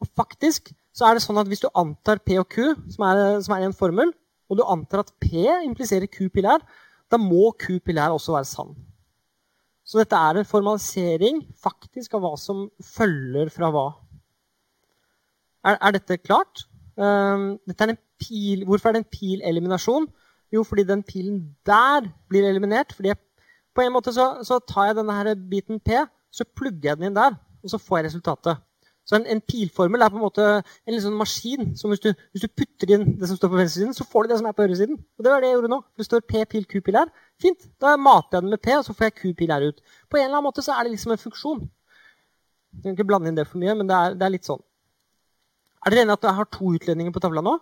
[0.02, 3.22] Og faktisk så er det sånn at hvis du antar P og Q, som er,
[3.42, 4.12] som er en formel,
[4.52, 6.62] og du antar at P impliserer Q pilær,
[7.10, 8.76] da må Q pilær også være sann.
[9.84, 13.88] Så dette er en formalisering faktisk av hva som følger fra hva.
[15.64, 16.68] Er, er dette klart?
[16.96, 20.08] Um, dette er pil, hvorfor er det en pil-eliminasjon?
[20.54, 22.94] Jo, fordi den pilen der blir eliminert.
[22.94, 23.18] fordi jeg,
[23.76, 27.10] På en måte så, så, tar jeg denne her biten P, så plugger jeg den
[27.10, 27.34] inn der,
[27.64, 28.62] og så får jeg resultatet.
[29.04, 30.44] Så en, en pilformel er på en måte
[30.88, 31.74] en sånn maskin.
[31.76, 34.32] som hvis du, hvis du, putter inn det som står på venstresiden, så får du
[34.32, 35.00] det som er på høyresiden.
[35.18, 35.80] Og det var det jeg gjorde nå.
[35.98, 37.12] Det står P, pil, Q, pil her.
[37.42, 37.68] Fint.
[37.84, 39.82] Da mater jeg den med P, og så får jeg Q, pil her ut.
[40.08, 41.66] På en eller annen måte så er det liksom en funksjon.
[42.78, 44.64] Jeg kan ikke blande inn det for mye, men det er, det er litt sånn.
[45.84, 47.58] Er dere enige at jeg har to utledninger på tavla nå?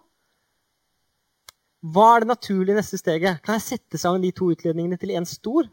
[1.82, 3.42] Hva er det naturlige neste steget?
[3.42, 5.66] Kan jeg sette sammen de to utledningene til én stor?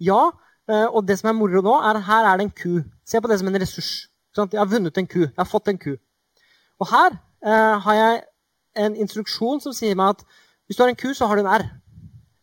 [0.00, 0.30] Ja.
[0.68, 2.82] eh, Og det som er moro nå, er at her er det en ku.
[3.06, 4.08] Se på det som en ressurs.
[4.36, 5.20] Jeg har vunnet en ku.
[5.20, 5.94] Jeg har fått en ku.
[6.80, 7.12] Og her
[7.46, 8.22] eh, har jeg
[8.76, 10.24] en instruksjon som sier meg at
[10.66, 11.64] hvis du har en ku, så har du en R.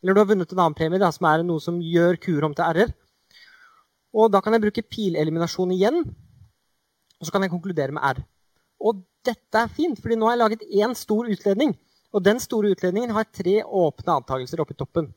[0.04, 2.54] Eller du har vunnet en annen premie, da, som er noe som gjør kuer om
[2.56, 2.92] til R-er.
[4.16, 6.02] Og da kan jeg bruke pileliminasjon igjen,
[7.18, 8.22] og så kan jeg konkludere med R.
[8.84, 11.74] Og dette er fint, fordi nå har jeg laget én stor utledning.
[12.16, 15.10] Og den store utledningen har tre åpne antakelser oppe i toppen.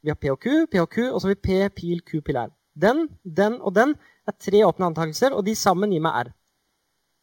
[0.00, 2.20] Vi har P og Q, P og Q, og så har vi P, pil, Q,
[2.24, 2.52] pil, R.
[2.80, 3.94] Den, den og den
[4.28, 6.32] er tre åpne antakelser, og de sammen gir meg R.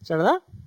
[0.06, 0.64] Ser dere det?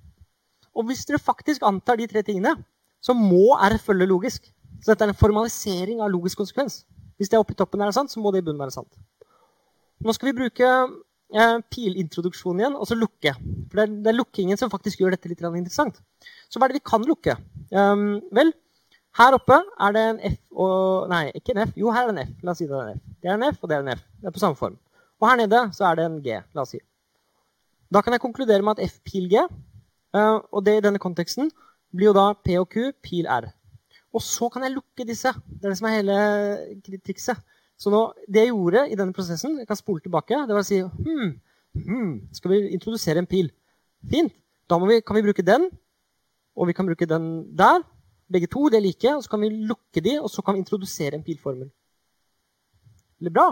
[0.75, 2.55] Og hvis dere faktisk antar de tre tingene,
[3.01, 4.51] så må R følge logisk.
[4.81, 6.81] Så dette er en formalisering av logisk konsekvens.
[7.17, 8.91] Hvis det er oppe i toppen er sant, så må det i bunnen være sant.
[10.01, 10.67] Nå skal vi bruke
[11.71, 13.33] pilintroduksjon igjen, og så lukke.
[13.69, 16.01] For det er, det er, lukkingen som faktisk gjør dette litt interessant.
[16.51, 17.37] Så hva er det vi kan lukke?
[17.71, 18.51] Um, vel,
[19.19, 21.73] her oppe er det en F og Nei, ikke en F.
[21.79, 22.45] Jo, her er det en F.
[22.45, 23.03] La oss si det er en F.
[23.21, 24.03] Det er en F, og det er en F.
[24.19, 24.77] Det er på samme form.
[25.21, 26.37] Og her nede så er det en G.
[26.55, 26.81] La oss si.
[27.91, 29.41] Da kan jeg konkludere med at F pil G,
[30.15, 31.51] uh, og det i denne konteksten,
[31.91, 33.49] blir jo da P og Q pil R.
[34.11, 35.31] Og så kan jeg lukke disse.
[35.47, 37.39] Det er det som er hele trikset.
[37.81, 40.67] Så nå, det jeg gjorde i denne prosessen, jeg kan spole tilbake, det var å
[40.67, 41.31] si hmm,
[41.73, 43.49] hmm, Skal vi introdusere en pil?
[44.11, 44.35] Fint.
[44.69, 45.65] Da vi, kan vi bruke den,
[46.55, 47.25] og vi kan bruke den
[47.57, 47.81] der.
[48.31, 49.15] Begge to, det er like.
[49.17, 51.71] Og så kan vi lukke de, og så kan vi introdusere en pilformel.
[53.19, 53.47] Veldig bra.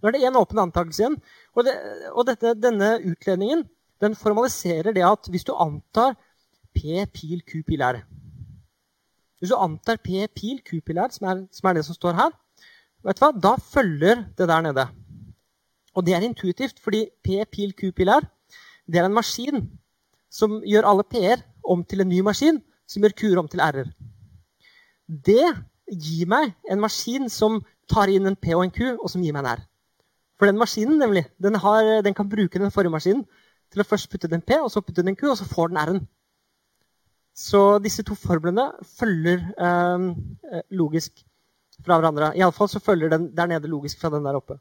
[0.00, 1.18] Nå er det én åpen antakelse igjen.
[1.54, 1.74] Og, det,
[2.14, 3.66] og dette, denne utledningen
[4.02, 6.16] den formaliserer det at hvis du antar
[6.74, 8.00] P pil Q pil R
[9.38, 12.16] Hvis du antar P pil Q pil R, som er, som er det som står
[12.18, 12.32] her,
[13.04, 13.32] vet du hva?
[13.48, 14.86] Da følger det der nede.
[15.94, 18.24] Og det er intuitivt, fordi P, pil, Q, pil, R
[18.86, 19.62] det er en maskin
[20.32, 23.88] som gjør alle P-er om til en ny maskin, som gjør Q-er om til R-er.
[25.08, 25.46] Det
[25.88, 29.32] gir meg en maskin som tar inn en P og en Q, og som gir
[29.32, 29.64] meg en R.
[30.38, 33.24] For den maskinen nemlig, den, har, den kan bruke den forrige maskinen
[33.72, 35.80] til å først putte den P, og så putte den Q, og så får den
[35.80, 36.02] R-en.
[37.34, 41.24] Så disse to formlene følger eh, logisk
[41.82, 42.32] fra hverandre.
[42.38, 44.58] Iallfall så følger den der nede logisk fra den der oppe.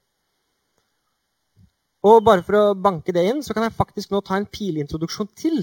[2.04, 5.30] Og bare for å banke det inn, så kan jeg faktisk nå ta en pilintroduksjon
[5.40, 5.62] til.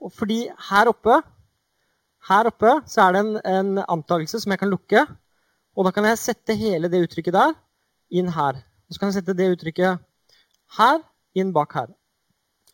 [0.00, 1.18] Og fordi her oppe,
[2.30, 5.04] her oppe så er det en, en antakelse som jeg kan lukke.
[5.76, 7.52] Og da kan jeg sette hele det uttrykket der
[8.16, 8.62] inn her.
[8.88, 10.00] Og så kan jeg sette det uttrykket
[10.78, 11.02] her
[11.36, 11.92] inn bak her.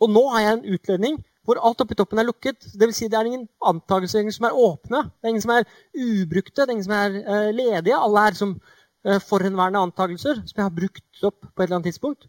[0.01, 2.59] Og nå har jeg en utledning hvor alt oppi toppen er lukket.
[2.75, 5.05] Det, vil si det er ingen antakelser som er åpne.
[5.15, 7.99] Det er ingen som er ubrukte, det er ingen som er uh, ledige.
[7.99, 11.93] Alle er som uh, forhenværende antakelser som jeg har brukt opp på et eller annet
[11.93, 12.27] tidspunkt.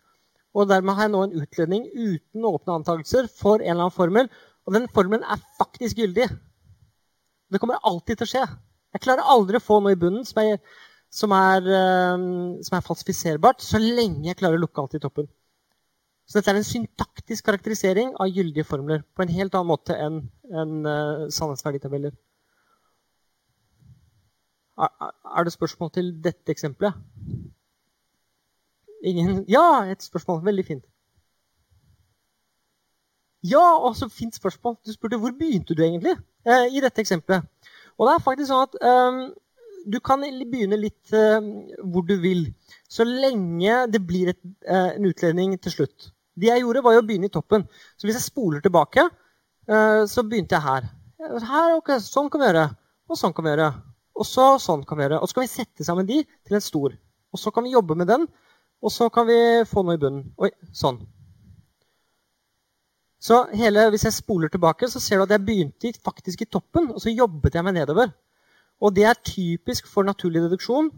[0.57, 4.30] Og dermed har jeg nå en utledning uten åpne antakelser for en eller annen formel.
[4.68, 6.30] Og den formelen er faktisk gyldig.
[7.47, 8.45] Det kommer alltid til å skje.
[8.95, 10.61] Jeg klarer aldri å få noe i bunnen som er,
[11.13, 15.30] som er, uh, som er falsifiserbart, så lenge jeg klarer å lukke alt i toppen.
[16.28, 20.17] Så dette er en syntaktisk karakterisering av gyldige formler på en helt annen måte enn
[20.51, 22.11] en, uh, sannhetsverditabeller.
[24.78, 26.99] Er, er, det spørsmål til dette eksempelet?
[29.07, 29.45] Ingen?
[29.47, 30.43] Ja, et spørsmål.
[30.45, 30.84] Veldig fint.
[33.47, 34.75] Ja, og så fint spørsmål.
[34.86, 37.47] Du spurte hvor begynte du egentlig uh, i dette eksempelet.
[37.97, 39.23] Og det er faktisk sånn at um,
[39.88, 41.39] du kan begynne litt uh,
[41.88, 42.49] hvor du vil,
[42.91, 46.11] så lenge det blir et, en utledning til slutt.
[46.38, 47.65] Det jeg gjorde, var jo å begynne i toppen.
[47.97, 49.07] Så hvis jeg spoler tilbake,
[49.68, 50.89] eh, så begynte jeg her.
[51.49, 52.68] her ok, Sånn kan vi gjøre.
[53.09, 53.72] Og sånn kan vi gjøre.
[54.18, 55.22] Og så sånn kan vi gjøre.
[55.22, 56.95] Og så kan vi sette sammen de til en stor.
[57.34, 58.26] Og så kan vi jobbe med den,
[58.81, 59.38] og så kan vi
[59.68, 60.31] få noe i bunnen.
[60.41, 60.99] Oi, sånn.
[63.19, 66.91] Så hele, Hvis jeg spoler tilbake, så ser du at jeg begynte faktisk i toppen,
[66.93, 68.14] og så jobbet jeg meg nedover.
[68.81, 70.91] Og det er typisk for naturlig deduksjon.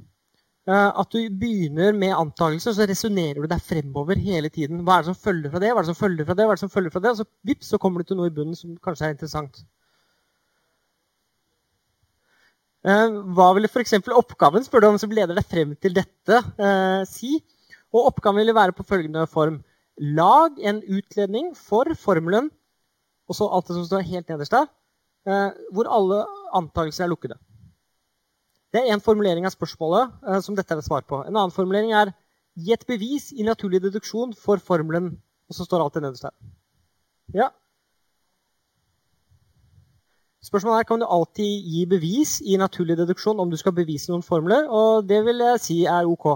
[0.70, 4.84] Eh, at du begynner med antakelser, så resonnerer du deg fremover hele tiden.
[4.86, 5.72] Hva er det som følger fra det?
[5.74, 6.46] Hva er det som følger fra det?
[6.46, 7.14] Hva er det som følger fra det?
[7.16, 9.64] Og så, vips, så kommer du til noe i bunnen som kanskje er interessant.
[12.86, 13.98] Eh, hva ville f.eks.
[14.20, 17.40] oppgaven spør du om som leder deg frem til dette, eh, si?
[17.90, 19.64] Og oppgaven ville være på følgende form.
[20.22, 22.54] Lag en utledning for formelen,
[23.26, 24.70] og så alt det som står helt nederst der,
[25.76, 26.22] hvor alle
[26.56, 27.36] antakelser er lukkede.
[28.74, 31.24] Det er én formulering av spørsmålet eh, som dette er et svar på.
[31.26, 32.14] En annen formulering er
[32.60, 35.16] gi et bevis i naturlig deduksjon for formelen.
[35.50, 36.36] Og så står alt det nederst her.
[37.34, 37.50] Ja.
[40.46, 44.24] Spørsmålet er kan du alltid gi bevis i naturlig deduksjon om du skal bevise noen
[44.24, 44.70] formler.
[44.70, 46.30] Og det vil jeg si er ok.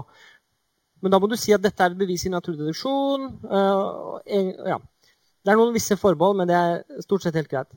[1.04, 3.30] Men da må du si at dette er et bevis i naturlig deduksjon.
[3.44, 4.18] Uh,
[4.66, 4.80] ja.
[5.44, 7.70] Det er noen visse forbehold, men det er stort sett helt greit.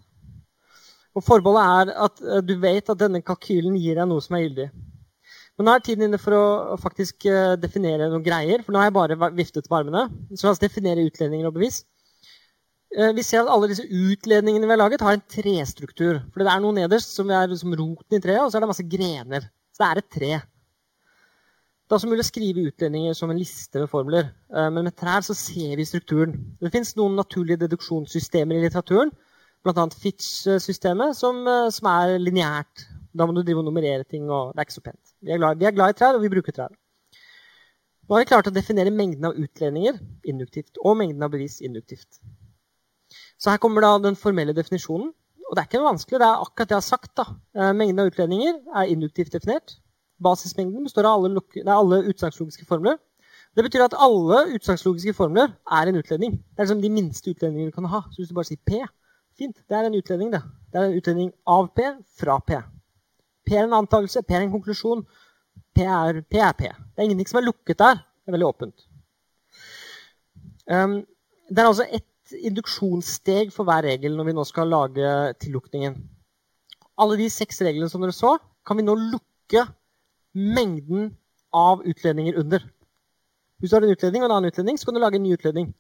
[1.18, 4.46] Og Forbeholdet er at eh, du vet at denne kalkylen gir deg noe som er
[4.46, 4.70] gyldig.
[5.58, 8.62] Men nå er tiden inne for å faktisk eh, definere noen greier.
[8.62, 10.06] For nå har jeg bare viftet på armene.
[10.36, 11.82] Så la oss definere utledninger og bevis.
[12.94, 16.22] Eh, vi ser at alle disse utledningene vi har laget, har en trestruktur.
[16.30, 18.72] For det er noe nederst som er liksom roten i treet, og så er det
[18.76, 19.50] masse grener.
[19.74, 20.32] Så det er et tre.
[21.88, 24.28] Det er også mulig å skrive utledninger som en liste med formler.
[24.52, 26.34] Men med trær så ser vi strukturen.
[26.60, 29.14] Det fins noen naturlige deduksjonssystemer i litteraturen
[29.68, 29.86] bl.a.
[30.04, 32.88] Fitch-systemet, som, eh, som, er lineært.
[33.18, 35.16] Da må du drive og nummerere ting, og det er ikke så pent.
[35.22, 36.74] Vi er, glad, vi er glad i trær, og vi bruker trær.
[38.08, 39.98] Nå har vi klart å definere mengden av utledninger
[40.32, 42.22] induktivt og mengden av bevis induktivt.
[43.36, 45.10] Så her kommer da den formelle definisjonen.
[45.48, 47.12] Og det er ikke noe vanskelig, det er akkurat det jeg har sagt.
[47.20, 47.26] da.
[47.56, 49.78] Eh, mengden av utledninger er induktivt definert.
[50.24, 52.98] Basismengden består av alle, alle utsagnslogiske formler.
[53.56, 56.38] Det betyr at alle utsagnslogiske formler er en utledning.
[56.38, 58.04] Det er liksom de minste utledningene du kan ha.
[58.12, 58.82] Så hvis du bare sier P,
[59.38, 59.58] Fint.
[59.70, 60.42] Det er en utledning, det.
[60.72, 61.86] Det er en utledning av P
[62.18, 62.58] fra P.
[63.46, 65.04] P er en antakelse, P er en konklusjon.
[65.78, 66.40] P er P.
[66.42, 66.72] Er P.
[66.72, 68.02] Det er ingenting som er lukket der.
[68.02, 68.88] Det er veldig åpent.
[70.68, 71.00] Um,
[71.48, 75.96] det er altså ett induksjonssteg for hver regel når vi nå skal lage tillukningen.
[76.98, 78.36] Alle de seks reglene som dere så,
[78.68, 79.64] kan vi nå lukke
[80.34, 81.14] mengden
[81.56, 82.66] av utledninger under.
[83.62, 85.38] Hvis du har en utledning og en annen utledning, så kan du lage en ny
[85.38, 85.72] utledning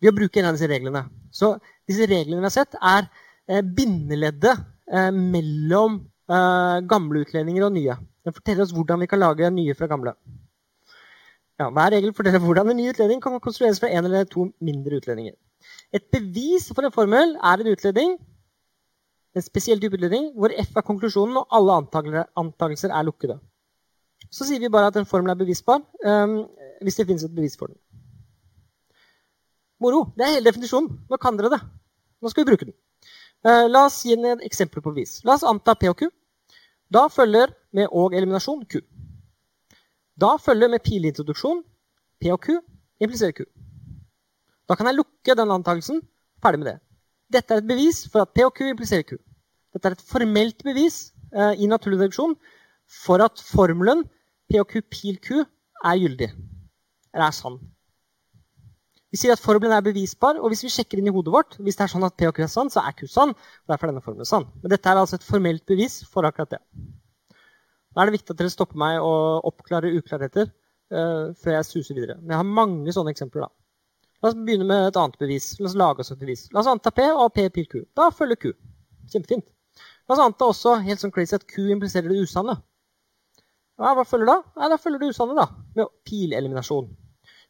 [0.00, 1.04] ved å bruke en av disse reglene.
[1.32, 1.54] Så
[1.88, 3.06] disse reglene vi har sett, er
[3.48, 6.00] eh, bindeleddet eh, mellom
[6.30, 7.98] eh, gamle utledninger og nye.
[8.24, 10.14] Den forteller oss hvordan vi kan lage nye fra gamle.
[11.60, 15.00] Ja, hver regel forteller hvordan en ny utledning kan konstrueres fra en eller to mindre
[15.00, 15.36] utledninger.
[15.92, 18.16] Et bevis for en formel er en utledning,
[19.36, 21.76] en spesiell type utledning, hvor F er konklusjonen og alle
[22.40, 23.36] antakelser er lukkede.
[24.32, 25.82] Så sier vi bare at en formel er bevisbar
[26.80, 27.76] hvis det finnes et bevis for den.
[29.80, 30.04] Moro.
[30.16, 30.92] Det er hele definisjonen.
[31.10, 31.60] Nå kan dere det.
[32.20, 32.76] Nå skal vi bruke den.
[33.40, 35.20] Uh, la oss gi den en eksempel på bevis.
[35.24, 36.10] La oss anta P og Q.
[36.92, 38.82] Da følger med og eliminasjon Q.
[40.20, 41.62] Da følger med pilintroduksjon
[42.20, 42.58] P og Q
[43.00, 43.46] impliserer Q.
[44.68, 46.02] Da kan jeg lukke den antakelsen.
[46.42, 46.76] Ferdig med det.
[47.32, 49.16] Dette er et bevis for at P og Q impliserer Q.
[49.72, 52.34] Dette er et formelt bevis eh, i naturlig deduksjon
[52.90, 54.04] for at formelen
[54.50, 56.32] P og Q pil Q er gyldig.
[57.14, 57.60] Eller er sann.
[59.10, 61.78] Vi sier at formelen er bevisbar, og hvis vi sjekker inn i hodet vårt, hvis
[61.78, 63.32] det er sånn at P og Q er sann, så er Q sann.
[63.34, 64.46] og Derfor er denne formelen sann.
[64.62, 66.60] Men dette er altså et formelt bevis for akkurat det.
[67.90, 71.98] Da er det viktig at dere stopper meg og oppklarer uklarheter uh, før jeg suser
[71.98, 72.20] videre.
[72.20, 73.48] Men jeg har mange sånne eksempler.
[73.48, 73.50] da.
[74.22, 75.52] La oss begynne med et annet bevis.
[75.58, 76.46] La oss lage oss et bevis.
[76.54, 77.82] La oss anta P og P pil Q.
[77.98, 78.52] Da følger Q.
[79.10, 79.48] Kjempefint.
[80.06, 82.60] La oss anta også helt sånn crazy at Q impliserer det usanne.
[83.80, 84.40] Hva følger da?
[84.60, 85.46] Ja, da følger det usanne, da.
[85.74, 86.90] Med pileliminasjon.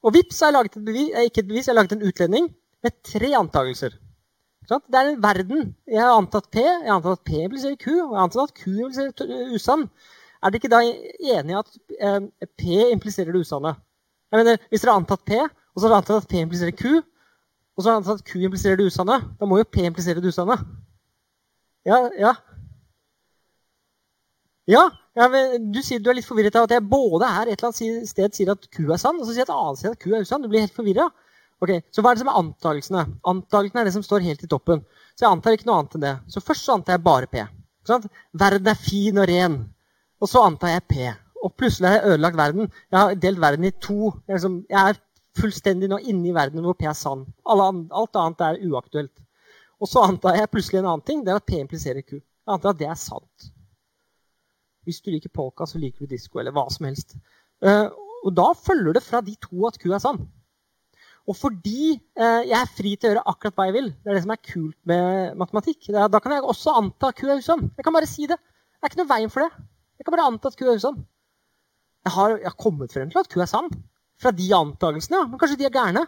[0.03, 2.49] Og vips, har jeg laget et bevis, eh, ikke et bevis, jeg laget en utledning
[2.83, 3.99] med tre antakelser.
[4.71, 5.75] Det er en verden.
[5.89, 8.51] Jeg har antatt P, jeg har antatt at P impliserer Q, og jeg har antatt
[8.51, 9.89] at Q impliserer usann.
[10.41, 11.71] Er dere ikke da enige at
[12.01, 12.21] eh,
[12.57, 12.63] P
[12.93, 13.75] impliserer det usanne?
[14.31, 15.33] Jeg mener, Hvis dere har antatt P,
[15.75, 17.03] og så har dere antatt at P impliserer Q,
[17.77, 20.23] og så har dere antatt at Q impliserer det usanne, da må jo P implisere
[20.23, 20.57] det usanne.
[21.85, 22.35] Ja, ja.
[24.69, 24.87] Ja,
[25.19, 25.27] ja,
[25.59, 28.37] du sier du er litt forvirret av at jeg både her et eller annet sted
[28.37, 30.27] sier at ku er sann, og så sier jeg et annet sted at ku er
[30.27, 30.45] usann.
[30.45, 31.09] Du blir helt forvirra.
[31.61, 33.03] Okay, så hva er det som er antakelsene?
[33.29, 34.85] Antakelsene er det som står helt i toppen.
[35.13, 36.15] Så jeg antar ikke noe annet enn det.
[36.33, 37.43] Så først så antar jeg bare P.
[37.89, 38.07] Sånn
[38.41, 39.59] verden er fin og ren.
[40.21, 41.11] Og så antar jeg P.
[41.41, 42.73] Og plutselig har jeg ødelagt verden.
[42.89, 44.15] Jeg har delt verden i to.
[44.25, 45.03] Jeg er, liksom, jeg er
[45.41, 47.27] fullstendig nå inne i verden hvor P er sann.
[47.45, 49.25] alt annet er uaktuelt.
[49.81, 51.25] Og så antar jeg plutselig en annen ting.
[51.25, 52.21] Det er at P impliserer Q.
[52.21, 53.51] Jeg antar at det er sant.
[54.87, 57.17] Hvis du liker polka, så liker du disko, eller hva som helst.
[57.65, 57.89] Uh,
[58.25, 60.23] og da følger det fra de to at Q er sann.
[61.29, 64.17] Og fordi uh, jeg er fri til å gjøre akkurat hva jeg vil, det er
[64.19, 67.69] det som er kult med matematikk, da kan jeg også anta at Q er usann.
[67.77, 68.41] Jeg kan bare si det.
[68.41, 69.67] Det er ikke noe veien for det.
[70.01, 71.03] Jeg kan bare anta at Q er usann.
[72.09, 73.69] Jeg har, jeg har kommet frem til at Q er sann.
[74.21, 75.29] Fra de antakelsene, ja.
[75.29, 76.07] Men kanskje de er gærne.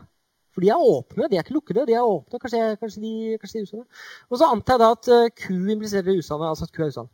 [0.53, 1.87] For de er åpne, de er ikke lukkede.
[1.89, 4.01] de er åpne, Kanskje, kanskje de, kanskje de er usanne.
[4.29, 6.49] Og så antar jeg da at uh, Q impliserer usanne.
[6.49, 7.13] altså at Q er usann.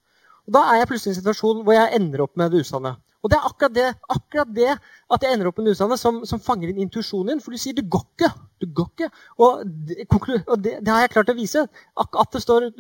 [0.48, 2.96] Og Da er jeg plutselig i en situasjon hvor jeg ender opp med det usanne.
[3.18, 4.68] Og det er akkurat det, akkurat det
[5.12, 7.40] at jeg ender opp med det usanne, som, som fanger inn intuisjonen din.
[7.42, 8.30] For du sier 'det går ikke'.
[8.62, 9.08] Det går ikke.
[9.44, 10.06] Og, det,
[10.46, 11.64] og det, det, har jeg klart å vise.
[11.98, 12.70] At det står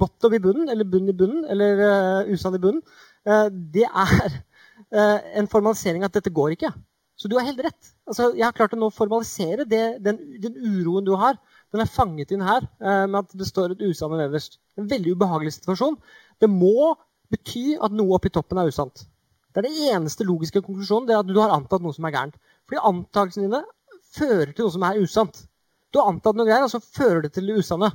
[0.00, 2.82] 'bottom i bunnen', eller 'bunn i bunnen', eller uh, usann i bunnen,
[3.28, 4.42] uh, det er
[4.98, 6.72] uh, en formalisering at dette går ikke.
[7.16, 7.94] Så du har helt rett.
[8.10, 11.38] Altså, jeg har klart å nå formalisere det, den, den, uroen du har.
[11.70, 12.66] Den er fanget inn her
[13.06, 14.58] med at det står et usanne nederst.
[14.78, 15.94] En veldig ubehagelig situasjon.
[16.42, 16.96] Det må
[17.34, 19.04] betyr at noe oppi toppen er usant.
[19.54, 21.06] Det er det eneste logiske konklusjonen.
[21.06, 22.38] det er at Du har antatt noe som er gærent.
[22.66, 23.62] Fordi antakelsene dine
[24.14, 25.44] fører til noe som er usant.
[25.94, 27.92] Du har antatt noe greier, og så fører det til det usanne.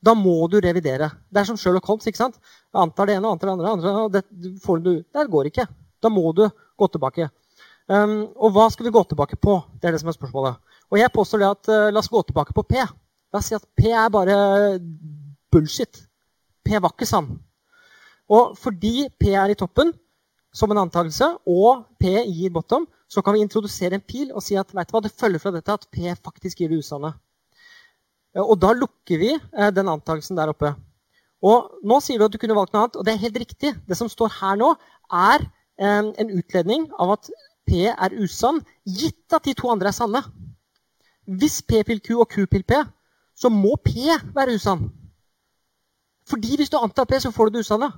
[0.00, 1.10] da må du revidere.
[1.28, 2.06] Det er som Sherlock Holmes.
[2.06, 2.38] ikke sant?
[2.72, 4.22] Jeg antar det ene, antar det andre, andre og det,
[4.64, 5.66] får du, det går ikke.
[6.00, 6.46] Da må du
[6.78, 7.28] gå tilbake.
[7.90, 9.58] Um, og hva skal vi gå tilbake på?
[9.76, 10.56] Det er det som er spørsmålet.
[10.88, 12.78] Og jeg påstår det at uh, la oss gå tilbake på P.
[12.78, 14.78] La oss si at P er bare
[15.52, 16.06] bullshit.
[16.64, 17.34] P var ikke sann.
[18.30, 19.92] Og fordi P er i toppen,
[20.54, 24.56] som en antakelse, og P gir bottom, så kan vi introdusere en pil og si
[24.58, 27.12] at hva, det følger fra dette at P faktisk gir det usanne.
[28.38, 30.74] Og da lukker vi eh, den antakelsen der oppe.
[31.42, 33.72] Og nå sier du at du kunne valgt noe annet, og det er helt riktig.
[33.88, 34.74] Det som står her nå,
[35.10, 37.30] er eh, en utledning av at
[37.66, 40.22] P er usann, gitt at de to andre er sanne.
[41.26, 42.78] Hvis P pil Q og Q pil P,
[43.34, 44.86] så må P være usann.
[46.30, 47.90] Fordi hvis du antar P, så får du det usanne.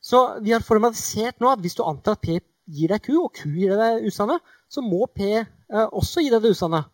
[0.00, 2.38] Så vi har formalisert nå at hvis du antar at P
[2.70, 4.38] gir deg Q, og Q gir deg usanne,
[4.70, 6.84] så må P eh, også gi deg det usanne.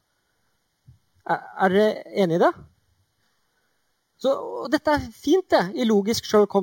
[1.27, 2.53] Er, er dere enig i det?
[4.23, 4.33] Så,
[4.73, 6.55] dette er fint det, i logisk Sherlock.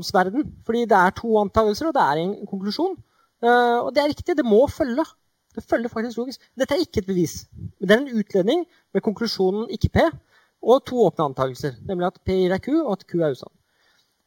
[0.66, 2.96] Fordi det er to antakelser, og det er en konklusjon.
[3.44, 4.38] Uh, og det er riktig.
[4.40, 5.06] Det må følge.
[5.54, 6.42] Det følger faktisk logisk.
[6.58, 7.44] Dette er ikke et bevis.
[7.80, 8.64] Men Det er en utledning
[8.94, 10.06] med konklusjonen ikke P
[10.64, 11.76] og to åpne antakelser.
[11.86, 13.54] Nemlig at P gir deg Q, og at Q er usann.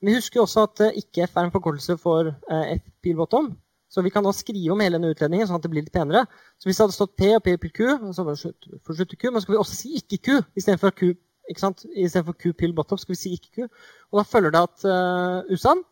[0.04, 3.54] Vi husker også at uh, ikke F er en forkortelse for uh, F pil bottom.
[3.88, 6.24] Så vi kan da skrive om hele denne utledningen sånn at det blir litt penere.
[6.58, 7.82] Så hvis det hadde stått P og P pil Q,
[8.12, 10.92] så var det for slutt Q, men så skal vi også si ikke Q istedenfor
[10.98, 11.14] Q.
[11.48, 13.68] ikke Q pill bottom skal vi si ikke Q.
[14.10, 15.84] Og da følger det at uh, usann,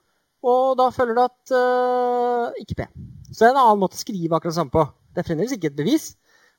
[0.44, 2.88] og da følger det at uh, ikke P.
[3.30, 4.84] Så det er en annen måte å skrive akkurat det samme på.
[5.14, 6.10] Det er fremdeles ikke et bevis.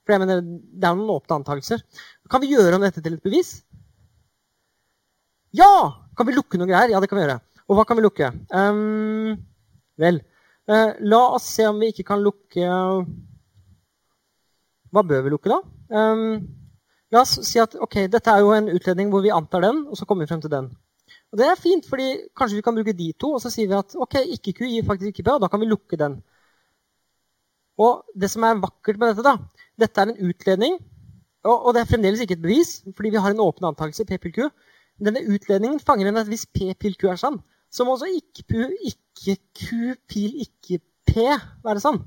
[0.06, 1.82] For jeg mener, det er noen åpne antakelser.
[2.32, 3.58] Kan vi gjøre om dette til et bevis?
[5.56, 5.76] Ja!
[6.16, 6.94] Kan vi lukke noe greier?
[6.94, 7.42] Ja, det kan vi gjøre.
[7.68, 8.30] Og hva kan vi lukke?
[8.56, 9.36] Um,
[10.00, 10.22] vel,
[10.72, 12.70] uh, la oss se om vi ikke kan lukke
[14.96, 15.60] Hva bør vi lukke, da?
[15.92, 16.46] Um,
[17.12, 20.00] la oss si at ok, dette er jo en utledning hvor vi antar den, og
[20.00, 20.70] så kommer vi frem til den.
[21.34, 22.08] Og Det er fint, fordi
[22.38, 25.12] kanskje vi kan bruke de to, og så sier vi at ok, ikke-Q gir faktisk
[25.12, 26.22] ikke P, og da kan vi lukke den.
[27.76, 29.36] Og det som er vakkert med dette, da,
[29.84, 30.80] dette er en utledning,
[31.44, 34.18] og, og det er fremdeles ikke et bevis, fordi vi har en åpen antakelse, P
[34.22, 34.48] pil Q.
[35.02, 37.42] Denne utledningen fanger inn at hvis P pil Q er sann,
[37.72, 41.26] så må også ikke, ikke Q, pil, ikke P
[41.66, 42.00] være sann.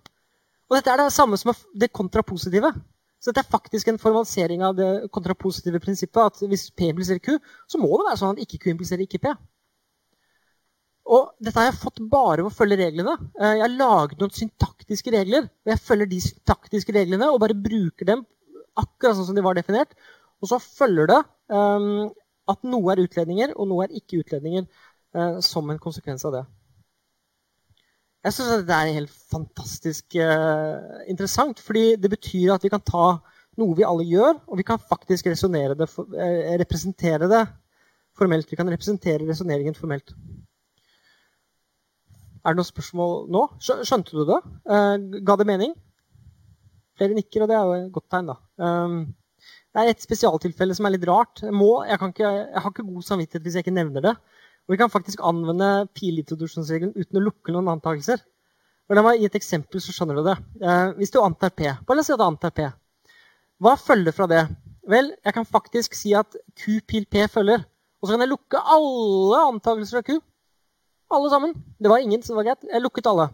[0.69, 2.73] Og dette er det samme som det kontrapositive.
[3.19, 6.41] Så dette er faktisk en formalisering av det kontrapositive prinsippet.
[6.41, 7.39] at Hvis P impliserer Q,
[7.69, 9.33] så må det være sånn at ikke Q impliserer ikke P.
[11.09, 13.15] Og dette har jeg fått bare ved å følge reglene.
[13.41, 15.49] Eh, jeg har laget noen syntaktiske regler.
[15.49, 18.25] og Jeg følger de syntaktiske reglene og bare bruker dem
[18.79, 19.97] akkurat sånn som de var definert.
[20.45, 22.11] Og så følger det um,
[22.49, 24.67] at noe er utledninger, og noe er ikke utledninger.
[25.17, 26.45] Eh, som en konsekvens av det.
[28.27, 33.07] Jeg syns det er helt fantastisk eh, interessant, fordi det betyr at vi kan ta
[33.59, 36.05] noe vi alle gjør, og vi kan faktisk det, uh,
[36.61, 37.41] representere det
[38.15, 38.47] formelt.
[38.51, 40.13] Vi kan representere resonneringen formelt.
[42.45, 43.43] Er det noen spørsmål nå?
[43.59, 44.39] Skjønte du det?
[44.63, 45.75] Uh, ga det mening?
[47.01, 48.39] Flere nikker, og det er jo et godt tegn, da.
[49.75, 51.43] Det er et spesialtilfelle som er litt rart.
[51.45, 54.15] Jeg, må, jeg, ikke, jeg har ikke god samvittighet hvis jeg ikke nevner det.
[54.69, 58.25] Og vi kan faktisk anvende pilintroduksjonsregelen uten å lukke noen antakelser.
[58.89, 60.35] La meg gi et eksempel, så skjønner du det.
[60.65, 62.65] Eh, hvis du antar P, bare la oss si at du antar P.
[63.61, 64.47] Hva følger fra det?
[64.89, 67.67] Vel, jeg kan faktisk si at Q pil P følger.
[68.01, 70.17] Og så kan jeg lukke alle antakelser av Q.
[71.13, 71.53] Alle sammen.
[71.77, 72.69] Det var ingen, så det var greit.
[72.73, 73.29] Jeg lukket alle.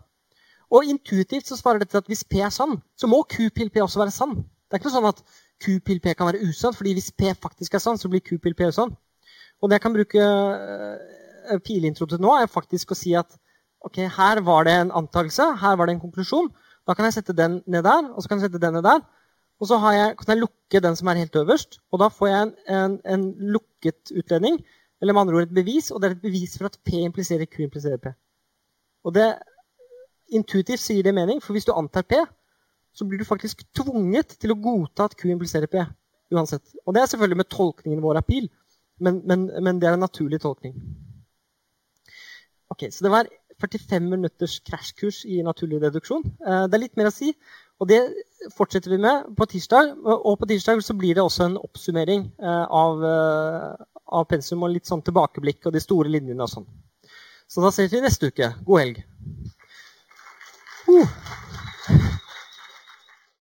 [0.75, 3.83] Og intuitivt så svarer dette at hvis P er sann, så må Q pil P
[3.85, 4.35] også være sann.
[4.43, 5.23] Det er ikke noe sånn at
[5.63, 8.39] Q pil P kan være usann, fordi hvis P faktisk er sann, så blir Q
[8.43, 8.97] pil P usann.
[9.63, 10.25] Og det jeg kan bruke
[11.45, 13.37] Eh, pilintro til nå er faktisk å si at
[13.85, 16.49] ok, her var det en antakelse, her var det en konklusjon.
[16.89, 19.03] Da kan jeg sette den ned der, og så kan jeg sette den ned der.
[19.61, 22.47] Og så jeg, kan jeg lukke den som er helt øverst, og da får jeg
[22.47, 24.59] en, en, en, lukket utledning.
[25.01, 27.49] Eller med andre ord et bevis, og det er et bevis for at P impliserer
[27.51, 28.15] Q impliserer P.
[29.05, 29.35] Og det
[30.35, 32.17] Intuitivt sier det mening, for hvis du antar P,
[32.95, 35.83] så blir du faktisk tvunget til å godta at Q impliserer P.
[36.35, 36.77] uansett.
[36.87, 38.49] Og det er selvfølgelig med tolkningen vår av pil,
[39.03, 40.77] men, men, men det er en naturlig tolkning.
[42.73, 43.29] Ok, Så det var
[43.61, 46.25] 45 minutters krasjkurs i naturlig deduksjon.
[46.47, 47.33] Eh, det er litt mer å si,
[47.83, 48.01] og det
[48.55, 49.95] fortsetter vi med på tirsdag.
[50.15, 53.87] Og på tirsdag så blir det også en oppsummering eh, av, eh,
[54.19, 56.69] av pensum og litt sånn tilbakeblikk og de store linjene og sånn.
[57.51, 58.55] Så da ses vi neste uke.
[58.67, 59.03] God helg.
[60.89, 61.09] Uh.